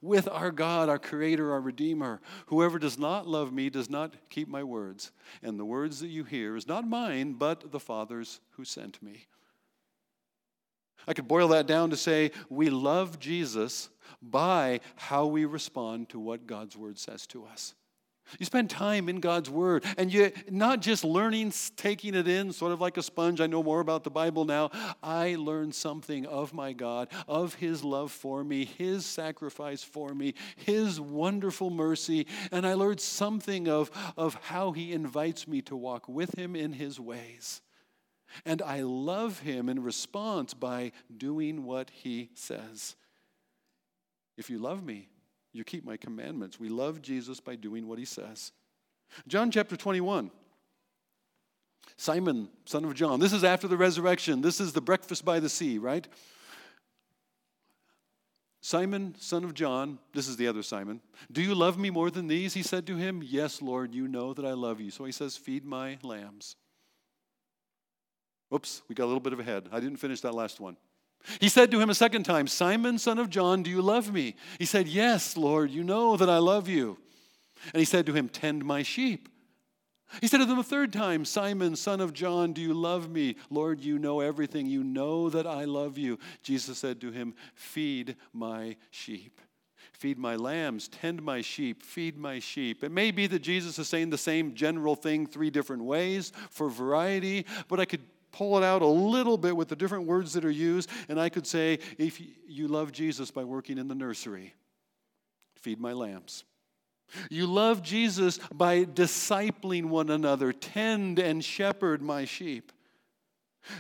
with 0.01 0.27
our 0.27 0.53
God, 0.53 0.89
our 0.89 0.99
Creator, 0.99 1.53
our 1.53 1.61
Redeemer. 1.61 2.23
Whoever 2.47 2.79
does 2.79 2.99
not 2.99 3.27
love 3.27 3.53
me 3.53 3.69
does 3.69 3.91
not 3.91 4.15
keep 4.31 4.49
my 4.49 4.63
words. 4.63 5.13
And 5.43 5.61
the 5.61 5.67
words 5.67 6.01
that 6.01 6.09
you 6.09 6.25
hear 6.25 6.57
is 6.57 6.67
not 6.67 6.89
mine, 6.89 7.35
but 7.35 7.73
the 7.73 7.81
Father's 7.81 8.41
who 8.53 8.65
sent 8.65 9.03
me. 9.03 9.27
I 11.07 11.15
could 11.15 11.27
boil 11.27 11.49
that 11.49 11.67
down 11.67 11.91
to 11.91 11.97
say 11.97 12.33
we 12.51 12.69
love 12.69 13.19
Jesus 13.19 13.89
by 14.23 14.81
how 14.97 15.27
we 15.27 15.45
respond 15.45 16.09
to 16.11 16.19
what 16.19 16.47
God's 16.47 16.77
word 16.77 16.99
says 16.99 17.27
to 17.29 17.45
us. 17.45 17.75
You 18.39 18.47
spend 18.47 18.69
time 18.69 19.09
in 19.09 19.21
God's 19.21 19.49
Word, 19.49 19.85
and 19.97 20.13
you're 20.13 20.33
not 20.51 20.83
just 20.83 21.03
learning, 21.03 21.53
taking 21.77 22.15
it 22.15 22.29
in, 22.29 22.53
sort 22.53 22.73
of 22.73 22.81
like 22.81 22.97
a 22.97 23.03
sponge. 23.03 23.41
I 23.41 23.47
know 23.47 23.63
more 23.63 23.81
about 23.81 24.05
the 24.05 24.11
Bible 24.11 24.45
now. 24.45 24.71
I 25.03 25.37
learn 25.37 25.73
something 25.73 26.27
of 26.27 26.53
my 26.53 26.73
God, 26.73 27.09
of 27.27 27.55
His 27.55 27.83
love 27.83 28.13
for 28.13 28.45
me, 28.45 28.67
His 28.67 29.07
sacrifice 29.07 29.83
for 29.83 30.15
me, 30.15 30.35
His 30.57 31.01
wonderful 31.01 31.71
mercy, 31.71 32.27
and 32.53 32.67
I 32.67 32.75
learned 32.75 33.01
something 33.01 33.69
of, 33.69 33.91
of 34.17 34.35
how 34.35 34.73
He 34.73 34.93
invites 34.93 35.49
me 35.49 35.63
to 35.63 35.77
walk 35.77 36.09
with 36.09 36.37
Him 36.39 36.55
in 36.55 36.75
His 36.75 37.01
ways. 37.01 37.63
And 38.45 38.61
I 38.61 38.83
love 38.83 39.41
Him 39.41 39.71
in 39.71 39.83
response 39.83 40.53
by 40.53 40.93
doing 41.17 41.65
what 41.65 41.91
He 41.91 42.29
says. 42.35 42.95
If 44.39 44.49
you 44.49 44.59
love 44.59 44.85
me, 44.85 45.09
you 45.53 45.65
keep 45.65 45.85
my 45.85 45.97
commandments. 45.97 46.61
We 46.61 46.69
love 46.69 47.03
Jesus 47.03 47.41
by 47.41 47.57
doing 47.57 47.89
what 47.89 47.99
he 47.99 48.05
says. 48.05 48.53
John 49.27 49.51
chapter 49.51 49.77
21. 49.77 50.31
Simon, 51.97 52.49
son 52.65 52.85
of 52.85 52.95
John. 52.95 53.19
This 53.19 53.33
is 53.33 53.43
after 53.43 53.67
the 53.67 53.77
resurrection. 53.77 54.41
This 54.41 54.61
is 54.61 54.73
the 54.73 54.81
breakfast 54.81 55.25
by 55.25 55.41
the 55.41 55.49
sea, 55.49 55.79
right? 55.79 56.07
Simon, 58.61 59.17
son 59.19 59.45
of 59.45 59.55
John, 59.55 59.99
this 60.13 60.29
is 60.29 60.37
the 60.37 60.47
other 60.47 60.63
Simon. 60.63 61.01
Do 61.33 61.43
you 61.43 61.55
love 61.55 61.77
me 61.77 61.91
more 61.91 62.11
than 62.11 62.29
these? 62.29 62.55
He 62.55 62.63
said 62.63 62.87
to 62.87 62.97
him, 62.97 63.23
Yes, 63.25 63.61
Lord, 63.61 63.95
you 63.95 64.07
know 64.07 64.35
that 64.35 64.45
I 64.45 64.53
love 64.53 64.81
you. 64.81 64.91
So 64.91 65.05
he 65.05 65.13
says, 65.13 65.37
Feed 65.37 65.65
my 65.65 65.99
lambs. 66.03 66.55
Oops, 68.55 68.83
we 68.89 68.95
got 68.95 69.05
a 69.05 69.07
little 69.07 69.21
bit 69.21 69.33
of 69.33 69.41
a 69.41 69.45
head. 69.45 69.69
I 69.73 69.81
didn't 69.81 69.97
finish 69.97 70.21
that 70.21 70.35
last 70.35 70.61
one. 70.61 70.77
He 71.41 71.49
said 71.49 71.71
to 71.71 71.81
him 71.81 71.91
a 71.91 71.95
second 71.95 72.25
time, 72.25 72.47
Simon, 72.47 72.99
son 72.99 73.19
of 73.19 73.31
John, 73.31 73.63
do 73.63 73.71
you 73.71 73.83
love 73.83 74.13
me? 74.13 74.35
He 74.59 74.65
said, 74.65 74.89
Yes, 74.89 75.37
Lord, 75.37 75.71
you 75.71 75.85
know 75.85 76.17
that 76.17 76.31
I 76.31 76.39
love 76.39 76.69
you. 76.69 76.99
And 77.73 77.81
he 77.81 77.85
said 77.85 78.07
to 78.07 78.13
him, 78.13 78.29
Tend 78.29 78.65
my 78.65 78.83
sheep. 78.83 79.29
He 80.21 80.27
said 80.27 80.39
to 80.39 80.47
them 80.47 80.59
a 80.59 80.65
third 80.65 80.93
time, 80.93 81.27
Simon, 81.27 81.77
son 81.77 82.01
of 82.01 82.15
John, 82.15 82.55
do 82.55 82.63
you 82.63 82.73
love 82.73 83.11
me? 83.11 83.37
Lord, 83.51 83.81
you 83.81 83.99
know 83.99 84.21
everything. 84.21 84.67
You 84.67 84.83
know 84.83 85.29
that 85.29 85.47
I 85.47 85.65
love 85.65 85.99
you. 85.99 86.19
Jesus 86.43 86.79
said 86.79 87.01
to 87.03 87.11
him, 87.11 87.35
Feed 87.55 88.17
my 88.33 88.77
sheep. 88.91 89.41
Feed 89.93 90.17
my 90.17 90.37
lambs, 90.37 90.87
tend 90.87 91.21
my 91.23 91.41
sheep, 91.41 91.83
feed 91.83 92.17
my 92.17 92.39
sheep. 92.39 92.85
It 92.85 92.93
may 92.93 93.11
be 93.11 93.27
that 93.27 93.41
Jesus 93.41 93.81
is 93.81 93.89
saying 93.89 94.11
the 94.11 94.19
same 94.19 94.55
general 94.55 94.95
thing 94.95 95.27
three 95.27 95.51
different 95.51 95.83
ways 95.83 96.33
for 96.51 96.71
variety, 96.71 97.47
but 97.67 97.81
I 97.81 97.85
could 97.85 98.03
pull 98.33 98.59
it 98.59 98.65
out 98.65 98.83
a 98.83 98.87
little 98.87 99.39
bit 99.39 99.57
with 99.57 99.69
the 99.69 99.77
different 99.77 100.07
words 100.07 100.33
that 100.35 100.45
are 100.45 100.51
used, 100.51 100.91
and 101.09 101.21
I 101.21 101.29
could 101.29 101.47
say, 101.47 101.79
if 101.99 102.21
you 102.47 102.69
love 102.69 102.93
Jesus 102.93 103.31
by 103.31 103.45
working 103.45 103.79
in 103.79 103.89
the 103.89 103.95
nursery, 103.95 104.55
feed 105.55 105.81
my 105.81 105.93
lambs. 105.93 106.45
You 107.31 107.47
love 107.47 107.83
Jesus 107.83 108.39
by 108.53 108.85
discipling 108.85 109.87
one 109.87 110.11
another, 110.11 110.53
tend 110.53 111.19
and 111.19 111.43
shepherd 111.43 112.03
my 112.03 112.25
sheep. 112.25 112.73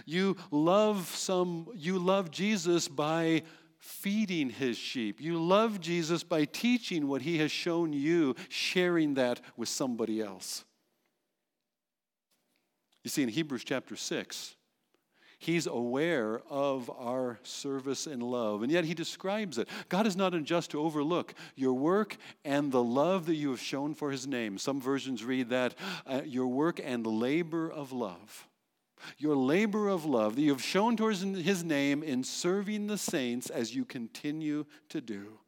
You 0.06 0.36
love 0.50 1.06
some 1.14 1.68
you 1.74 1.98
love 1.98 2.30
Jesus 2.30 2.88
by 2.88 3.42
feeding 3.78 4.50
his 4.50 4.76
sheep. 4.76 5.20
You 5.20 5.42
love 5.42 5.80
Jesus 5.80 6.22
by 6.24 6.44
teaching 6.44 7.06
what 7.06 7.22
he 7.22 7.38
has 7.38 7.50
shown 7.50 7.92
you, 7.92 8.34
sharing 8.48 9.14
that 9.14 9.40
with 9.56 9.68
somebody 9.68 10.20
else. 10.20 10.64
You 13.04 13.10
see, 13.10 13.22
in 13.22 13.28
Hebrews 13.28 13.64
chapter 13.64 13.96
6, 13.96 14.56
He's 15.40 15.68
aware 15.68 16.40
of 16.50 16.90
our 16.98 17.38
service 17.44 18.08
and 18.08 18.20
love, 18.20 18.64
and 18.64 18.72
yet 18.72 18.84
he 18.84 18.92
describes 18.92 19.56
it. 19.56 19.68
God 19.88 20.04
is 20.04 20.16
not 20.16 20.34
unjust 20.34 20.72
to 20.72 20.80
overlook 20.80 21.32
your 21.54 21.74
work 21.74 22.16
and 22.44 22.72
the 22.72 22.82
love 22.82 23.26
that 23.26 23.36
you 23.36 23.50
have 23.50 23.60
shown 23.60 23.94
for 23.94 24.10
his 24.10 24.26
name. 24.26 24.58
Some 24.58 24.80
versions 24.80 25.22
read 25.22 25.50
that 25.50 25.76
uh, 26.06 26.22
your 26.24 26.48
work 26.48 26.80
and 26.82 27.06
labor 27.06 27.70
of 27.70 27.92
love. 27.92 28.48
Your 29.16 29.36
labor 29.36 29.86
of 29.86 30.04
love 30.04 30.34
that 30.34 30.42
you 30.42 30.50
have 30.50 30.62
shown 30.62 30.96
towards 30.96 31.20
his 31.20 31.62
name 31.62 32.02
in 32.02 32.24
serving 32.24 32.88
the 32.88 32.98
saints 32.98 33.48
as 33.48 33.76
you 33.76 33.84
continue 33.84 34.66
to 34.88 35.00
do. 35.00 35.38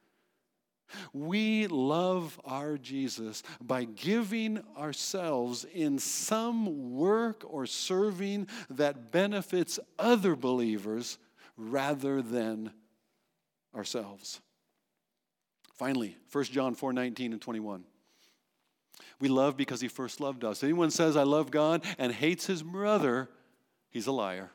We 1.13 1.67
love 1.67 2.41
our 2.45 2.79
Jesus 2.79 3.43
by 3.61 3.85
giving 3.85 4.63
ourselves 4.77 5.65
in 5.65 5.99
some 5.99 6.93
work 6.93 7.45
or 7.47 7.67
serving 7.67 8.49
that 8.71 9.11
benefits 9.13 9.79
other 9.99 10.37
believers 10.37 11.19
rather 11.57 12.23
than 12.23 12.73
ourselves. 13.75 14.41
Finally, 15.75 16.17
1 16.33 16.45
John 16.45 16.75
4 16.75 16.93
19 16.93 17.33
and 17.33 17.41
21. 17.41 17.85
We 19.21 19.29
love 19.29 19.57
because 19.57 19.81
he 19.81 19.89
first 19.89 20.21
loved 20.21 20.45
us. 20.45 20.63
Anyone 20.63 20.91
says, 20.91 21.17
I 21.17 21.23
love 21.25 21.51
God 21.51 21.85
and 21.99 22.13
hates 22.13 22.47
his 22.47 22.63
brother, 22.63 23.29
he's 23.91 24.07
a 24.07 24.13
liar. 24.13 24.51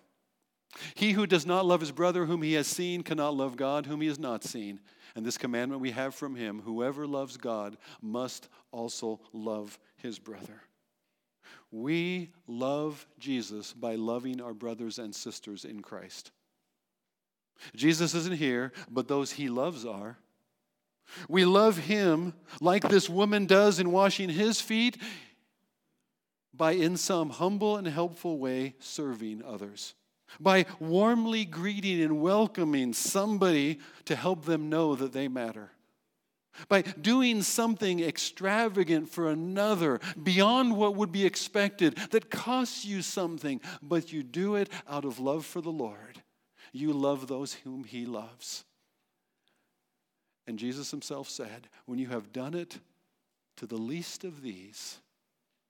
He 0.93 1.13
who 1.13 1.25
does 1.25 1.45
not 1.45 1.65
love 1.65 1.79
his 1.79 1.91
brother 1.91 2.25
whom 2.25 2.41
he 2.41 2.53
has 2.53 2.67
seen 2.67 3.03
cannot 3.03 3.35
love 3.35 3.55
God 3.55 3.85
whom 3.85 4.01
he 4.01 4.07
has 4.07 4.19
not 4.19 4.43
seen. 4.43 4.79
And 5.15 5.25
this 5.25 5.37
commandment 5.37 5.81
we 5.81 5.91
have 5.91 6.13
from 6.13 6.35
him 6.35 6.61
whoever 6.65 7.07
loves 7.07 7.37
God 7.37 7.77
must 8.01 8.49
also 8.71 9.21
love 9.31 9.79
his 9.97 10.19
brother. 10.19 10.61
We 11.71 12.31
love 12.47 13.05
Jesus 13.19 13.73
by 13.73 13.95
loving 13.95 14.41
our 14.41 14.53
brothers 14.53 14.99
and 14.99 15.13
sisters 15.13 15.65
in 15.65 15.81
Christ. 15.81 16.31
Jesus 17.75 18.13
isn't 18.13 18.37
here, 18.37 18.71
but 18.89 19.07
those 19.07 19.31
he 19.31 19.49
loves 19.49 19.85
are. 19.85 20.17
We 21.29 21.45
love 21.45 21.77
him 21.77 22.33
like 22.59 22.87
this 22.89 23.09
woman 23.09 23.45
does 23.45 23.79
in 23.79 23.91
washing 23.91 24.29
his 24.29 24.59
feet 24.59 24.97
by, 26.53 26.71
in 26.71 26.97
some 26.97 27.29
humble 27.29 27.77
and 27.77 27.87
helpful 27.87 28.39
way, 28.39 28.75
serving 28.79 29.43
others. 29.43 29.93
By 30.39 30.65
warmly 30.79 31.45
greeting 31.45 32.01
and 32.01 32.21
welcoming 32.21 32.93
somebody 32.93 33.79
to 34.05 34.15
help 34.15 34.45
them 34.45 34.69
know 34.69 34.95
that 34.95 35.13
they 35.13 35.27
matter. 35.27 35.71
By 36.69 36.83
doing 36.83 37.41
something 37.41 37.99
extravagant 37.99 39.09
for 39.09 39.29
another 39.29 39.99
beyond 40.21 40.75
what 40.77 40.95
would 40.95 41.11
be 41.11 41.25
expected 41.25 41.97
that 42.11 42.29
costs 42.29 42.85
you 42.85 43.01
something, 43.01 43.59
but 43.81 44.13
you 44.13 44.23
do 44.23 44.55
it 44.55 44.69
out 44.87 45.05
of 45.05 45.19
love 45.19 45.45
for 45.45 45.61
the 45.61 45.71
Lord. 45.71 46.21
You 46.71 46.93
love 46.93 47.27
those 47.27 47.53
whom 47.53 47.83
He 47.83 48.05
loves. 48.05 48.63
And 50.47 50.59
Jesus 50.59 50.91
himself 50.91 51.29
said, 51.29 51.69
When 51.85 51.99
you 51.99 52.07
have 52.07 52.31
done 52.31 52.53
it 52.53 52.79
to 53.57 53.65
the 53.65 53.77
least 53.77 54.23
of 54.23 54.41
these, 54.41 54.99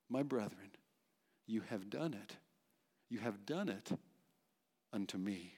my 0.09 0.22
brethren, 0.22 0.72
you 1.47 1.61
have 1.70 1.89
done 1.89 2.13
it. 2.13 2.36
You 3.09 3.20
have 3.20 3.45
done 3.45 3.70
it 3.70 3.91
unto 4.95 5.17
me. 5.17 5.53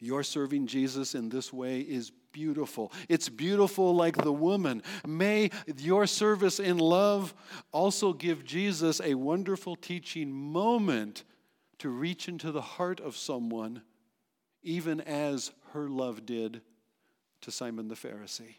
Your 0.00 0.22
serving 0.22 0.66
Jesus 0.66 1.14
in 1.14 1.28
this 1.28 1.52
way 1.52 1.80
is 1.80 2.10
beautiful. 2.32 2.92
It's 3.08 3.28
beautiful 3.28 3.94
like 3.94 4.16
the 4.16 4.32
woman. 4.32 4.82
May 5.06 5.50
your 5.76 6.06
service 6.06 6.58
in 6.58 6.78
love 6.78 7.34
also 7.70 8.12
give 8.12 8.44
Jesus 8.44 9.00
a 9.00 9.14
wonderful 9.14 9.76
teaching 9.76 10.32
moment 10.32 11.24
to 11.78 11.88
reach 11.88 12.28
into 12.28 12.50
the 12.50 12.62
heart 12.62 13.00
of 13.00 13.16
someone, 13.16 13.82
even 14.62 15.00
as 15.00 15.52
her 15.72 15.88
love 15.88 16.24
did 16.24 16.62
to 17.42 17.50
Simon 17.50 17.88
the 17.88 17.94
Pharisee. 17.94 18.56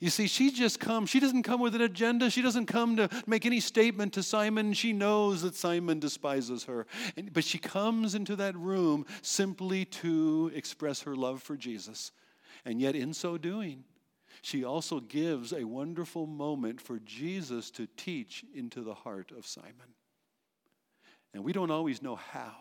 You 0.00 0.10
see, 0.10 0.26
she 0.26 0.50
just 0.50 0.80
comes. 0.80 1.10
She 1.10 1.20
doesn't 1.20 1.42
come 1.42 1.60
with 1.60 1.74
an 1.74 1.80
agenda. 1.80 2.30
She 2.30 2.42
doesn't 2.42 2.66
come 2.66 2.96
to 2.96 3.08
make 3.26 3.46
any 3.46 3.60
statement 3.60 4.12
to 4.14 4.22
Simon. 4.22 4.72
She 4.72 4.92
knows 4.92 5.42
that 5.42 5.54
Simon 5.54 5.98
despises 5.98 6.64
her. 6.64 6.86
But 7.32 7.44
she 7.44 7.58
comes 7.58 8.14
into 8.14 8.36
that 8.36 8.56
room 8.56 9.06
simply 9.22 9.84
to 9.86 10.50
express 10.54 11.02
her 11.02 11.16
love 11.16 11.42
for 11.42 11.56
Jesus. 11.56 12.12
And 12.64 12.80
yet, 12.80 12.94
in 12.94 13.14
so 13.14 13.38
doing, 13.38 13.84
she 14.42 14.64
also 14.64 15.00
gives 15.00 15.52
a 15.52 15.64
wonderful 15.64 16.26
moment 16.26 16.80
for 16.80 16.98
Jesus 17.00 17.70
to 17.72 17.86
teach 17.96 18.44
into 18.54 18.82
the 18.82 18.94
heart 18.94 19.32
of 19.36 19.46
Simon. 19.46 19.94
And 21.32 21.44
we 21.44 21.52
don't 21.52 21.70
always 21.70 22.02
know 22.02 22.16
how. 22.16 22.54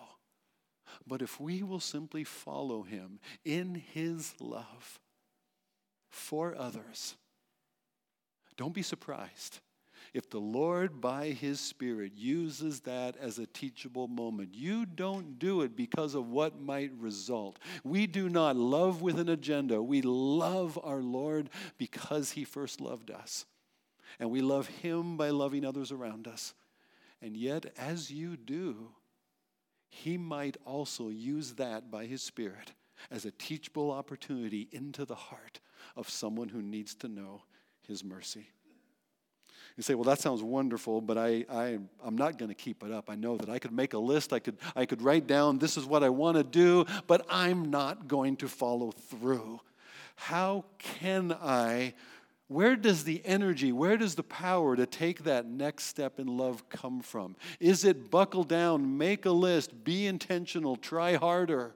But 1.07 1.21
if 1.21 1.39
we 1.39 1.63
will 1.63 1.79
simply 1.79 2.23
follow 2.23 2.83
him 2.83 3.19
in 3.43 3.75
his 3.75 4.33
love, 4.39 4.99
for 6.15 6.55
others. 6.57 7.15
Don't 8.57 8.73
be 8.73 8.81
surprised 8.81 9.59
if 10.13 10.29
the 10.29 10.39
Lord, 10.39 11.01
by 11.01 11.31
His 11.31 11.59
Spirit, 11.59 12.13
uses 12.15 12.79
that 12.81 13.17
as 13.17 13.37
a 13.37 13.45
teachable 13.45 14.07
moment. 14.07 14.53
You 14.53 14.85
don't 14.85 15.37
do 15.37 15.61
it 15.61 15.75
because 15.75 16.15
of 16.15 16.29
what 16.29 16.61
might 16.61 16.91
result. 16.97 17.59
We 17.83 18.07
do 18.07 18.29
not 18.29 18.55
love 18.55 19.01
with 19.01 19.19
an 19.19 19.27
agenda. 19.27 19.81
We 19.81 20.01
love 20.01 20.79
our 20.81 21.01
Lord 21.01 21.49
because 21.77 22.31
He 22.31 22.45
first 22.45 22.79
loved 22.79 23.11
us. 23.11 23.45
And 24.17 24.31
we 24.31 24.41
love 24.41 24.67
Him 24.67 25.17
by 25.17 25.31
loving 25.31 25.65
others 25.65 25.91
around 25.91 26.29
us. 26.29 26.53
And 27.21 27.35
yet, 27.35 27.73
as 27.77 28.09
you 28.09 28.37
do, 28.37 28.91
He 29.89 30.17
might 30.17 30.55
also 30.65 31.09
use 31.09 31.55
that 31.55 31.91
by 31.91 32.05
His 32.05 32.23
Spirit 32.23 32.71
as 33.11 33.25
a 33.25 33.31
teachable 33.31 33.91
opportunity 33.91 34.69
into 34.71 35.03
the 35.03 35.15
heart 35.15 35.59
of 35.97 36.09
someone 36.09 36.47
who 36.47 36.61
needs 36.61 36.95
to 36.95 37.09
know 37.09 37.43
his 37.87 38.03
mercy. 38.03 38.47
You 39.77 39.83
say, 39.83 39.93
well, 39.93 40.05
that 40.05 40.19
sounds 40.19 40.41
wonderful, 40.41 41.01
but 41.01 41.17
I, 41.17 41.45
I, 41.51 41.79
I'm 42.03 42.17
not 42.17 42.37
going 42.37 42.47
to 42.47 42.55
keep 42.55 42.81
it 42.83 42.91
up. 42.91 43.09
I 43.09 43.15
know 43.15 43.35
that 43.35 43.49
I 43.49 43.59
could 43.59 43.73
make 43.73 43.93
a 43.93 43.99
list, 43.99 44.31
I 44.31 44.39
could, 44.39 44.57
I 44.73 44.85
could 44.85 45.01
write 45.01 45.27
down, 45.27 45.59
this 45.59 45.75
is 45.75 45.85
what 45.85 46.01
I 46.01 46.09
want 46.09 46.37
to 46.37 46.43
do, 46.43 46.85
but 47.07 47.25
I'm 47.29 47.71
not 47.71 48.07
going 48.07 48.37
to 48.37 48.47
follow 48.47 48.91
through. 48.91 49.59
How 50.15 50.63
can 50.77 51.33
I? 51.33 51.93
Where 52.47 52.77
does 52.77 53.03
the 53.03 53.21
energy, 53.25 53.73
where 53.73 53.97
does 53.97 54.15
the 54.15 54.23
power 54.23 54.77
to 54.77 54.85
take 54.85 55.23
that 55.23 55.45
next 55.45 55.85
step 55.85 56.19
in 56.19 56.27
love 56.27 56.69
come 56.69 57.01
from? 57.01 57.35
Is 57.59 57.83
it 57.83 58.09
buckle 58.09 58.43
down, 58.43 58.97
make 58.97 59.25
a 59.25 59.31
list, 59.31 59.83
be 59.83 60.05
intentional, 60.05 60.77
try 60.77 61.15
harder? 61.15 61.75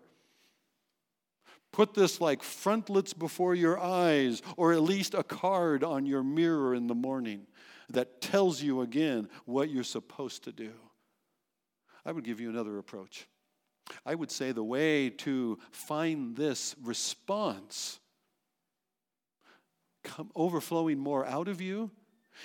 Put 1.72 1.94
this 1.94 2.20
like 2.20 2.44
frontlets 2.44 3.14
before 3.14 3.56
your 3.56 3.80
eyes, 3.80 4.42
or 4.58 4.74
at 4.74 4.82
least 4.82 5.14
a 5.14 5.24
card 5.24 5.84
on 5.84 6.06
your 6.06 6.24
mirror 6.24 6.74
in 6.74 6.88
the 6.88 6.96
morning 6.96 7.46
that 7.90 8.22
tells 8.22 8.62
you 8.62 8.82
again 8.82 9.30
what 9.46 9.70
you're 9.70 9.84
supposed 9.84 10.44
to 10.44 10.52
do. 10.52 10.72
I 12.06 12.12
would 12.12 12.24
give 12.24 12.40
you 12.40 12.50
another 12.50 12.78
approach. 12.78 13.28
I 14.06 14.16
would 14.16 14.32
say 14.32 14.52
the 14.52 14.64
way 14.64 15.10
to 15.10 15.60
find 15.72 16.36
this 16.36 16.76
response 16.82 18.00
come 20.04 20.32
overflowing 20.36 20.98
more 20.98 21.26
out 21.26 21.48
of 21.48 21.62
you 21.62 21.92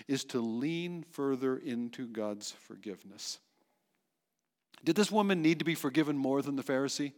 is 0.08 0.24
to 0.24 0.40
lean 0.40 1.04
further 1.12 1.56
into 1.56 2.06
God's 2.06 2.50
forgiveness. 2.50 3.38
Did 4.84 4.96
this 4.96 5.10
woman 5.10 5.40
need 5.40 5.60
to 5.60 5.64
be 5.64 5.74
forgiven 5.74 6.16
more 6.16 6.42
than 6.42 6.56
the 6.56 6.62
Pharisee? 6.62 7.12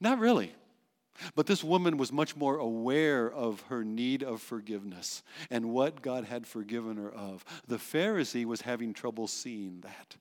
Not 0.00 0.18
really. 0.18 0.52
But 1.34 1.46
this 1.46 1.64
woman 1.64 1.96
was 1.96 2.12
much 2.12 2.36
more 2.36 2.58
aware 2.58 3.30
of 3.30 3.62
her 3.68 3.84
need 3.84 4.22
of 4.22 4.42
forgiveness 4.42 5.22
and 5.50 5.70
what 5.70 6.02
God 6.02 6.24
had 6.24 6.46
forgiven 6.46 6.96
her 6.98 7.10
of. 7.10 7.44
The 7.66 7.78
Pharisee 7.78 8.44
was 8.44 8.62
having 8.62 8.92
trouble 8.92 9.26
seeing 9.26 9.80
that. 9.80 10.16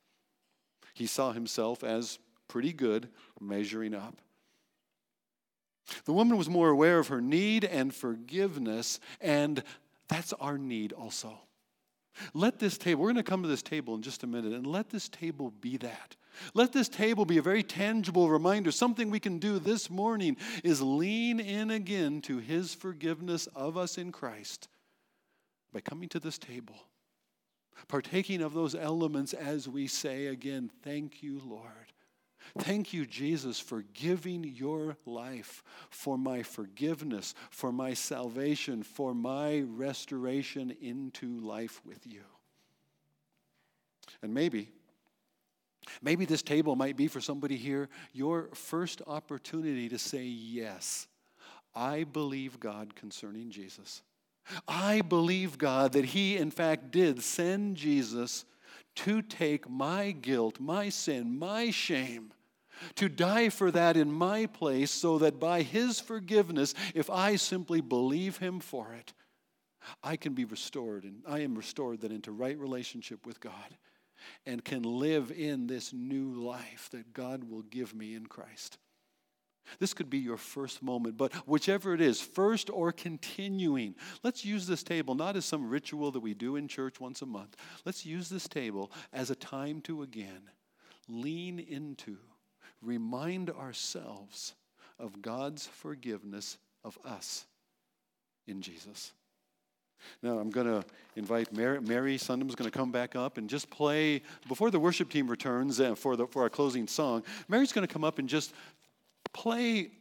He 0.94 1.06
saw 1.06 1.34
himself 1.34 1.84
as 1.84 2.20
pretty 2.48 2.72
good, 2.72 3.10
measuring 3.42 3.94
up. 3.94 4.22
The 6.06 6.14
woman 6.14 6.38
was 6.38 6.50
more 6.50 6.70
aware 6.70 7.00
of 7.00 7.10
her 7.10 7.22
need 7.22 7.66
and 7.66 7.94
forgiveness, 7.94 9.00
and 9.20 9.62
that's 10.08 10.34
our 10.34 10.58
need 10.58 10.94
also. 10.94 11.38
Let 12.34 12.60
this 12.60 12.78
table, 12.78 13.02
we're 13.02 13.12
going 13.12 13.24
to 13.24 13.30
come 13.30 13.44
to 13.44 13.50
this 13.50 13.62
table 13.62 13.96
in 13.96 14.02
just 14.02 14.24
a 14.24 14.28
minute, 14.28 14.54
and 14.54 14.66
let 14.66 14.90
this 14.90 15.10
table 15.10 15.52
be 15.60 15.78
that. 15.78 16.16
Let 16.54 16.74
this 16.74 16.90
table 16.90 17.26
be 17.26 17.38
a 17.38 17.42
very 17.42 17.64
tangible 17.64 18.30
reminder. 18.30 18.72
Something 18.72 19.10
we 19.10 19.20
can 19.20 19.40
do 19.40 19.60
this 19.60 19.90
morning 19.90 20.38
is 20.64 20.82
lean 20.82 21.40
in 21.40 21.72
again 21.72 22.22
to 22.22 22.38
His 22.40 22.74
forgiveness 22.74 23.48
of 23.56 23.78
us 23.78 23.98
in 23.98 24.12
Christ 24.12 24.68
by 25.74 25.82
coming 25.82 26.10
to 26.10 26.20
this 26.20 26.38
table, 26.38 26.76
partaking 27.88 28.42
of 28.42 28.54
those 28.54 28.76
elements 28.76 29.34
as 29.34 29.68
we 29.68 29.88
say 29.88 30.28
again, 30.28 30.72
Thank 30.84 31.22
you, 31.22 31.42
Lord. 31.46 31.92
Thank 32.60 32.94
you, 32.94 33.06
Jesus, 33.06 33.60
for 33.60 33.84
giving 33.94 34.44
your 34.44 34.98
life 35.06 35.64
for 35.90 36.18
my 36.18 36.44
forgiveness, 36.44 37.34
for 37.50 37.72
my 37.72 37.94
salvation, 37.94 38.84
for 38.84 39.14
my 39.14 39.64
restoration 39.68 40.76
into 40.80 41.40
life 41.40 41.82
with 41.84 42.06
you. 42.06 42.22
And 44.22 44.34
maybe 44.34 44.72
Maybe 46.02 46.26
this 46.26 46.42
table 46.42 46.76
might 46.76 46.98
be 46.98 47.08
for 47.08 47.22
somebody 47.22 47.58
here. 47.58 47.90
Your 48.14 48.50
first 48.54 49.02
opportunity 49.08 49.90
to 49.90 49.98
say, 49.98 50.24
Yes, 50.24 51.08
I 51.74 52.04
believe 52.04 52.60
God 52.60 52.96
concerning 52.96 53.50
Jesus. 53.50 54.02
I 54.68 55.02
believe, 55.02 55.58
God, 55.58 55.94
that 55.94 56.06
He 56.06 56.38
in 56.38 56.52
fact 56.52 56.92
did 56.92 57.22
send 57.22 57.78
Jesus 57.78 58.46
to 58.98 59.22
take 59.22 59.70
my 59.70 60.12
guilt, 60.12 60.60
my 60.60 60.90
sin, 60.90 61.38
my 61.38 61.72
shame, 61.72 62.32
to 62.96 63.10
die 63.10 63.50
for 63.50 63.72
that 63.72 63.98
in 63.98 64.12
my 64.12 64.46
place, 64.46 64.92
so 64.92 65.18
that 65.18 65.40
by 65.40 65.62
His 65.64 66.00
forgiveness, 66.00 66.74
if 66.94 67.10
I 67.10 67.36
simply 67.36 67.82
believe 67.82 68.38
Him 68.38 68.60
for 68.60 68.94
it, 68.94 69.14
I 70.04 70.16
can 70.16 70.34
be 70.34 70.46
restored, 70.46 71.04
and 71.04 71.22
I 71.28 71.40
am 71.40 71.56
restored 71.56 72.02
then 72.02 72.12
into 72.12 72.32
right 72.32 72.58
relationship 72.58 73.26
with 73.26 73.40
God 73.40 73.78
and 74.46 74.64
can 74.64 74.84
live 74.84 75.32
in 75.32 75.68
this 75.68 75.94
new 75.94 76.34
life 76.34 76.90
that 76.92 77.14
God 77.14 77.50
will 77.50 77.64
give 77.64 77.94
me 77.94 78.16
in 78.16 78.28
Christ. 78.28 78.78
This 79.80 79.94
could 79.94 80.10
be 80.10 80.20
your 80.20 80.38
first 80.38 80.84
moment, 80.84 81.18
but 81.18 81.34
whichever 81.48 81.94
it 81.94 82.02
is, 82.02 82.22
first 82.22 82.70
or 82.70 82.92
continuing, 82.92 83.96
let's 84.24 84.46
use 84.46 84.68
this 84.68 84.84
table 84.84 85.16
not 85.16 85.36
as 85.36 85.46
some 85.46 85.70
ritual 85.70 86.12
that 86.12 86.20
we 86.20 86.34
do 86.34 86.56
in 86.56 86.68
church 86.68 87.00
once 87.00 87.22
a 87.22 87.26
month. 87.26 87.56
Let's 87.84 88.06
use 88.06 88.30
this 88.30 88.48
table 88.48 88.92
as 89.12 89.30
a 89.30 89.36
time 89.36 89.82
to 89.82 90.04
again 90.04 90.50
lean 91.08 91.60
into, 91.60 92.18
remind 92.82 93.50
ourselves 93.50 94.54
of 95.00 95.22
God's 95.22 95.68
forgiveness 95.68 96.58
of 96.84 96.98
us 97.06 97.46
in 98.48 98.62
Jesus. 98.62 99.12
Now, 100.22 100.38
I'm 100.38 100.50
going 100.50 100.68
to 100.68 100.84
invite 101.16 101.54
Mary, 101.54 101.82
Mary 101.82 102.18
Sundham's 102.18 102.56
going 102.56 102.70
to 102.70 102.78
come 102.78 102.92
back 102.92 103.16
up 103.16 103.38
and 103.38 103.50
just 103.50 103.70
play, 103.70 104.22
before 104.48 104.72
the 104.72 104.80
worship 104.80 105.10
team 105.10 105.28
returns 105.28 105.80
uh, 105.80 105.96
for, 105.96 106.16
the, 106.16 106.28
for 106.28 106.44
our 106.44 106.50
closing 106.50 106.88
song, 106.88 107.24
Mary's 107.48 107.72
going 107.72 107.88
to 107.88 107.94
come 107.94 108.04
up 108.04 108.20
and 108.20 108.28
just 108.28 108.54
play 109.34 109.92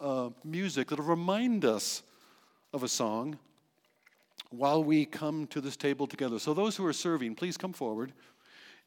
uh, 0.00 0.30
music 0.44 0.88
that'll 0.88 1.04
remind 1.04 1.64
us 1.64 2.02
of 2.72 2.82
a 2.82 2.88
song 2.88 3.38
while 4.50 4.84
we 4.84 5.04
come 5.04 5.46
to 5.48 5.60
this 5.60 5.76
table 5.76 6.06
together. 6.06 6.38
So, 6.38 6.54
those 6.54 6.76
who 6.76 6.86
are 6.86 6.92
serving, 6.92 7.34
please 7.34 7.56
come 7.56 7.72
forward 7.72 8.12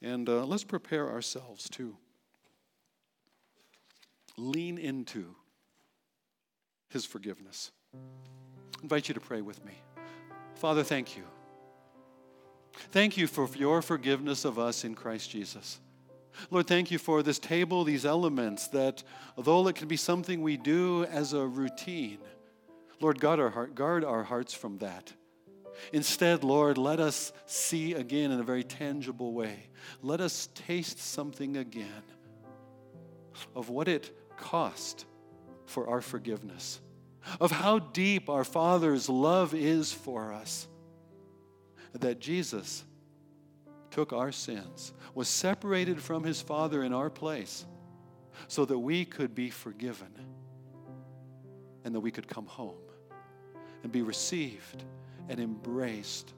and 0.02 0.30
uh, 0.30 0.46
let's 0.46 0.64
prepare 0.64 1.10
ourselves 1.10 1.70
to 1.72 1.96
lean 4.38 4.78
into 4.78 5.36
His 6.90 7.06
forgiveness. 7.06 7.72
I 7.94 7.98
invite 8.84 9.08
you 9.08 9.14
to 9.14 9.22
pray 9.22 9.42
with 9.42 9.64
me. 9.66 9.74
Father, 10.56 10.84
thank 10.84 11.18
you. 11.18 11.24
Thank 12.92 13.18
you 13.18 13.28
for 13.28 13.48
your 13.56 13.82
forgiveness 13.82 14.46
of 14.46 14.58
us 14.58 14.84
in 14.84 14.96
Christ 14.96 15.30
Jesus. 15.30 15.80
Lord, 16.50 16.68
thank 16.68 16.92
you 16.92 16.98
for 16.98 17.24
this 17.24 17.40
table, 17.40 17.84
these 17.84 18.06
elements 18.06 18.68
that, 18.70 19.04
although 19.38 19.68
it 19.68 19.76
can 19.76 19.88
be 19.88 19.98
something 19.98 20.42
we 20.42 20.58
do 20.58 21.06
as 21.06 21.34
a 21.34 21.46
routine, 21.46 22.20
Lord, 23.00 23.20
guard 23.20 23.40
our, 23.40 23.50
heart, 23.50 23.76
guard 23.76 24.04
our 24.04 24.24
hearts 24.24 24.54
from 24.54 24.78
that. 24.80 25.14
Instead, 25.92 26.44
Lord, 26.44 26.78
let 26.78 27.00
us 27.00 27.34
see 27.46 27.94
again 27.94 28.32
in 28.32 28.40
a 28.40 28.44
very 28.44 28.64
tangible 28.64 29.34
way. 29.34 29.68
Let 30.02 30.22
us 30.22 30.50
taste 30.56 31.00
something 31.00 31.58
again 31.58 32.04
of 33.56 33.70
what 33.70 33.88
it 33.88 34.18
cost 34.38 35.06
for 35.66 35.90
our 35.90 36.02
forgiveness 36.02 36.80
of 37.40 37.52
how 37.52 37.80
deep 37.80 38.30
our 38.30 38.44
Father's 38.44 39.10
love 39.10 39.54
is 39.54 39.92
for 39.92 40.34
us. 40.34 40.68
That 41.94 42.20
Jesus 42.20 42.84
took 43.92 44.12
our 44.12 44.32
sins, 44.32 44.94
was 45.14 45.28
separated 45.30 46.02
from 46.02 46.24
his 46.24 46.42
Father 46.42 46.84
in 46.84 46.94
our 46.94 47.10
place, 47.10 47.66
so 48.48 48.66
that 48.66 48.78
we 48.78 49.06
could 49.06 49.34
be 49.34 49.50
forgiven 49.50 50.12
and 51.86 51.96
that 51.96 52.02
we 52.02 52.12
could 52.12 52.28
come 52.28 52.46
home 52.46 52.76
and 53.84 53.92
be 53.92 54.02
received 54.02 54.84
and 55.30 55.40
embraced, 55.40 56.34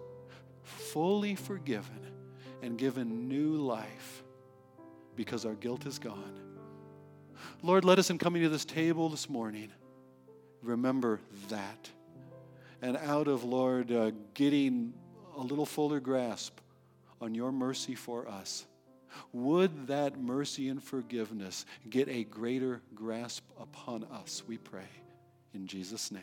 fully 0.63 1.33
forgiven 1.35 2.11
and 2.61 2.77
given 2.77 3.27
new 3.27 3.55
life 3.55 4.23
because 5.15 5.45
our 5.45 5.55
guilt 5.55 5.85
is 5.85 5.97
gone. 5.97 6.39
Lord, 7.63 7.85
let 7.85 7.99
us 7.99 8.09
in 8.09 8.17
coming 8.17 8.43
to 8.43 8.49
this 8.49 8.65
table 8.65 9.09
this 9.09 9.29
morning 9.29 9.71
remember 10.67 11.19
that. 11.49 11.89
And 12.81 12.97
out 12.97 13.27
of, 13.27 13.43
Lord, 13.43 13.91
uh, 13.91 14.11
getting 14.33 14.93
a 15.35 15.41
little 15.41 15.65
fuller 15.65 15.99
grasp 15.99 16.59
on 17.19 17.33
your 17.33 17.51
mercy 17.51 17.95
for 17.95 18.27
us, 18.27 18.65
would 19.33 19.87
that 19.87 20.19
mercy 20.19 20.69
and 20.69 20.83
forgiveness 20.83 21.65
get 21.89 22.07
a 22.07 22.23
greater 22.23 22.81
grasp 22.93 23.43
upon 23.59 24.03
us, 24.05 24.43
we 24.47 24.57
pray. 24.57 24.89
In 25.53 25.65
Jesus' 25.65 26.11
name. 26.11 26.21